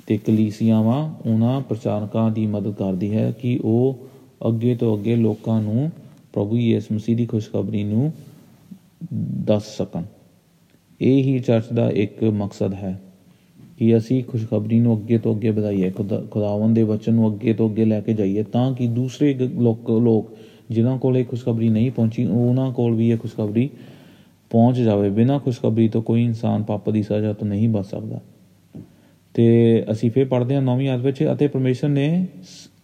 ਤੇ 0.06 0.18
ਕਲੀਸਿਆਵਾਂ 0.18 1.30
ਉਹਨਾਂ 1.30 1.60
ਪ੍ਰਚਾਰਕਾਂ 1.60 2.30
ਦੀ 2.30 2.46
ਮਦਦ 2.46 2.70
ਕਰਦੀ 2.70 3.16
ਹੈ 3.16 3.32
ਕਿ 3.32 3.60
ਉਹ 3.64 3.98
ਅੱਗੇ 4.48 4.74
ਤੋਂ 4.74 4.98
ਅੱਗੇ 4.98 5.16
ਲੋਕਾਂ 5.16 5.62
ਨੂੰ 5.62 5.90
ਪ੍ਰਭੂ 6.32 6.56
ਯਿਸੂ 6.56 6.94
ਮਸੀਹ 6.94 7.16
ਦੀ 7.16 7.26
ਖੁਸ਼ਖਬਰੀ 7.26 7.84
ਨੂੰ 7.84 8.12
ਦੱਸ 9.44 9.76
ਸਕਣ। 9.76 10.02
ਇਹ 11.00 11.22
ਹੀ 11.22 11.38
ਚਰਚ 11.38 11.64
ਦਾ 11.74 11.90
ਇੱਕ 11.90 12.24
ਮਕਸਦ 12.24 12.74
ਹੈ 12.74 13.02
ਕਿ 13.78 13.96
ਅਸੀਂ 13.96 14.24
ਖੁਸ਼ਖਬਰੀ 14.24 14.80
ਨੂੰ 14.80 14.98
ਅੱਗੇ 14.98 15.18
ਤੋਂ 15.18 15.34
ਅੱਗੇ 15.34 15.50
ਵਧਾਈਏ 15.50 15.90
ਖੁਦਾਵੰਦ 16.30 16.74
ਦੇ 16.74 16.82
ਵਚਨ 16.82 17.14
ਨੂੰ 17.14 17.34
ਅੱਗੇ 17.34 17.54
ਤੋਂ 17.54 17.70
ਅੱਗੇ 17.70 17.84
ਲੈ 17.84 18.00
ਕੇ 18.00 18.12
ਜਾਈਏ 18.12 18.42
ਤਾਂ 18.42 18.74
ਕਿ 18.74 18.86
ਦੂਸਰੇ 18.86 19.34
ਲੋਕ 19.34 19.90
ਲੋਕ 19.90 20.30
ਜਿਨ੍ਹਾਂ 20.70 20.98
ਕੋਲ 20.98 21.16
ਇਹ 21.16 21.24
ਖੁਸ਼ਖਬਰੀ 21.24 21.68
ਨਹੀਂ 21.68 21.90
ਪਹੁੰਚੀ 21.90 22.24
ਉਹਨਾਂ 22.24 22.72
ਕੋਲ 22.72 22.94
ਵੀ 22.94 23.10
ਇਹ 23.10 23.18
ਖੁਸ਼ਖਬਰੀ 23.18 23.70
ਪਹੁੰਚ 24.50 24.76
ਜਾਵੇ। 24.76 25.10
ਬਿਨਾਂ 25.10 25.38
ਖੁਸ਼ਖਬਰੀ 25.38 25.88
ਤੋਂ 25.88 26.02
ਕੋਈ 26.02 26.24
ਇਨਸਾਨ 26.24 26.62
ਪਾਪ 26.62 26.90
ਦੀ 26.90 27.02
ਸਜ਼ਾ 27.02 27.32
ਤੋਂ 27.32 27.46
ਨਹੀਂ 27.46 27.68
ਬਚ 27.68 27.86
ਸਕਦਾ। 27.86 28.20
ਤੇ 29.34 29.44
ਅਸੀਂ 29.90 30.10
ਫੇਰ 30.10 30.24
ਪੜ੍ਹਦੇ 30.24 30.54
ਹਾਂ 30.54 30.62
ਨੌਵੀਂ 30.62 30.88
ਆਇਤ 30.88 31.00
ਵਿੱਚ 31.00 31.22
ਅਤੇ 31.32 31.46
ਪਰਮੇਸ਼ਰ 31.46 31.88
ਨੇ 31.88 32.26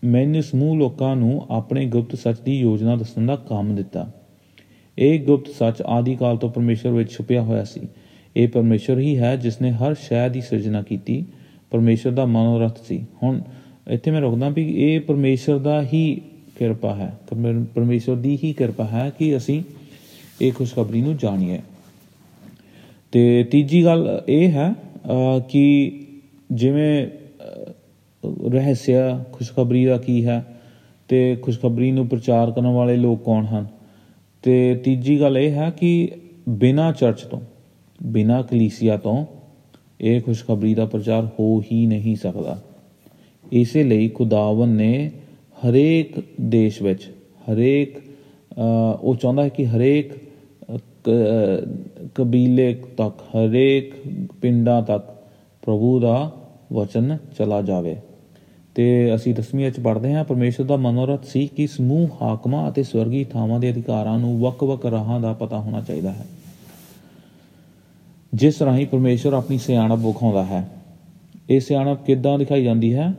ਮੈਨੂੰ 0.04 0.42
ਸਮੂਹ 0.42 0.76
ਲੋਕਾਂ 0.76 1.14
ਨੂੰ 1.16 1.46
ਆਪਣੇ 1.50 1.84
ਗੁਪਤ 1.86 2.14
ਸੱਚ 2.18 2.40
ਦੀ 2.40 2.58
ਯੋਜਨਾ 2.60 2.96
ਦੱਸਣ 2.96 3.26
ਦਾ 3.26 3.36
ਕੰਮ 3.36 3.74
ਦਿੱਤਾ। 3.74 4.10
ਇਹ 4.98 5.18
ਗੁਪਤ 5.20 5.48
ਸੱਚ 5.48 5.82
ਆਦਿ 5.82 6.14
ਕਾਲ 6.16 6.36
ਤੋਂ 6.36 6.50
ਪਰਮੇਸ਼ਰ 6.50 6.90
ਵਿੱਚ 6.90 7.10
ਛੁਪਿਆ 7.10 7.42
ਹੋਇਆ 7.42 7.64
ਸੀ। 7.64 7.80
ਇਹ 8.36 8.48
ਪਰਮੇਸ਼ਰ 8.48 8.98
ਹੀ 8.98 9.16
ਹੈ 9.18 9.34
ਜਿਸ 9.36 9.60
ਨੇ 9.62 9.70
ਹਰ 9.72 9.94
ਸ਼ੈ 9.94 10.28
ਦੀ 10.28 10.40
ਸਿਰਜਣਾ 10.40 10.82
ਕੀਤੀ। 10.82 11.24
ਪਰਮੇਸ਼ਰ 11.70 12.10
ਦਾ 12.10 12.24
ਮਨੋਰਥ 12.26 12.78
ਸੀ। 12.88 13.04
ਹੁਣ 13.22 13.40
ਇੱਥੇ 13.88 14.10
ਮੈਂ 14.10 14.20
ਰੁਕਦਾ 14.20 14.48
ਵੀ 14.48 14.64
ਇਹ 14.84 15.00
ਪਰਮੇਸ਼ਰ 15.00 15.58
ਦਾ 15.58 15.82
ਹੀ 15.82 16.20
ਕਿਰਪਾ 16.58 16.94
ਹੈ। 16.94 17.12
ਪਰਮੇਸ਼ਰ 17.74 18.16
ਦੀ 18.16 18.38
ਹੀ 18.44 18.52
ਕਿਰਪਾ 18.52 18.84
ਹੈ 18.84 19.10
ਕਿ 19.18 19.36
ਅਸੀਂ 19.36 19.62
ਇਹ 20.40 20.52
ਖੁਸ਼ਖਬਰੀ 20.52 21.00
ਨੂੰ 21.00 21.16
ਜਾਣੀਏ। 21.16 21.58
ਤੇ 23.12 23.44
ਤੀਜੀ 23.44 23.84
ਗੱਲ 23.84 24.22
ਇਹ 24.28 24.50
ਹੈ 24.50 24.72
ਕਿ 25.48 25.64
ਜਿਵੇਂ 26.50 27.06
ਰਹੱਸਿਆ, 28.52 29.24
ਖੁਸ਼ਖਬਰੀ 29.32 29.84
ਦਾ 29.84 29.96
ਕੀ 29.96 30.24
ਹੈ 30.26 30.44
ਤੇ 31.08 31.36
ਖੁਸ਼ਖਬਰੀ 31.36 31.90
ਨੂੰ 31.90 32.06
ਪ੍ਰਚਾਰ 32.08 32.50
ਕਰਨ 32.50 32.66
ਵਾਲੇ 32.66 32.96
ਲੋਕ 32.96 33.22
ਕੌਣ 33.24 33.44
ਹਨ? 33.46 33.66
ਤੇ 34.42 34.74
ਤੀਜੀ 34.74 35.20
ਗੱਲ 35.20 35.38
ਇਹ 35.38 35.50
ਹੈ 35.50 35.70
ਕਿ 35.70 36.08
ਬਿਨਾ 36.48 36.90
ਚਰਚ 36.92 37.22
ਤੋਂ, 37.22 37.40
ਬਿਨਾ 38.02 38.40
ਕਲੀਸਿਆ 38.42 38.96
ਤੋਂ 38.96 39.24
ਇਹ 40.00 40.20
ਖੁਸ਼ਖਬਰੀ 40.20 40.74
ਦਾ 40.74 40.86
ਪ੍ਰਚਾਰ 40.86 41.28
ਹੋ 41.40 41.60
ਹੀ 41.72 41.84
ਨਹੀਂ 41.86 42.16
ਸਕਦਾ। 42.16 42.60
ਇਸੇ 43.52 43.82
ਲਈ 43.82 44.08
ਖੁਦਾਵੰ 44.08 44.68
ਨੇ 44.68 45.10
ਹਰੇਕ 45.58 46.22
ਦੇਸ਼ 46.40 46.82
ਵਿੱਚ 46.82 47.08
ਹਰੇਕ 47.52 47.96
ਉਹ 49.00 49.14
ਚਾਹੁੰਦਾ 49.16 49.42
ਹੈ 49.42 49.48
ਕਿ 49.48 49.66
ਹਰੇਕ 49.66 50.12
ਕਬੀਲੇ 52.14 52.74
ਤੱਕ, 52.96 53.20
ਹਰੇਕ 53.28 53.94
ਪਿੰਡਾਂ 54.40 54.82
ਤੱਕ 54.82 55.06
ਪ੍ਰਭੂ 55.62 55.98
ਦਾ 56.00 56.30
ਵਚਨ 56.72 57.16
ਚਲਾ 57.38 57.62
ਜਾਵੇ। 57.62 57.96
ਤੇ 58.74 59.14
ਅਸੀਂ 59.14 59.34
ਦਸਵੀਂ 59.34 59.70
ਚ 59.72 59.80
ਪੜ੍ਹਦੇ 59.80 60.14
ਹਾਂ, 60.14 60.24
ਪਰਮੇਸ਼ਰ 60.24 60.64
ਦਾ 60.64 60.76
ਮਨੋਰਥ 60.76 61.24
ਸੀ 61.24 61.46
ਕਿ 61.46 61.66
ਸਮੂਹ, 61.66 62.08
ਹਾਕਮਾਂ 62.22 62.70
ਅਤੇ 62.70 62.82
ਸਵਰਗੀ 62.82 63.24
ਥਾਵਾਂ 63.24 63.60
ਦੇ 63.60 63.70
ਅਧਿਕਾਰਾਂ 63.70 64.18
ਨੂੰ 64.18 64.40
ਵੱਖ-ਵੱਖ 64.40 64.86
ਰਾਹਾਂ 64.86 65.20
ਦਾ 65.20 65.32
ਪਤਾ 65.32 65.58
ਹੋਣਾ 65.58 65.80
ਚਾਹੀਦਾ 65.80 66.12
ਹੈ। 66.12 66.26
ਜਿਸ 68.34 68.62
ਰਾਹੀਂ 68.62 68.86
ਪਰਮੇਸ਼ਰ 68.86 69.32
ਆਪਣੀ 69.32 69.58
ਸਿਆਣਪ 69.58 69.98
ਵਿਖਾਉਂਦਾ 69.98 70.44
ਹੈ। 70.44 70.68
ਇਹ 71.50 71.60
ਸਿਆਣਪ 71.60 72.04
ਕਿੱਦਾਂ 72.04 72.38
ਦਿਖਾਈ 72.38 72.64
ਜਾਂਦੀ 72.64 72.94
ਹੈ? 72.94 73.14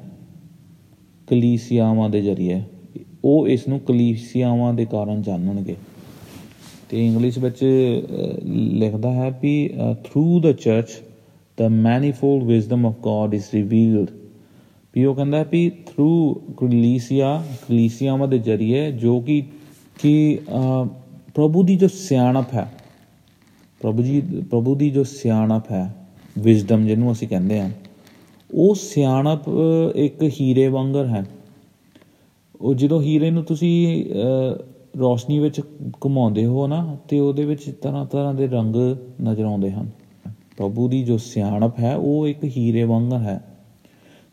ਕਲੀਸਿਆਵਾਂ 1.28 2.10
ਦੇ 2.10 2.22
ਜ਼ਰੀਏ। 2.22 2.62
ਉਹ 3.26 3.48
ਇਸ 3.48 3.68
ਨੂੰ 3.68 3.80
ਕਲੀਸਿਆਵਾਂ 3.80 4.74
ਦੇ 4.74 4.86
ਕਾਰਨ 4.86 5.22
ਜਾਣਨਗੇ। 5.22 5.76
ਤੇ 6.90 7.08
ਇੰਗਲਿਸ਼ 7.08 7.40
ਵਿੱਚ 7.40 7.64
ਲਿਖਦਾ 8.74 9.12
ਹੈ 9.12 9.40
ਵੀ 9.42 9.74
through 10.04 10.42
the 10.42 10.52
church 10.52 10.88
the 11.60 11.68
manifold 11.72 12.44
wisdom 12.44 12.86
of 12.86 12.96
God 13.02 13.34
is 13.34 13.46
revealed 13.54 14.08
ਵੀ 14.94 15.06
ਉਹ 15.06 15.16
ਕਹਿੰਦਾ 15.16 15.44
ਵੀ 15.52 15.70
ਥਰੂ 15.70 16.34
ਕਲੀਸਿਆ, 16.58 17.44
ਕਲੀਸਿਆਵਾਂ 17.68 18.28
ਦੇ 18.28 18.38
ਜ਼ਰੀਏ 18.40 18.92
ਜੋ 18.92 19.20
ਕਿ 19.22 19.44
ਕਿ 20.00 20.40
ਪ੍ਰਭੂ 21.36 21.64
ਦੀ 21.64 21.76
ਜੋ 21.76 21.88
ਸਿਆਣਪ 21.88 22.54
ਹੈ, 22.54 22.72
ਪ੍ਰਭੂ 23.82 24.04
ਜੀ, 24.04 24.22
ਪ੍ਰਭੂ 24.22 24.76
ਦੀ 24.76 24.90
ਜੋ 24.90 25.04
ਸਿਆਣਪ 25.04 25.72
ਹੈ 25.72 25.96
ਵਿਜ਼ਡਮ 26.38 26.86
ਜਿਹਨੂੰ 26.88 27.12
ਅਸੀਂ 27.12 27.28
ਕਹਿੰਦੇ 27.28 27.60
ਆ 27.60 27.70
ਉਹ 28.50 28.76
ਸਿਆਣਪ 28.76 29.50
ਇੱਕ 29.96 30.24
ਹੀਰੇ 30.42 30.68
ਵਾਂਗਰ 30.68 31.06
ਹੈ। 31.08 31.26
ਉਹ 32.62 32.74
ਜਦੋਂ 32.74 33.02
ਹੀਰੇ 33.02 33.30
ਨੂੰ 33.32 33.44
ਤੁਸੀਂ 33.44 34.06
ਰੋਸ਼ਨੀ 35.00 35.40
ਵਿੱਚ 35.40 35.62
ਘੁਮਾਉਂਦੇ 36.06 36.46
ਹੋ 36.46 36.68
ਨਾ, 36.68 36.98
ਤੇ 37.08 37.20
ਉਹਦੇ 37.20 37.46
ਵਿੱਚ 37.46 37.70
ਤਰ੍ਹਾਂ 37.82 38.06
ਤਰ੍ਹਾਂ 38.06 38.34
ਦੇ 38.34 38.48
ਰੰਗ 38.48 38.76
ਨਜ਼ਰ 39.22 39.44
ਆਉਂਦੇ 39.44 39.72
ਹਨ। 39.72 39.90
ਪ੍ਰਭੂ 40.60 40.88
ਦੀ 40.88 41.04
ਜੋ 41.04 41.18
ਸਿਆਣਪ 41.18 41.80
ਹੈ, 41.80 41.96
ਉਹ 41.96 42.28
ਇੱਕ 42.28 42.44
ਹੀਰੇ 42.58 42.84
ਵਾਂਗਰ 42.84 43.18
ਹੈ। 43.18 43.44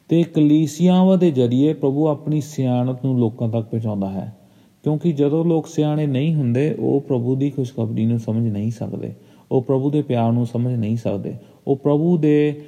ਤੇ 0.09 0.23
ਕਲੀਸਿਆਵਾਂ 0.23 1.17
ਦੇ 1.19 1.31
ਜ਼ਰੀਏ 1.31 1.73
ਪ੍ਰਭੂ 1.73 2.07
ਆਪਣੀ 2.09 2.41
ਸਿਆਣਪ 2.41 3.05
ਨੂੰ 3.05 3.19
ਲੋਕਾਂ 3.19 3.49
ਤੱਕ 3.49 3.67
ਪਹੁੰਚਾਉਂਦਾ 3.67 4.11
ਹੈ। 4.11 4.37
ਕਿਉਂਕਿ 4.83 5.13
ਜਦੋਂ 5.13 5.45
ਲੋਕ 5.45 5.67
ਸਿਆਣੇ 5.67 6.07
ਨਹੀਂ 6.07 6.35
ਹੁੰਦੇ, 6.35 6.75
ਉਹ 6.79 7.01
ਪ੍ਰਭੂ 7.01 7.37
ਦੀ 7.37 7.51
ਖੁਸ਼ਖਬਰੀ 7.51 8.07
ਨੂੰ 8.07 8.19
ਸਮਝ 8.19 8.49
ਨਹੀਂ 8.49 8.71
ਸਕਦੇ। 8.71 9.13
ਉਹ 9.53 9.63
ਪ੍ਰਭੂ 9.63 9.91
ਦੇ 9.91 10.03
ਪਿਆਰ 10.03 10.33
ਨੂੰ 10.33 10.47
ਸਮਝ 10.47 10.75
ਨਹੀਂ 10.75 10.97
ਸਕਦੇ। 10.97 11.35
ਉਹ 11.67 11.77
ਪ੍ਰਭੂ 11.77 12.17
ਦੇ 12.19 12.63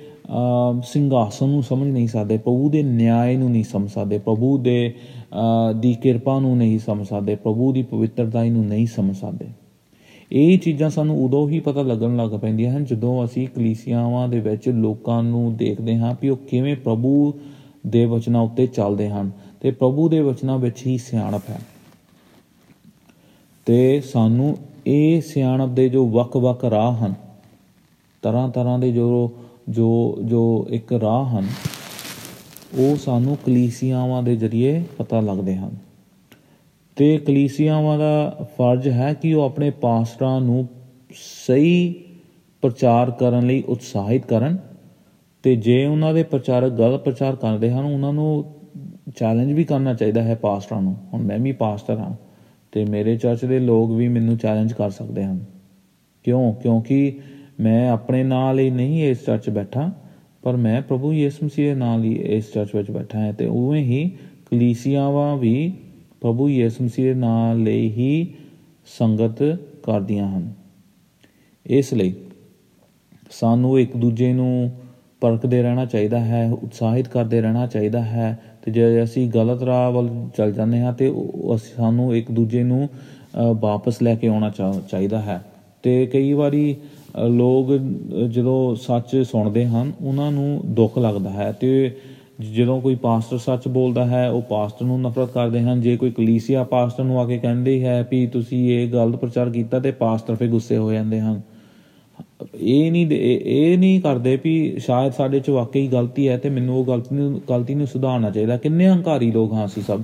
ਸਿੰਘਾਸਨ 0.82 1.48
ਨੂੰ 1.48 1.62
ਸਮਝ 1.62 1.88
ਨਹੀਂ 1.88 2.08
ਸਕਦੇ। 2.08 2.38
ਪ੍ਰਭੂ 2.38 2.70
ਦੇ 2.70 2.82
ਨਿਆਂ 2.82 3.38
ਨੂੰ 3.38 3.50
ਨਹੀਂ 3.50 3.64
ਸਮਝ 3.64 3.90
ਸਕਦੇ। 3.90 4.18
ਪ੍ਰਭੂ 4.18 4.58
ਦੇ 4.58 4.94
ਦੀ 5.80 5.94
ਕਿਰਪਾ 5.94 6.40
ਨੂੰ 6.40 6.56
ਨਹੀਂ 6.56 6.78
ਸਮਝ 6.78 7.06
ਸਕਦੇ। 7.06 7.34
ਪ੍ਰਭੂ 7.34 7.72
ਦੀ 7.72 7.82
ਪਵਿੱਤਰਤਾ 7.82 8.44
ਨੂੰ 8.44 8.66
ਨਹੀਂ 8.66 8.86
ਸਮਝ 8.86 9.14
ਸਕਦੇ। 9.14 9.46
ਇਹ 10.32 10.58
ਚੀਜ਼ਾਂ 10.58 10.90
ਸਾਨੂੰ 10.90 11.24
ਉਦੋਂ 11.24 11.48
ਹੀ 11.48 11.60
ਪਤਾ 11.60 11.82
ਲੱਗਣ 11.82 12.16
ਲੱਗ 12.16 12.30
ਪੈਂਦੀਆਂ 12.30 12.76
ਹਨ 12.76 12.84
ਜਦੋਂ 12.84 13.24
ਅਸੀਂ 13.24 13.48
ਕਲੀਸਿਆਵਾਂ 13.48 14.28
ਦੇ 14.28 14.40
ਵਿੱਚ 14.40 14.68
ਲੋਕਾਂ 14.68 15.22
ਨੂੰ 15.22 15.56
ਦੇਖਦੇ 15.56 15.98
ਹਾਂ 15.98 16.14
ਕਿ 16.14 16.30
ਉਹ 16.30 16.36
ਕਿਵੇਂ 16.36 16.76
ਪ੍ਰਭੂ 16.76 17.34
ਦੇ 17.86 18.04
ਵਚਨਾਂ 18.04 18.40
ਉੱਤੇ 18.40 18.66
ਚੱਲਦੇ 18.66 19.08
ਹਨ 19.08 19.30
ਤੇ 19.60 19.70
ਪ੍ਰਭੂ 19.70 20.08
ਦੇ 20.08 20.20
ਵਚਨਾਂ 20.20 20.58
ਵਿੱਚ 20.58 20.86
ਹੀ 20.86 20.98
ਸਿਆਣਪ 20.98 21.42
ਹੈ। 21.50 21.60
ਤੇ 23.66 24.00
ਸਾਨੂੰ 24.00 24.58
ਇਹ 24.86 25.20
ਸਿਆਣਪ 25.20 25.70
ਦੇ 25.70 25.88
ਜੋ 25.88 26.08
ਵੱਖ-ਵੱਖ 26.08 26.64
ਰਾਹ 26.64 26.92
ਹਨ 26.92 27.14
ਤਰ੍ਹਾਂ 28.22 28.48
ਤਰ੍ਹਾਂ 28.48 28.78
ਦੇ 28.78 28.92
ਜੋ 28.92 29.32
ਜੋ 29.68 30.18
ਜੋ 30.24 30.66
ਇੱਕ 30.70 30.92
ਰਾਹ 30.92 31.24
ਹਨ, 31.24 31.46
ਉਹ 32.78 32.96
ਸਾਨੂੰ 32.96 33.38
ਕਲੀਸਿਆਵਾਂ 33.46 34.22
ਦੇ 34.22 34.36
ਜ਼ਰੀਏ 34.36 34.82
ਪਤਾ 34.98 35.20
ਲੱਗਦੇ 35.20 35.56
ਹਨ। 35.56 35.87
ਤੇ 36.98 37.18
ਕਲੀਸਿਆਵਾਂ 37.18 37.98
ਦਾ 37.98 38.36
ਫਰਜ਼ 38.58 38.88
ਹੈ 38.88 39.14
ਕਿ 39.14 39.34
ਉਹ 39.34 39.42
ਆਪਣੇ 39.42 39.70
ਪਾਸਟਰਾਂ 39.70 40.40
ਨੂੰ 40.40 40.68
ਸਹੀ 41.46 41.94
ਪ੍ਰਚਾਰ 42.62 43.10
ਕਰਨ 43.10 43.46
ਲਈ 43.46 43.62
ਉਤਸ਼ਾਹਿਤ 43.62 44.26
ਕਰਨ 44.26 44.58
ਤੇ 45.42 45.56
ਜੇ 45.56 45.86
ਉਹਨਾਂ 45.86 46.14
ਦੇ 46.14 46.22
ਪ੍ਰਚਾਰਕ 46.22 46.72
ਗਲਤ 46.72 47.04
ਪ੍ਰਚਾਰ 47.04 47.36
ਕਰਦੇ 47.36 47.70
ਹਨ, 47.70 47.84
ਉਹਨਾਂ 47.84 48.12
ਨੂੰ 48.12 48.44
ਚੈਲੰਜ 49.16 49.52
ਵੀ 49.52 49.64
ਕਰਨਾ 49.64 49.94
ਚਾਹੀਦਾ 49.94 50.22
ਹੈ 50.22 50.34
ਪਾਸਟਰਾਂ 50.34 50.82
ਨੂੰ। 50.82 50.96
ਹੁਣ 51.12 51.22
ਮੈਂ 51.22 51.38
ਵੀ 51.38 51.52
ਪਾਸਟਰ 51.52 51.98
ਹਾਂ 51.98 52.16
ਤੇ 52.72 52.84
ਮੇਰੇ 52.84 53.16
ਚਰਚ 53.16 53.44
ਦੇ 53.44 53.58
ਲੋਕ 53.58 53.90
ਵੀ 53.90 54.08
ਮੈਨੂੰ 54.08 54.36
ਚੈਲੰਜ 54.36 54.72
ਕਰ 54.72 54.90
ਸਕਦੇ 54.90 55.24
ਹਨ। 55.24 55.44
ਕਿਉਂ? 56.24 56.54
ਕਿਉਂਕਿ 56.54 57.18
ਮੈਂ 57.60 57.90
ਆਪਣੇ 57.90 58.24
ਨਾਲ 58.24 58.58
ਹੀ 58.58 58.70
ਨਹੀਂ 58.70 59.04
ਇਸ 59.04 59.24
ਚਰਚ 59.24 59.50
ਬੈਠਾ, 59.50 59.92
ਪਰ 60.42 60.56
ਮੈਂ 60.56 60.82
ਪ੍ਰਭੂ 60.82 61.12
ਯਿਸੂ 61.12 61.46
ਮਸੀਹ 61.46 61.68
ਦੇ 61.68 61.74
ਨਾਲ 61.74 62.04
ਹੀ 62.04 62.12
ਇਸ 62.12 62.52
ਚਰਚ 62.52 62.68
ਵਿੱਚ 62.74 62.90
ਬੈਠਾ 62.90 63.18
ਹਾਂ 63.18 63.32
ਤੇ 63.32 63.46
ਉਵੇਂ 63.46 63.84
ਹੀ 63.84 64.10
ਕਲੀਸਿਆਵਾਂ 64.50 65.36
ਵੀ 65.36 65.72
ਪ੍ਰਭੂ 66.22 66.48
ਯਿਸੂ 66.48 66.84
ਮਸੀਹ 66.84 67.04
ਦੇ 67.04 67.14
ਨਾਲ 67.14 67.62
ਲਈ 67.62 67.88
ਹੀ 67.90 68.34
ਸੰਗਤ 68.98 69.42
ਕਰਦੀਆਂ 69.82 70.28
ਹਨ। 70.28 70.52
ਇਸ 71.66 71.92
ਲਈ 71.94 72.14
ਸਾਨੂੰ 73.30 73.78
ਇੱਕ 73.80 73.96
ਦੂਜੇ 73.96 74.32
ਨੂੰ 74.32 74.70
ਪਰਖਦੇ 75.20 75.62
ਰਹਿਣਾ 75.62 75.84
ਚਾਹੀਦਾ 75.84 76.20
ਹੈ, 76.20 76.50
ਉਤਸ਼ਾਹਿਤ 76.52 77.08
ਕਰਦੇ 77.08 77.40
ਰਹਿਣਾ 77.40 77.66
ਚਾਹੀਦਾ 77.66 78.02
ਹੈ 78.02 78.38
ਤੇ 78.62 78.72
ਜੇ 78.72 79.02
ਅਸੀਂ 79.02 79.28
ਗਲਤ 79.30 79.62
ਰਾਹ 79.62 79.90
ਵੱਲ 79.92 80.08
ਚੱਲ 80.36 80.52
ਜਾਂਦੇ 80.52 80.80
ਹਾਂ 80.80 80.92
ਤੇ 80.92 81.12
ਸਾਨੂੰ 81.76 82.14
ਇੱਕ 82.16 82.30
ਦੂਜੇ 82.30 82.62
ਨੂੰ 82.62 82.88
ਵਾਪਸ 83.60 84.02
ਲੈ 84.02 84.14
ਕੇ 84.14 84.28
ਆਉਣਾ 84.28 84.50
ਚਾਹੀਦਾ 84.90 85.20
ਹੈ। 85.20 85.42
ਤੇ 85.82 86.06
ਕਈ 86.06 86.32
ਵਾਰੀ 86.32 86.76
ਲੋਕ 87.28 87.72
ਜਦੋਂ 88.30 88.74
ਸੱਚ 88.76 89.16
ਸੁਣਦੇ 89.22 89.66
ਹਨ, 89.66 89.92
ਉਹਨਾਂ 90.00 90.30
ਨੂੰ 90.32 90.60
ਦੁੱਖ 90.64 90.98
ਲੱਗਦਾ 90.98 91.30
ਹੈ 91.30 91.50
ਤੇ 91.52 91.96
ਜਦੋਂ 92.40 92.80
ਕੋਈ 92.80 92.94
ਪਾਸਟਰ 92.94 93.38
ਸੱਚ 93.38 93.68
ਬੋਲਦਾ 93.68 94.06
ਹੈ, 94.06 94.30
ਉਹ 94.30 94.42
ਪਾਸਟਰ 94.42 94.84
ਨੂੰ 94.84 95.00
ਨਫ਼ਰਤ 95.00 95.32
ਕਰਦੇ 95.32 95.60
ਹਨ। 95.60 95.80
ਜੇ 95.80 95.96
ਕੋਈ 95.96 96.10
ਕਲੀਸਿਆ 96.10 96.64
ਪਾਸਟਰ 96.64 97.04
ਨੂੰ 97.04 97.20
ਆ 97.20 97.24
ਕੇ 97.24 97.38
ਕਹਿੰਦੇ 97.38 97.84
ਹੈ 97.84 98.08
ਵੀ 98.10 98.26
ਤੁਸੀਂ 98.26 98.70
ਇਹ 98.70 98.92
ਗਲਤ 98.92 99.16
ਪ੍ਰਚਾਰ 99.16 99.50
ਕੀਤਾ 99.50 99.80
ਤੇ 99.80 99.90
ਪਾਸਟਰ 99.90 100.34
ਫੇ 100.34 100.46
ਗੁੱਸੇ 100.46 100.76
ਹੋ 100.76 100.92
ਜਾਂਦੇ 100.92 101.20
ਹਨ। 101.20 101.40
ਇਹ 102.60 102.92
ਨਹੀਂ 102.92 103.06
ਇਹ 103.10 103.78
ਨਹੀਂ 103.78 104.00
ਕਰਦੇ 104.00 104.38
ਵੀ 104.44 104.74
ਸ਼ਾਇਦ 104.78 105.12
ਸਾਡੇ 105.12 105.40
ਚ 105.40 105.50
ਵਾਕਈ 105.50 105.86
ਗਲਤੀ 105.86 106.28
ਹੈ 106.28 106.38
ਤੇ 106.38 106.50
ਮੈਨੂੰ 106.50 106.78
ਉਹ 106.78 106.84
ਗਲਤੀ 106.86 107.16
ਨੂੰ 107.16 107.40
ਗਲਤੀ 107.50 107.74
ਨੂੰ 107.74 107.86
ਸੁਧਾਰਨਾ 107.86 108.30
ਚਾਹੀਦਾ। 108.30 108.56
ਕਿੰਨੇ 108.56 108.86
ਹੰਕਾਰੀ 108.86 109.30
ਲੋਕ 109.30 109.52
ਹਾਂ 109.52 109.66
ਅਸੀਂ 109.66 109.82
ਸਭ। 109.82 110.00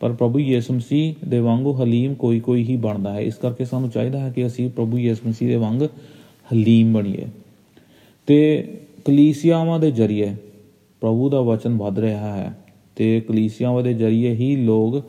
ਪਰ 0.00 0.12
ਪ੍ਰਭੂ 0.12 0.38
ਯਿਸੂ 0.38 0.74
ਮਸੀਹ 0.74 1.14
ਦੇ 1.28 1.38
ਵਾਂਗੂ 1.38 1.82
ਹਲੀਮ 1.82 2.14
ਕੋਈ 2.14 2.40
ਕੋਈ 2.40 2.64
ਹੀ 2.64 2.76
ਬਣਦਾ 2.76 3.12
ਹੈ। 3.12 3.20
ਇਸ 3.20 3.34
ਕਰਕੇ 3.34 3.64
ਸਾਨੂੰ 3.64 3.90
ਚਾਹੀਦਾ 3.90 4.20
ਹੈ 4.20 4.32
ਕਿ 4.36 4.46
ਅਸੀਂ 4.46 4.70
ਪ੍ਰਭੂ 4.70 4.98
ਯਿਸੂ 4.98 5.28
ਮਸੀਹ 5.28 5.48
ਦੇ 5.48 5.56
ਵਾਂਗ 5.56 5.82
ਹਲੀਮ 6.52 6.92
ਬਣੀਏ। 6.92 7.26
ਤੇ 8.26 8.68
ਕਲੀਸਿਆਵਾਂ 9.04 9.80
ਦੇ 9.80 9.90
ਜ਼ਰੀਏ 9.90 10.32
ਪ੍ਰਭੂ 11.02 11.30
ਦਾ 11.30 11.40
ਵਚਨ 11.40 11.76
ਵੱਧ 11.76 11.98
ਰਿਹਾ 11.98 12.32
ਹੈ 12.32 12.58
ਤੇ 12.96 13.20
ਕਲੀਸਿਆਵਾਂ 13.20 13.82
ਦੇ 13.82 13.94
ਜ਼ਰੀਏ 13.94 14.34
ਹੀ 14.34 14.56
ਲੋਕ 14.56 14.96
ਅ, 14.96 15.00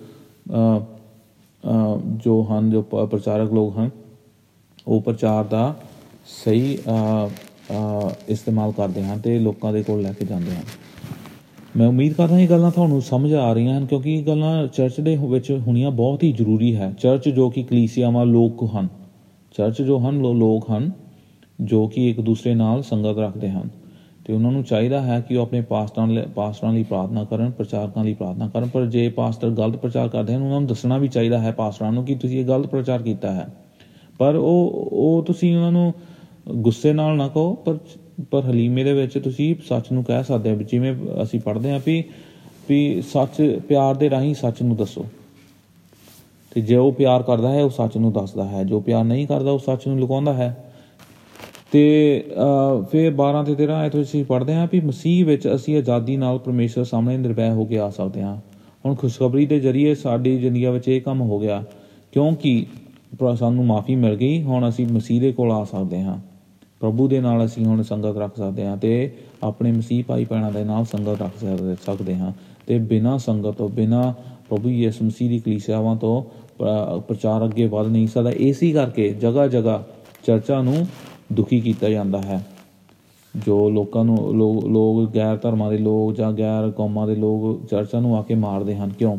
ਜੋ 2.15 2.47
ਹਨ 2.51 2.71
ਜੋ 2.71 2.81
ਪ- 2.81 2.95
ਪ੍ਰਚਾਰਕ 2.95 3.53
ਲੋਕ 3.53 3.77
ਹਨ 3.77 3.89
ਉਹ 4.87 5.01
ਪ੍ਰਚਾਰ 5.01 5.43
ਦਾ 5.43 5.75
ਸਹੀ 6.45 6.75
ਅ, 6.75 7.27
ਅ, 7.27 7.31
ਇਸਤੇਮਾਲ 8.29 8.71
ਕਰਦੇ 8.71 9.03
ਹਨ 9.03 9.19
ਤੇ 9.19 9.39
ਲੋਕਾਂ 9.39 9.73
ਦੇ 9.73 9.83
ਕੋਲ 9.83 10.01
ਲੈ 10.01 10.13
ਕੇ 10.13 10.25
ਜਾਂਦੇ 10.25 10.51
ਹਨ। 10.51 10.63
ਮੈਂ 11.77 11.87
ਉਮੀਦ 11.87 12.13
ਕਰਦਾ 12.13 12.39
ਇਹ 12.39 12.49
ਗੱਲਾਂ 12.49 12.71
ਤੁਹਾਨੂੰ 12.71 13.01
ਸਮਝ 13.01 13.33
ਆ 13.33 13.53
ਰਹੀਆਂ 13.53 13.77
ਹਨ 13.77 13.85
ਕਿਉਂਕਿ 13.85 14.13
ਇਹ 14.13 14.23
ਗੱਲਾਂ 14.23 14.67
ਚਰਚ 14.67 14.99
ਦੇ 14.99 15.15
ਵਿੱਚ 15.15 15.51
ਹੋਣੀਆਂ 15.51 15.91
ਬਹੁਤ 15.91 16.23
ਹੀ 16.23 16.31
ਜ਼ਰੂਰੀ 16.31 16.75
ਹੈ। 16.75 16.95
ਚਰਚ 17.01 17.29
ਜੋ 17.29 17.49
ਕਿ 17.49 17.63
ਕਲੀਸਿਆਵਾਂ 17.63 18.25
ਲੋਕ 18.25 18.69
ਹਨ 18.75 18.87
ਚਰਚ 19.57 19.81
ਜੋ 19.81 19.99
ਹਨ 19.99 20.19
ਲੋ- 20.19 20.33
ਲੋਕ 20.33 20.71
ਹਨ 20.71 20.91
ਜੋ 21.61 21.87
ਕਿ 21.87 22.09
ਇੱਕ 22.09 22.21
ਦੂਸਰੇ 22.21 22.55
ਨਾਲ 22.55 22.83
ਸੰਗਤ 22.83 23.17
ਰੱਖਦੇ 23.17 23.49
ਹਨ। 23.49 23.82
ਤੇ 24.25 24.33
ਉਹਨਾਂ 24.33 24.51
ਨੂੰ 24.51 24.63
ਚਾਹੀਦਾ 24.63 25.01
ਹੈ 25.01 25.19
ਕਿ 25.21 25.35
ਉਹ 25.35 25.41
ਆਪਣੇ 25.41 25.61
ਪਾਸਟਰਾਂ 25.61 26.07
ਲਈ 26.07 26.21
ਪਾਸਟਰਾਂ 26.35 26.73
ਲਈ 26.73 26.83
ਪ੍ਰਾਰਥਨਾ 26.83 27.23
ਕਰਨ, 27.23 27.51
ਪ੍ਰਚਾਰਕਾਂ 27.51 28.03
ਲਈ 28.03 28.13
ਪ੍ਰਾਰਥਨਾ 28.13 28.47
ਕਰਨ। 28.47 28.67
ਪਰ 28.67 28.85
ਜੇ 28.85 29.09
ਪਾਸਟਰ 29.09 29.49
ਗਲਤ 29.49 29.75
ਪ੍ਰਚਾਰ 29.75 30.07
ਕਰਦੇ 30.07 30.33
ਹਨ, 30.33 30.43
ਉਹਨਾਂ 30.43 30.59
ਨੂੰ 30.59 30.69
ਦੱਸਣਾ 30.69 30.97
ਵੀ 30.97 31.07
ਚਾਹੀਦਾ 31.07 31.39
ਹੈ 31.39 31.51
ਪਾਸਟਰਾਂ 31.51 31.91
ਨੂੰ 31.91 32.05
ਕਿ 32.05 32.15
ਤੁਸੀਂ 32.15 32.39
ਇਹ 32.39 32.47
ਗਲਤ 32.47 32.67
ਪ੍ਰਚਾਰ 32.67 33.01
ਕੀਤਾ 33.01 33.31
ਹੈ। 33.31 33.47
ਪਰ 34.17 34.35
ਉਹ 34.35 34.89
ਉਹ 34.91 35.23
ਤੁਸੀਂ 35.23 35.55
ਉਹਨਾਂ 35.55 35.71
ਨੂੰ 35.71 35.93
ਗੁੱਸੇ 36.49 36.93
ਨਾਲ 36.93 37.15
ਨਾ 37.15 37.27
ਕਹੋ, 37.27 37.55
ਪਰ 37.55 37.77
ਪਰ 38.31 38.41
ਹਲੀਮੇ 38.41 38.83
ਦੇ 38.83 38.93
ਵਿੱਚ 38.93 39.17
ਤੁਸੀਂ 39.17 39.55
ਸੱਚ 39.69 39.91
ਨੂੰ 39.91 40.03
ਕਹਿ 40.03 40.23
ਸਕਦੇ 40.23 40.51
ਹੋ 40.51 40.55
ਵੀ 40.55 40.63
ਜਿਵੇਂ 40.63 40.95
ਅਸੀਂ 41.23 41.39
ਪੜ੍ਹਦੇ 41.39 41.71
ਹਾਂ 41.71 41.79
ਵੀ 41.85 42.03
ਵੀ 42.69 43.01
ਸੱਚ 43.01 43.59
ਪਿਆਰ 43.67 43.95
ਦੇ 43.95 44.09
ਰਾਹੀਂ 44.09 44.35
ਸੱਚ 44.35 44.61
ਨੂੰ 44.61 44.75
ਦੱਸੋ। 44.75 45.05
ਤੇ 46.51 46.61
ਜੇ 46.61 46.75
ਉਹ 46.75 46.91
ਪਿਆਰ 46.91 47.23
ਕਰਦਾ 47.23 47.51
ਹੈ, 47.51 47.63
ਉਹ 47.63 47.69
ਸੱਚ 47.69 47.97
ਨੂੰ 47.97 48.11
ਦੱਸਦਾ 48.11 48.47
ਹੈ। 48.47 48.63
ਜੋ 48.63 48.79
ਪਿਆਰ 48.79 49.03
ਨਹੀਂ 49.03 49.27
ਕਰਦਾ, 49.27 49.51
ਉਹ 49.51 49.59
ਸੱਚ 49.59 49.87
ਨੂੰ 49.87 49.99
ਲੁਕਾਉਂਦਾ 49.99 50.33
ਹੈ। 50.33 50.72
ਤੇ 51.73 52.23
ਅਹ, 52.31 52.83
ਫਿਰ 52.83 53.13
12 53.13 53.43
ਤੇ 53.43 53.55
13 53.55 53.73
ਆਇਤ 53.73 53.95
ਵਿੱਚ 53.95 54.07
ਅਸੀਂ 54.09 54.25
ਪੜ੍ਹਦੇ 54.25 54.53
ਹਾਂ 54.53 54.67
ਵੀ 54.71 54.79
ਮਸੀਹ 54.79 55.25
ਵਿੱਚ 55.25 55.49
ਅਸੀਂ 55.55 55.77
ਆਜ਼ਾਦੀ 55.77 56.17
ਨਾਲ 56.17 56.37
ਪਰਮੇਸ਼ਰ 56.39 56.83
ਸਾਹਮਣੇ 56.83 57.17
ਨਿਰਭੈ 57.17 57.51
ਹੋ 57.51 57.65
ਕੇ 57.65 57.79
ਆ 57.79 57.89
ਸਕਦੇ 57.89 58.21
ਹਾਂ। 58.21 58.37
ਹੁਣ 58.85 58.95
ਖੁਸ਼ਖਬਰੀ 58.95 59.45
ਦੇ 59.45 59.59
ਜ਼ਰੀਏ 59.59 59.95
ਸਾਡੀ 59.95 60.37
ਜ਼ਿੰਦਗੀ 60.37 60.65
ਵਿੱਚ 60.65 60.87
ਇਹ 60.87 61.01
ਕੰਮ 61.01 61.21
ਹੋ 61.21 61.39
ਗਿਆ 61.39 61.63
ਕਿਉਂਕਿ 62.11 62.65
ਪ੍ਰ- 63.19 63.35
ਸਾਨੂੰ 63.35 63.65
ਮਾਫੀ 63.65 63.95
ਮਿਲ 63.95 64.15
ਗਈ 64.15 64.43
ਹੁਣ 64.43 64.69
ਅਸੀਂ 64.69 64.87
ਮਸੀਹ 64.87 65.21
ਦੇ 65.21 65.31
ਕੋਲ 65.31 65.51
ਆ 65.51 65.63
ਸਕਦੇ 65.63 66.01
ਹਾਂ। 66.01 66.17
ਪ੍ਰਭੂ 66.79 67.07
ਦੇ 67.07 67.21
ਨਾਲ 67.21 67.45
ਅਸੀਂ 67.45 67.65
ਹੁਣ 67.65 67.81
ਸੰਗਤ 67.81 68.17
ਰੱਖ 68.17 68.37
ਸਕਦੇ 68.37 68.65
ਹਾਂ 68.65 68.77
ਤੇ 68.77 69.11
ਆਪਣੇ 69.43 69.71
ਮਸੀਹ 69.71 70.03
ਭਾਈ 70.07 70.25
ਭੈਣਾਂ 70.25 70.51
ਦੇ 70.51 70.63
ਨਾਲ 70.63 70.85
ਸੰਗਤ 70.85 71.21
ਰੱਖ 71.21 71.39
ਸਕਦੇ- 71.39 71.75
ਸਕਦੇ 71.85 72.15
ਹਾਂ। 72.15 72.31
ਤੇ 72.67 72.79
ਬਿਨਾਂ 72.79 73.19
ਸੰਗਤ 73.19 73.49
ਤੋਂ 73.49 73.69
ਬਿਨਾਂ 73.69 74.13
ਪ੍ਰਭੂ 74.49 74.69
ਯਿਸੂ 74.69 75.05
ਮਸੀਹ 75.05 75.29
ਦੀ 75.29 75.39
ਕਲੀਸਿਆਵਾਂ 75.39 75.95
ਤੋਂ 75.95 76.23
ਪ- 76.57 76.99
ਪ੍ਰਚਾਰ 77.07 77.45
ਅੱਗੇ 77.45 77.67
ਵਧ 77.67 77.87
ਨਹੀਂ 77.87 78.07
ਸਕਦਾ। 78.07 78.31
ਇਸੇ 78.31 78.71
ਕਰਕੇ 78.71 79.09
ਜਗ੍ਹਾ 79.09 79.47
ਜਗ੍ਹਾ 79.47 79.83
ਚਰਚਾ 80.25 80.61
ਨੂੰ 80.61 80.87
ਦੁਖੀ 81.33 81.61
ਕੀਤਾ 81.61 81.89
ਜਾਂਦਾ 81.89 82.21
ਹੈ। 82.21 82.47
ਜੋ 83.45 83.69
ਲੋਕਾਂ 83.69 84.05
ਨੂੰ 84.05 84.33
ਲੋ- 84.33 84.69
ਲੋਕ 84.69 85.15
ਗੈਰ 85.15 85.37
ਧਰਮਾਂ 85.37 85.71
ਦੇ 85.71 85.77
ਲੋਕ 85.77 86.13
ਜਾਂ 86.15 86.33
ਗੈਰ 86.33 86.71
ਕੌਮਾਂ 86.71 87.07
ਦੇ 87.07 87.15
ਲੋਕ 87.15 87.65
ਚਰਚਾ 87.69 87.99
ਨੂੰ 87.99 88.17
ਆ 88.17 88.21
ਕੇ 88.21 88.35
ਮਾਰਦੇ 88.35 88.75
ਹਨ, 88.75 88.89
ਕਿਉਂ? 88.89 89.17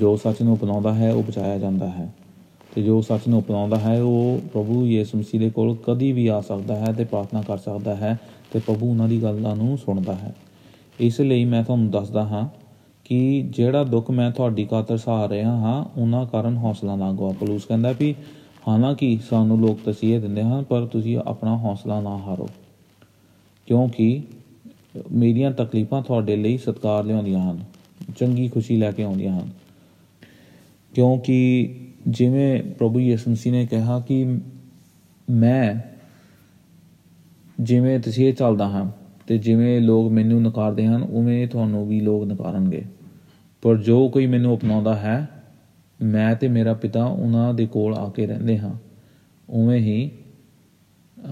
ਜੋ 0.00 0.16
ਸੱਚ 0.16 0.42
ਨੂੰ 0.42 0.56
ਅਪਣਾਉਂਦਾ 0.56 0.94
ਹੈ, 0.94 1.12
ਉਹ 1.12 1.22
ਬਚਾਇਆ 1.22 1.58
ਜਾਂਦਾ 1.58 1.90
ਹੈ। 1.90 2.14
ਤੇ 2.74 2.82
ਜੋ 2.82 3.00
ਸੱਚ 3.00 3.20
ਨੂੰ 3.28 3.40
ਅਪਣਾਉਂਦਾ 3.40 3.78
ਹੈ, 3.78 4.02
ਉਹ 4.02 4.38
ਪ੍ਰਭੂ 4.52 4.86
ਯਿਸੂ 4.86 5.18
ਮਸੀਹ 5.18 5.40
ਦੇ 5.40 5.50
ਕੋਲ 5.50 5.76
ਕਦੀ 5.76 6.12
ਵੀ 6.12 6.26
ਆ 6.26 6.40
ਸਕਦਾ 6.40 6.76
ਹੈ 6.76 6.92
ਤੇ 6.92 7.04
ਪ੍ਰਾਰਥਨਾ 7.04 7.42
ਕਰ 7.42 7.58
ਸਕਦਾ 7.58 7.96
ਹੈ 7.96 8.18
ਤੇ 8.52 8.58
ਪ੍ਰਭੂ 8.58 8.90
ਉਹਨਾਂ 8.90 9.08
ਦੀ 9.08 9.22
ਗੱਲਾਂ 9.22 9.56
ਨੂੰ 9.56 9.78
ਸੁਣਦਾ 9.78 10.14
ਹੈ। 10.14 10.34
ਇਸ 11.00 11.20
ਲਈ 11.20 11.44
ਮੈਂ 11.44 11.64
ਤੁਹਾਨੂੰ 11.64 11.90
ਦੱਸਦਾ 11.90 12.24
ਹਾਂ 12.24 12.48
ਕਿ 13.04 13.42
ਜਿਹੜਾ 13.50 13.84
ਦੁੱਖ 13.84 14.10
ਮੈਂ 14.10 14.30
ਤੁਹਾਡੀ 14.30 14.64
ਖਾਤਰ 14.64 14.96
ਸਹਾ 14.96 15.28
ਰਿਹਾ 15.28 15.50
ਹਾਂ, 15.50 16.00
ਉਹਨਾਂ 16.00 16.26
ਕਾਰਨ 16.26 16.56
ਹੌਸਲਾ 16.56 16.96
ਨਾ 16.96 17.12
ਗਵਾ 17.12 17.34
ਪਲੂਸ 17.40 17.64
ਕਹਿੰਦਾ 17.64 17.94
ਵੀ 18.00 18.14
ਹਾਲਾਂਕਿ 18.68 19.18
ਸਾਨੂੰ 19.30 19.60
ਲੋਕ 19.60 19.78
ਤਸੀਹੇ 19.84 20.18
ਦਿੰਦੇ 20.18 20.42
ਹਨ, 20.42 20.64
ਪਰ 20.64 20.86
ਤੁਸੀਂ 20.86 21.18
ਆਪਣਾ 21.18 21.58
ਹੌਸਲਾ 21.58 22.00
ਨਾ 22.00 22.18
ਹਾਰੋ। 22.18 22.48
ਕਿਉਂਕਿ 23.66 24.22
ਮੇਰੀਆਂ 25.12 25.50
ਤਕਲੀਫਾਂ 25.50 26.02
ਤੁਹਾਡੇ 26.02 26.36
ਲਈ 26.36 26.58
ਸਤਿਕਾਰ 26.58 27.04
ਲਿਆਉਂਦੀਆਂ 27.04 27.50
ਹਨ, 27.50 27.58
ਚੰਗੀ 28.18 28.48
ਖੁਸ਼ੀ 28.48 28.76
ਲੈ 28.76 28.92
ਕੇ 28.92 29.02
ਆਉਂਦੀਆਂ 29.02 29.40
ਹਨ। 29.40 29.48
ਕਿਉਂਕਿ 30.94 31.74
ਜਿਵੇਂ 32.08 32.62
ਪ੍ਰਭੂ 32.62 33.00
ਯਿਸੂ 33.00 33.30
ਮਸੀਹ 33.30 33.52
ਨੇ 33.52 33.66
ਕਿਹਾ 33.66 34.00
ਕਿ 34.00 34.38
ਮੈਂ 35.30 35.74
ਜਿਵੇਂ 37.60 38.00
ਤੁਸੀਂ 38.00 38.34
ਚੱਲਦਾ 38.34 38.68
ਹਾਂ 38.68 38.90
ਤੇ 39.26 39.38
ਜਿਵੇਂ 39.38 39.80
ਲੋਕ 39.80 40.12
ਮੈਨੂੰ 40.12 40.42
ਨਕਾਰਦੇ 40.42 40.86
ਹਨ, 40.86 41.02
ਉਵੇਂ 41.02 41.48
ਤੁਹਾਨੂੰ 41.48 41.88
ਵੀ 41.88 42.00
ਲੋਕ 42.00 42.24
ਨਕਾਰਨਗੇ। 42.24 42.84
ਪਰ 43.62 43.76
ਜੋ 43.76 44.08
ਕੋਈ 44.08 44.26
ਮੈਨੂੰ 44.26 44.56
ਅਪਣਾਉਂਦਾ 44.56 44.96
ਹੈ 44.96 45.39
ਮੈਂ 46.02 46.36
ਤੇ 46.36 46.48
ਮੇਰਾ 46.48 46.74
ਪਿਤਾ 46.74 47.04
ਉਹਨਾਂ 47.04 47.54
ਦੇ 47.54 47.66
ਕੋਲ 47.66 47.94
ਆ 47.94 48.08
ਕੇ 48.08 48.26
ਰਹਿੰਦੇ 48.26 48.58
ਹਾਂ। 48.58 48.74
ਉਵੇਂ 49.50 49.80
ਹੀ 49.80 50.10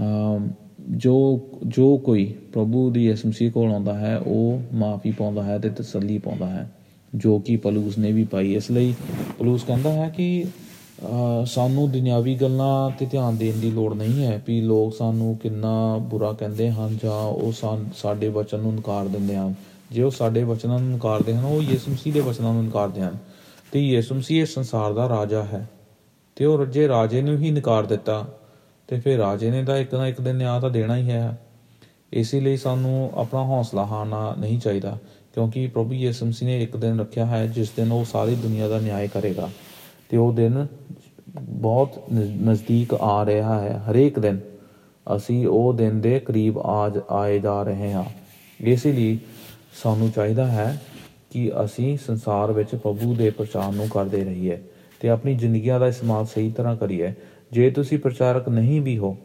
ਅਮ, 0.00 0.50
ਜੋ 0.90 1.40
ਜੋ 1.66 1.96
ਕੋਈ 1.96 2.34
ਪ੍ਰਭੂ 2.52 2.90
ਦੀ 2.90 3.06
ਯਿਸੂ 3.06 3.28
ਮਸੀਹ 3.28 3.50
ਕੋਲ 3.50 3.72
ਆਉਂਦਾ 3.72 3.98
ਹੈ 3.98 4.18
ਉਹ 4.18 4.60
ਮਾਫੀ 4.74 5.10
ਪਾਉਂਦਾ 5.10 5.42
ਹੈ 5.42 5.58
ਤੇ 5.58 5.68
ਤਸੱਲੀ 5.68 6.18
ਪਾਉਂਦਾ 6.18 6.46
ਹੈ 6.46 6.70
ਜੋ 7.14 7.38
ਕਿ 7.38 7.56
ਪਲੂਸ 7.56 7.98
ਨੇ 7.98 8.12
ਵੀ 8.12 8.24
ਪਾਈ। 8.24 8.54
ਇਸ 8.54 8.70
ਲਈ 8.70 8.94
ਪਲੂਸ 9.38 9.64
ਕਹਿੰਦਾ 9.64 9.92
ਹੈ 9.92 10.08
ਕਿ 10.08 10.44
ਅ, 10.44 11.44
ਸਾਨੂੰ 11.46 11.90
ਦੁਨਿਆਵੀ 11.90 12.34
ਗੱਲਾਂ 12.34 12.90
ਤੇ 12.90 13.06
ਧਿਆਨ 13.06 13.36
ਦੇਣ 13.36 13.56
ਦੀ 13.56 13.70
ਲੋੜ 13.70 13.94
ਨਹੀਂ 13.94 14.24
ਹੈ 14.24 14.42
ਵੀ 14.46 14.60
ਲੋਕ 14.60 14.96
ਸਾਨੂੰ 14.96 15.36
ਕਿੰਨਾ 15.36 15.96
ਬੁਰਾ 15.96 16.32
ਕਹਿੰਦੇ 16.32 16.70
ਹਨ 16.70 16.98
ਜਾਂ 17.02 17.22
ਉਹ 17.22 17.52
ਸਾ- 17.52 17.94
ਸਾਡੇ 17.96 18.28
ਵਚਨ 18.28 18.58
ਨੂੰ 18.58 18.74
ਨਕਾਰ 18.74 19.08
ਦਿੰਦੇ 19.08 19.36
ਹਨ। 19.36 19.54
ਜੇ 19.90 20.02
ਉਹ 20.02 20.10
ਸਾਡੇ 20.10 20.42
ਵਚਨਾਂ 20.42 20.78
ਨੂੰ 20.78 20.90
ਨਕਾਰਦੇ 20.90 21.36
ਹਨ 21.36 21.44
ਉਹ 21.44 21.62
ਯਿਸੂ 21.62 21.92
ਮਸੀਹ 21.92 22.12
ਦੇ 22.12 22.20
ਵਚਨਾਂ 22.20 22.54
ਨੂੰ 22.54 22.64
ਨਕਾਰਦੇ 22.64 23.00
ਹਨ। 23.00 23.16
ਤੇ 23.72 23.80
ਯਿਸੂ 23.80 24.14
ਮਸੀਹ 24.14 24.42
ਇਸ 24.42 24.54
ਸੰਸਾਰ 24.54 24.92
ਦਾ 24.92 25.08
ਰਾਜਾ 25.08 25.42
ਹੈ। 25.42 25.70
ਤੇ 26.36 26.44
ਉਹ 26.44 26.66
ਜੇ 26.66 26.88
ਰਾਜੇ 26.88 27.22
ਨੂੰ 27.22 27.38
ਹੀ 27.38 27.50
ਨਕਾਰ 27.50 27.86
ਦਿੱਤਾ, 27.86 28.28
ਤੇ 28.86 29.00
ਫਿਰ 29.00 29.18
ਰਾਜੇ 29.18 29.50
ਨੇ 29.50 29.64
ਤਾਂ 29.64 29.76
ਇੱਕ 29.76 29.94
ਨਾ 29.94 30.06
ਇੱਕ 30.06 30.20
ਦਿਨ 30.20 30.36
ਨਿਆਂ 30.36 30.60
ਤਾਂ 30.60 30.70
ਦੇਣਾ 30.70 30.96
ਹੀ 30.96 31.10
ਹੈ। 31.10 31.38
ਇਸੇ 32.12 32.40
ਲਈ 32.40 32.56
ਸਾਨੂੰ 32.56 33.10
ਆਪਣਾ 33.14 33.44
ਹੌਸਲਾ 33.44 33.84
ਹਾਰਨਾ 33.84 34.34
ਨਹੀਂ 34.38 34.58
ਚਾਹੀਦਾ, 34.58 34.98
ਕਿਉਂਕਿ 35.34 35.66
ਪ੍ਰਭੂ 35.66 35.92
ਯਿਸੂ 35.92 36.26
ਮਸੀਹ 36.26 36.48
ਨੇ 36.48 36.62
ਇੱਕ 36.62 36.76
ਦਿਨ 36.76 37.00
ਰੱਖਿਆ 37.00 37.26
ਹੈ, 37.26 37.46
ਜਿਸ 37.46 37.70
ਦਿਨ 37.70 37.92
ਉਹ 37.92 38.04
ਸਾਰੀ 38.04 38.34
ਦੁਨੀਆ 38.34 38.68
ਦਾ 38.68 38.78
ਨਿਆਂ 38.78 39.06
ਕਰੇਗਾ। 39.06 39.50
ਤੇ 40.08 40.16
ਉਹ 40.16 40.32
ਦਿਨ 40.32 40.66
ਬਹੁਤ 41.40 42.02
ਨਜ਼- 42.14 42.50
ਨਜ਼ਦੀਕ 42.50 42.94
ਆ 42.94 43.26
ਰਿਹਾ 43.26 43.60
ਹੈ, 43.60 43.82
ਹਰੇਕ 43.90 44.18
ਦਿਨ। 44.18 44.40
ਅਸੀਂ 45.16 45.46
ਉਹ 45.46 45.72
ਦਿਨ 45.72 46.00
ਦੇ 46.00 46.20
ਕਰੀਬ 46.20 46.58
ਆ 46.58 46.88
ਜ- 46.88 47.00
ਆਏ 47.10 47.38
ਜਾ 47.38 47.62
ਰਹੇ 47.62 47.92
ਹਾਂ। 47.92 48.04
ਇਸੇ 48.60 48.92
ਲਈ 48.92 49.18
ਸਾਨੂੰ 49.82 50.10
ਚਾਹੀਦਾ 50.10 50.46
ਹੈ 50.46 50.82
ਕਿ 51.30 51.52
ਅਸੀਂ 51.64 51.98
ਸੰਸਾਰ 52.06 52.52
ਵਿੱਚ 52.52 52.74
ਪ੍ਰਭੂ 52.74 53.14
ਦੇ 53.14 53.30
ਪ੍ਰਚਾਰ 53.30 53.72
ਨੂੰ 53.72 53.88
ਕਰਦੇ 53.88 54.24
ਰਹੀਏ 54.24 54.58
ਤੇ 55.00 55.08
ਆਪਣੀ 55.08 55.34
ਜ਼ਿੰਦਗੀਆਂ 55.34 55.80
ਦਾ 55.80 55.86
ਇਸਤੇਮਾਲ 55.86 56.26
ਸਹੀ 56.26 56.50
ਤਰ੍ਹਾਂ 56.50 56.76
ਕਰੀਏ। 56.76 57.12
ਜੇ 57.52 57.70
ਤੁਸੀਂ 57.70 57.98
ਪ੍ਰਚਾਰਕ 57.98 58.48
ਨਹੀਂ 58.48 58.80
ਵੀ 58.80 58.98
ਹੋ 58.98 59.16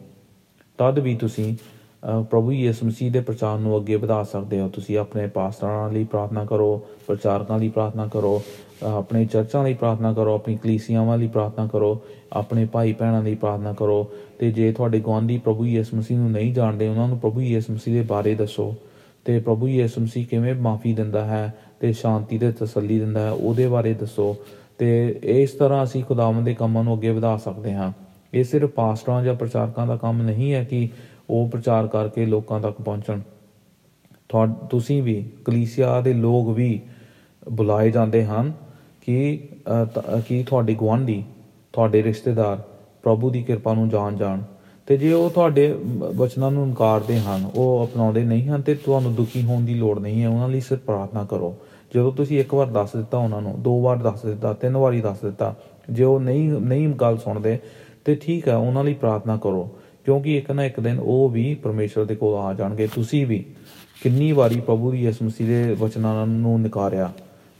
ਤਦ 0.78 0.98
ਵੀ 0.98 1.16
ਤੁਸੀਂ 1.16 1.56
ਅਹ, 1.56 2.24
ਪ੍ਰਭੂ 2.24 2.52
ਯਿਸੂ 2.52 2.86
ਮਸੀਹ 2.86 3.12
ਦੇ 3.12 3.20
ਪ੍ਰਚਾਰ 3.20 3.58
ਨੂੰ 3.58 3.80
ਅੱਗੇ 3.80 3.96
ਵਧਾ 3.96 4.22
ਸਕਦੇ 4.22 4.60
ਹੋ। 4.60 4.68
ਤੁਸੀਂ 4.68 4.98
ਆਪਣੇ 4.98 5.26
ਪਾਸਟਰਾਂ 5.26 5.92
ਲਈ 5.92 6.04
ਪ੍ਰਾਰਥਨਾ 6.04 6.44
ਕਰੋ 6.44 6.86
ਪ੍ਰਚਾਰਕਾਂ 7.06 7.58
ਲਈ 7.58 7.68
ਪ੍ਰਾਰਥਨਾ 7.68 8.06
ਕਰੋ 8.06 8.42
ਅਹ, 8.82 8.86
ਆਪਣੇ 8.86 9.26
ਚਰਚਾਂ 9.26 9.64
ਲਈ 9.64 9.74
ਪ੍ਰਾਰਥਨਾ 9.74 10.12
ਕਰੋ 10.12 10.34
ਆਪਣੀ 10.34 10.56
ਕਲੀਸਿਆਵਾਂ 10.56 11.18
ਲਈ 11.18 11.28
ਪ੍ਰਾਰਥਨਾ 11.28 11.66
ਕਰੋ 11.66 12.00
ਆਪਣੇ 12.32 12.64
ਭਾਈ 12.64 12.92
ਭੈਣਾਂ 12.92 13.22
ਲਈ 13.22 13.34
ਪ੍ਰਾਰਥਨਾ 13.34 13.72
ਕਰੋ। 13.72 14.10
ਤੇ 14.38 14.50
ਜੇ 14.50 14.72
ਤੁਹਾਡੇ 14.72 15.00
ਗੁਆਂਢੀ 15.00 15.38
ਪ੍ਰਭੂ 15.38 15.66
ਯਿਸੂ 15.66 15.96
ਮਸੀਹ 15.96 16.18
ਨੂੰ 16.18 16.30
ਨਹੀਂ 16.30 16.54
ਜਾਣਦੇ 16.54 16.88
ਉਹਨਾਂ 16.88 17.08
ਨੂੰ 17.08 17.18
ਪ੍ਰਭੂ 17.18 17.40
ਯਿਸੂ 17.40 17.72
ਮਸੀਹ 17.72 17.94
ਦੇ 17.94 18.02
ਬਾਰੇ 18.02 18.34
ਦੱਸੋ। 18.34 18.74
ਤੇ 19.24 19.40
ਪ੍ਰਭੂ 19.40 19.68
ਯਿਸੂ 19.68 20.00
ਮਸੀਹ 20.00 20.26
ਕਿਵੇਂ 20.26 20.54
ਮਾਫੀ 20.54 20.92
ਦਿੰਦਾ 20.92 21.24
ਹੈ? 21.24 21.54
ਤੇ 21.84 21.92
ਸ਼ਾਂਤੀ 21.92 22.38
ਤੇ 22.38 22.52
ਤਸੱਲੀ 22.52 22.98
ਦਿੰਦਾ 22.98 23.20
ਹੈ 23.20 23.30
ਉਹਦੇ 23.30 23.66
ਬਾਰੇ 23.66 23.94
ਦੱਸੋ। 23.94 24.36
ਤੇ 24.78 25.20
ਇਸ 25.24 25.50
ਤਰ੍ਹਾਂ 25.50 25.84
ਅਸੀਂ 25.84 26.04
ਖੁਦਾਵੰਦ 26.04 26.44
ਦੇ 26.44 26.54
ਕੰਮਾਂ 26.54 26.84
ਨੂੰ 26.84 26.94
ਅੱਗੇ 26.94 27.10
ਵਧਾ 27.10 27.36
ਸਕਦੇ 27.36 27.72
ਹਾਂ। 27.72 27.92
ਇਹ 28.34 28.44
ਸਿਰਫ 28.44 28.70
ਪਾਸਟਰਾਂ 28.70 29.24
ਜਾਂ 29.24 29.34
ਪ੍ਰਚਾਰਕਾਂ 29.34 29.86
ਦਾ 29.86 29.96
ਕੰਮ 29.96 30.22
ਨਹੀਂ 30.22 30.52
ਹੈ 30.52 30.64
ਕਿ 30.64 30.88
ਉਹ 31.30 31.48
ਪ੍ਰਚਾਰ 31.48 31.86
ਕਰਕੇ 31.86 32.26
ਲੋਕਾਂ 32.26 32.60
ਤੱਕ 32.60 32.82
ਪਹੁੰਚਣ। 32.82 33.20
ਤੁਹਾ 34.28 34.46
ਤੁਸੀਂ 34.46 35.02
ਵੀ 35.02 35.26
ਕਲੀਸਿਆ 35.44 36.00
ਦੇ 36.00 36.12
ਲੋਕ 36.12 36.48
ਵੀ 36.48 36.80
ਬੁਲਾਏ 37.52 37.90
ਜਾਂਦੇ 37.90 38.24
ਹਨ 38.24 38.52
ਕਿ 39.06 39.48
ਅ, 39.82 39.84
ਤ- 39.84 40.22
ਕਿ 40.28 40.44
ਤੁਹਾਡੇ 40.46 40.74
ਗੁਆਂਢੀ 40.74 41.24
ਤੁਹਾਡੇ 41.72 42.02
ਰਿਸ਼ਤੇਦਾਰ 42.02 42.62
ਪ੍ਰਭੂ 43.02 43.30
ਦੀ 43.30 43.42
ਕਿਰਪਾ 43.42 43.74
ਨੂੰ 43.74 43.88
ਜਾਣ 43.88 44.16
ਜਾਣ 44.16 44.40
ਤੇ 44.86 44.96
ਜੇ 44.96 45.12
ਉਹ 45.12 45.30
ਤੁਹਾਡੇ 45.30 45.78
ਵਚਨਾਂ 46.16 46.50
ਨੂੰ 46.50 46.66
ਇਨਕਾਰਦੇ 46.66 47.20
ਹਨ 47.20 47.50
ਉਹ 47.54 47.84
ਅਪਣਾਉਂਦੇ 47.84 48.24
ਨਹੀਂ 48.24 48.48
ਹਨ 48.48 48.62
ਤੇ 48.62 48.74
ਤੁਹਾਨੂੰ 48.74 49.14
ਦੁਖੀ 49.14 49.42
ਹੋਣ 49.42 49.60
ਦੀ 49.62 49.74
ਲੋੜ 49.74 49.98
ਨਹੀਂ 49.98 50.22
ਹੈ 50.22 50.28
ਉਹਨਾਂ 50.28 50.48
ਲਈ 50.48 50.60
ਸਿਰਫ 50.60 50.80
ਪ੍ਰਾਰਥਨਾ 50.80 51.24
ਕਰੋ। 51.24 51.56
ਜਦੋਂ 51.94 52.12
ਤੁਸੀਂ 52.12 52.40
ਇੱਕ 52.40 52.54
ਵਾਰ 52.54 52.66
ਦੱਸ 52.66 52.96
ਦਿੱਤਾ 52.96 53.18
ਉਹਨਾਂ 53.18 53.42
ਨੂੰ 53.42 53.62
ਦੋ 53.62 53.82
ਵਾਰ 53.82 53.96
ਦੱਸ 53.96 54.22
ਦਿੱਤਾ 54.26 54.52
ਤਿੰਨ 54.52 54.76
ਵਾਰੀ 54.76 55.00
ਦੱਸ 55.00 55.20
ਦਿੱਤਾ 55.20 55.54
ਜੇ 55.90 56.04
ਉਹ 56.04 56.20
ਨਹੀਂ 56.20 56.48
ਨਹੀਂ 56.50 56.88
ਗੱਲ 56.88 57.18
ਸੁਣਦੇ 57.18 57.58
ਤੇ 58.04 58.14
ਠੀਕ 58.14 58.48
ਹੈ 58.48 58.56
ਉਹਨਾਂ 58.56 58.84
ਲਈ 58.84 58.94
ਪ੍ਰਾਰਥਨਾ 58.94 59.36
ਕਰੋ 59.36 59.76
ਕਿਉਂਕਿ 60.04 60.36
ਇੱਕ 60.38 60.50
ਨਾ 60.50 60.64
ਇੱਕ 60.64 60.80
ਦਿਨ 60.80 60.98
ਉਹ 60.98 61.28
ਵੀ 61.28 61.54
ਪਰਮੇਸ਼ਰ 61.54 62.04
ਦੇ 62.04 62.14
ਕੋਲ 62.14 62.34
ਆ 62.38 62.54
ਜਾਣਗੇ 62.54 62.86
ਤੁਸੀਂ 62.86 63.26
ਵੀ। 63.26 63.44
ਕਿੰਨੀ 64.02 64.32
ਵਾਰੀ 64.32 64.60
ਪ੍ਰਭੂ 64.60 64.90
ਦੀ 64.90 64.98
ਯਿਸੂ 65.02 65.24
ਮਸੀਹ 65.24 65.46
ਦੇ 65.46 65.74
ਵਚਨਾਂ 65.74 66.26
ਨੂੰ 66.26 66.60
ਨਕਾਰਿਆ 66.60 67.12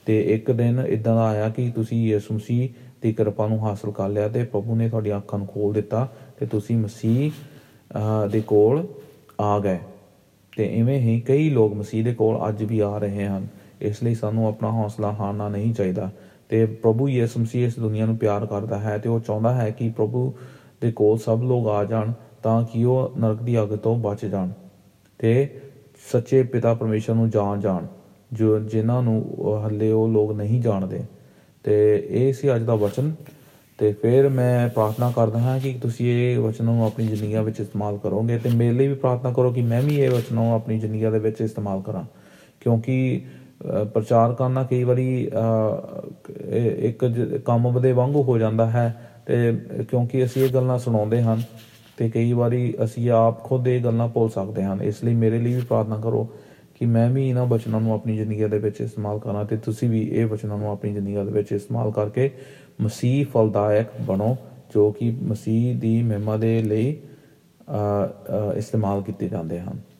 ਤੇ 0.06 0.20
ਇੱਕ 0.20 0.50
ਦਿਨ 0.50 0.80
ਇਦਾਂ 0.88 1.14
ਦਾ 1.14 1.24
ਆਇਆ 1.24 1.48
ਕਿ 1.48 1.72
ਤੁਸੀਂ 1.74 2.06
ਯਿਸੂ 2.06 2.34
ਮਸੀਹ 2.34 2.68
ਦੀ 3.02 3.12
ਕਿਰਪਾ 3.12 3.46
ਨੂੰ 3.46 3.58
ਹਾਸਲ 3.58 3.90
ਕਰ 3.90 4.08
ਲਿਆ 4.08 4.28
ਤੇ 4.28 4.44
ਪ੍ਰਭੂ 4.44 4.74
ਨੇ 4.74 4.88
ਤੁਹਾਡੀਆਂ 4.88 5.16
ਅੱਖਾਂ 5.16 5.38
ਨੂੰ 5.38 5.48
ਖੋਲ 5.48 5.72
ਦਿੱਤਾ 5.72 6.08
ਤੇ 6.40 6.46
ਤੁਸੀਂ 6.46 6.76
ਮਸੀਹ 6.76 7.30
ਅਹ, 7.30 8.28
ਦੇ 8.28 8.40
ਕੋਲ 8.40 8.86
ਆ 9.40 9.58
ਗਏ। 9.58 9.78
ਤੇ 10.56 10.64
ਇਵੇਂ 10.66 11.00
ਹੀ 11.00 11.20
ਕਈ 11.20 11.50
ਲੋਕ 11.50 11.74
ਮਸੀਹ 11.74 12.04
ਦੇ 12.04 12.14
ਕੋਲ 12.14 12.48
ਅੱਜ 12.48 12.62
ਵੀ 12.64 12.80
ਆ 12.80 12.98
ਰਹੇ 12.98 13.26
ਹਨ। 13.26 13.46
ਇਸ 13.80 14.02
ਲਈ 14.02 14.14
ਸਾਨੂੰ 14.14 14.48
ਆਪਣਾ 14.48 14.70
ਹੌਸਲਾ 14.70 15.12
ਹਾਰਨਾ 15.12 15.48
ਨਹੀਂ 15.48 15.74
ਚਾਹੀਦਾ। 15.74 16.10
ਤੇ 16.48 16.66
ਪ੍ਰਭੂ 16.66 17.08
ਯਿਸੂ 17.08 17.40
ਮਸੀਹ 17.40 17.66
ਇਸ 17.66 17.78
ਦੁਨੀਆ 17.78 18.06
ਨੂੰ 18.06 18.16
ਪਿਆਰ 18.16 18.46
ਕਰਦਾ 18.46 18.78
ਹੈ 18.78 18.98
ਤੇ 18.98 19.08
ਉਹ 19.08 19.20
ਚਾਹੁੰਦਾ 19.20 19.54
ਹੈ 19.54 19.70
ਕਿ 19.70 19.90
ਪ੍ਰਭੂ 19.90 20.34
ਦੇ 20.80 20.92
ਕੋਲ 20.92 21.18
ਸਭ 21.18 21.40
ਲੋਕ 21.42 21.68
ਆ 21.68 21.84
ਜਾਣ 21.84 22.12
ਤਾਂ 22.42 22.62
ਕਿ 22.64 22.84
ਉਹ 22.84 23.12
ਨਰਕ 23.18 23.42
ਦੀ 23.42 23.62
ਅੱਗ 23.62 23.68
ਤੋਂ 23.68 23.96
ਬਚ 23.96 24.26
ਜਾਣ 24.26 24.48
ਤੇ 25.18 25.60
ਸੱਚੇ 26.12 26.42
ਪਿਤਾ 26.42 26.74
ਪਰਮੇਸ਼ਰ 26.74 27.14
ਨੂੰ 27.14 27.30
ਜਾਣ 27.30 27.60
ਜਾਣ 27.60 27.86
ਜੋ 28.32 28.58
ਜਿਨ੍ਹਾਂ 28.58 29.02
ਨੂੰ 29.02 29.34
ਉਹ 29.38 29.64
ਹੱਲੇ 29.66 29.92
ਉਹ 29.92 30.08
ਲੋਕ 30.08 30.32
ਨਹੀਂ 30.32 30.62
ਜਾਣਦੇ। 30.62 31.04
ਤੇ 31.62 32.06
ਇਹ 32.10 32.32
ਸੀ 32.32 32.54
ਅੱਜ 32.54 32.62
ਦਾ 32.62 32.74
ਵਚਨ 32.74 33.12
ਤੇ 33.78 33.92
ਫਿਰ 33.92 34.28
ਮੈਂ 34.28 34.68
ਪ੍ਰਾਰਥਨਾ 34.68 35.12
ਕਰਦਾ 35.16 35.38
ਹਾਂ 35.38 35.60
ਕਿ 35.60 35.78
ਤੁਸੀਂ 35.82 36.06
ਇਹ 36.06 36.38
ਵਚਨ 36.38 36.64
ਨੂੰ 36.64 36.86
ਆਪਣੀ 36.86 37.06
ਜ਼ਿੰਦਗੀਆਂ 37.06 37.42
ਵਿੱਚ 37.42 37.60
ਇਸਤੇਮਾਲ 37.60 37.98
ਕਰੋਗੇ 37.98 38.38
ਤੇ 38.38 38.50
ਮੇਰੇ 38.50 38.72
ਲਈ 38.72 38.88
ਵੀ 38.88 38.94
ਪ੍ਰਾਰਥਨਾ 38.94 39.32
ਕਰੋ 39.32 39.52
ਕਿ 39.52 39.62
ਮੈਂ 39.62 39.82
ਵੀ 39.82 40.00
ਇਹ 40.00 40.10
ਵਚਨ 40.10 40.34
ਨੂੰ 40.34 40.54
ਆਪਣੀ 40.54 40.78
ਜ਼ਿੰਦਗੀਆਂ 40.78 41.12
ਦੇ 41.12 41.18
ਵਿੱਚ 41.18 41.40
ਇਸਤੇਮਾਲ 41.40 41.80
ਕਰਾਂ 41.80 42.04
ਕਿਉਂਕਿ 42.60 43.22
ਅ, 43.24 43.43
ਪ੍ਰਚਾਰ 43.94 44.32
ਕਰਨਾ 44.32 44.62
ਕਈ 44.62 44.84
ਵਾਰੀ 44.84 45.28
ਅ, 45.28 46.40
ਇਹ 46.48 46.88
ਇੱਕ 46.88 47.04
ਜ- 47.04 47.40
ਕੰਮ 47.44 47.80
ਦੇ 47.80 47.92
ਵਾਂਗੂ 47.92 48.22
ਹੋ 48.22 48.38
ਜਾਂਦਾ 48.38 48.70
ਹੈ 48.70 49.06
ਤੇ 49.26 49.52
ਕਿਉਂਕਿ 49.90 50.24
ਅਸੀਂ 50.24 50.44
ਇਹ 50.44 50.48
ਗੱਲਾਂ 50.54 50.78
ਸੁਣਾਉਂਦੇ 50.78 51.22
ਹਨ 51.22 51.42
ਤੇ 51.96 52.10
ਕਈ 52.10 52.32
ਵਾਰੀ 52.32 52.74
ਅਸੀਂ 52.84 53.10
ਆਪ 53.10 53.44
ਖੁਦ 53.44 53.68
ਇਹ 53.68 53.84
ਗੱਲਾਂ 53.84 54.08
ਭੁੱਲ 54.08 54.28
ਸਕਦੇ 54.28 54.62
ਹਾਂ 54.64 54.76
ਇਸ 54.82 55.04
ਲਈ 55.04 55.14
ਮੇਰੇ 55.14 55.38
ਲਈ 55.38 55.54
ਵੀ 55.54 55.60
ਪ੍ਰਾਰਥਨਾ 55.60 55.96
ਕਰੋ 55.96 56.28
ਕਿ 56.74 56.86
ਮੈਂ 56.86 57.10
ਵੀ 57.10 57.28
ਇਹਨਾਂ 57.28 57.46
ਵਚਨਾਂ 57.46 57.80
ਨੂੰ 57.80 57.94
ਆਪਣੀ 57.94 58.16
ਜ਼ਿੰਦਗੀ 58.16 58.44
ਦੇ 58.44 58.58
ਵਿੱਚ 58.58 58.80
ਇਸਤੇਮਾਲ 58.80 59.18
ਕਰਾਂ 59.18 59.44
ਤੇ 59.44 59.56
ਤੁਸੀਂ 59.56 59.90
ਵੀ 59.90 60.02
ਇਹ 60.02 60.26
ਵਚਨਾਂ 60.26 60.58
ਨੂੰ 60.58 60.70
ਆਪਣੀ 60.72 60.92
ਜ਼ਿੰਦਗੀ 60.92 61.14
ਦੇ 61.14 61.22
ਵਿੱਚ 61.22 61.52
ਇਸਤੇਮਾਲ 61.52 61.90
ਕਰਕੇ 61.90 62.30
ਮਸੀਹ 62.80 63.26
ਫਲਦਾਇਕ 63.26 63.86
ਬਣੋ 64.00 64.36
ਜੋ 64.74 64.92
ਕਿ 64.92 65.10
ਮਸੀਹ 65.22 65.76
ਦੀ 65.76 66.02
ਮਹਿਮਾ 66.02 66.36
ਦੇ 66.36 66.62
ਲਈ 66.62 66.92
ਅ, 66.92 66.94
ਅ, 68.52 68.56
ਇਸਤੇਮਾਲ 68.56 69.02
ਕੀਤੇ 69.02 69.28
ਜਾਂਦੇ 69.28 69.60
ਹਨ। 69.60 69.93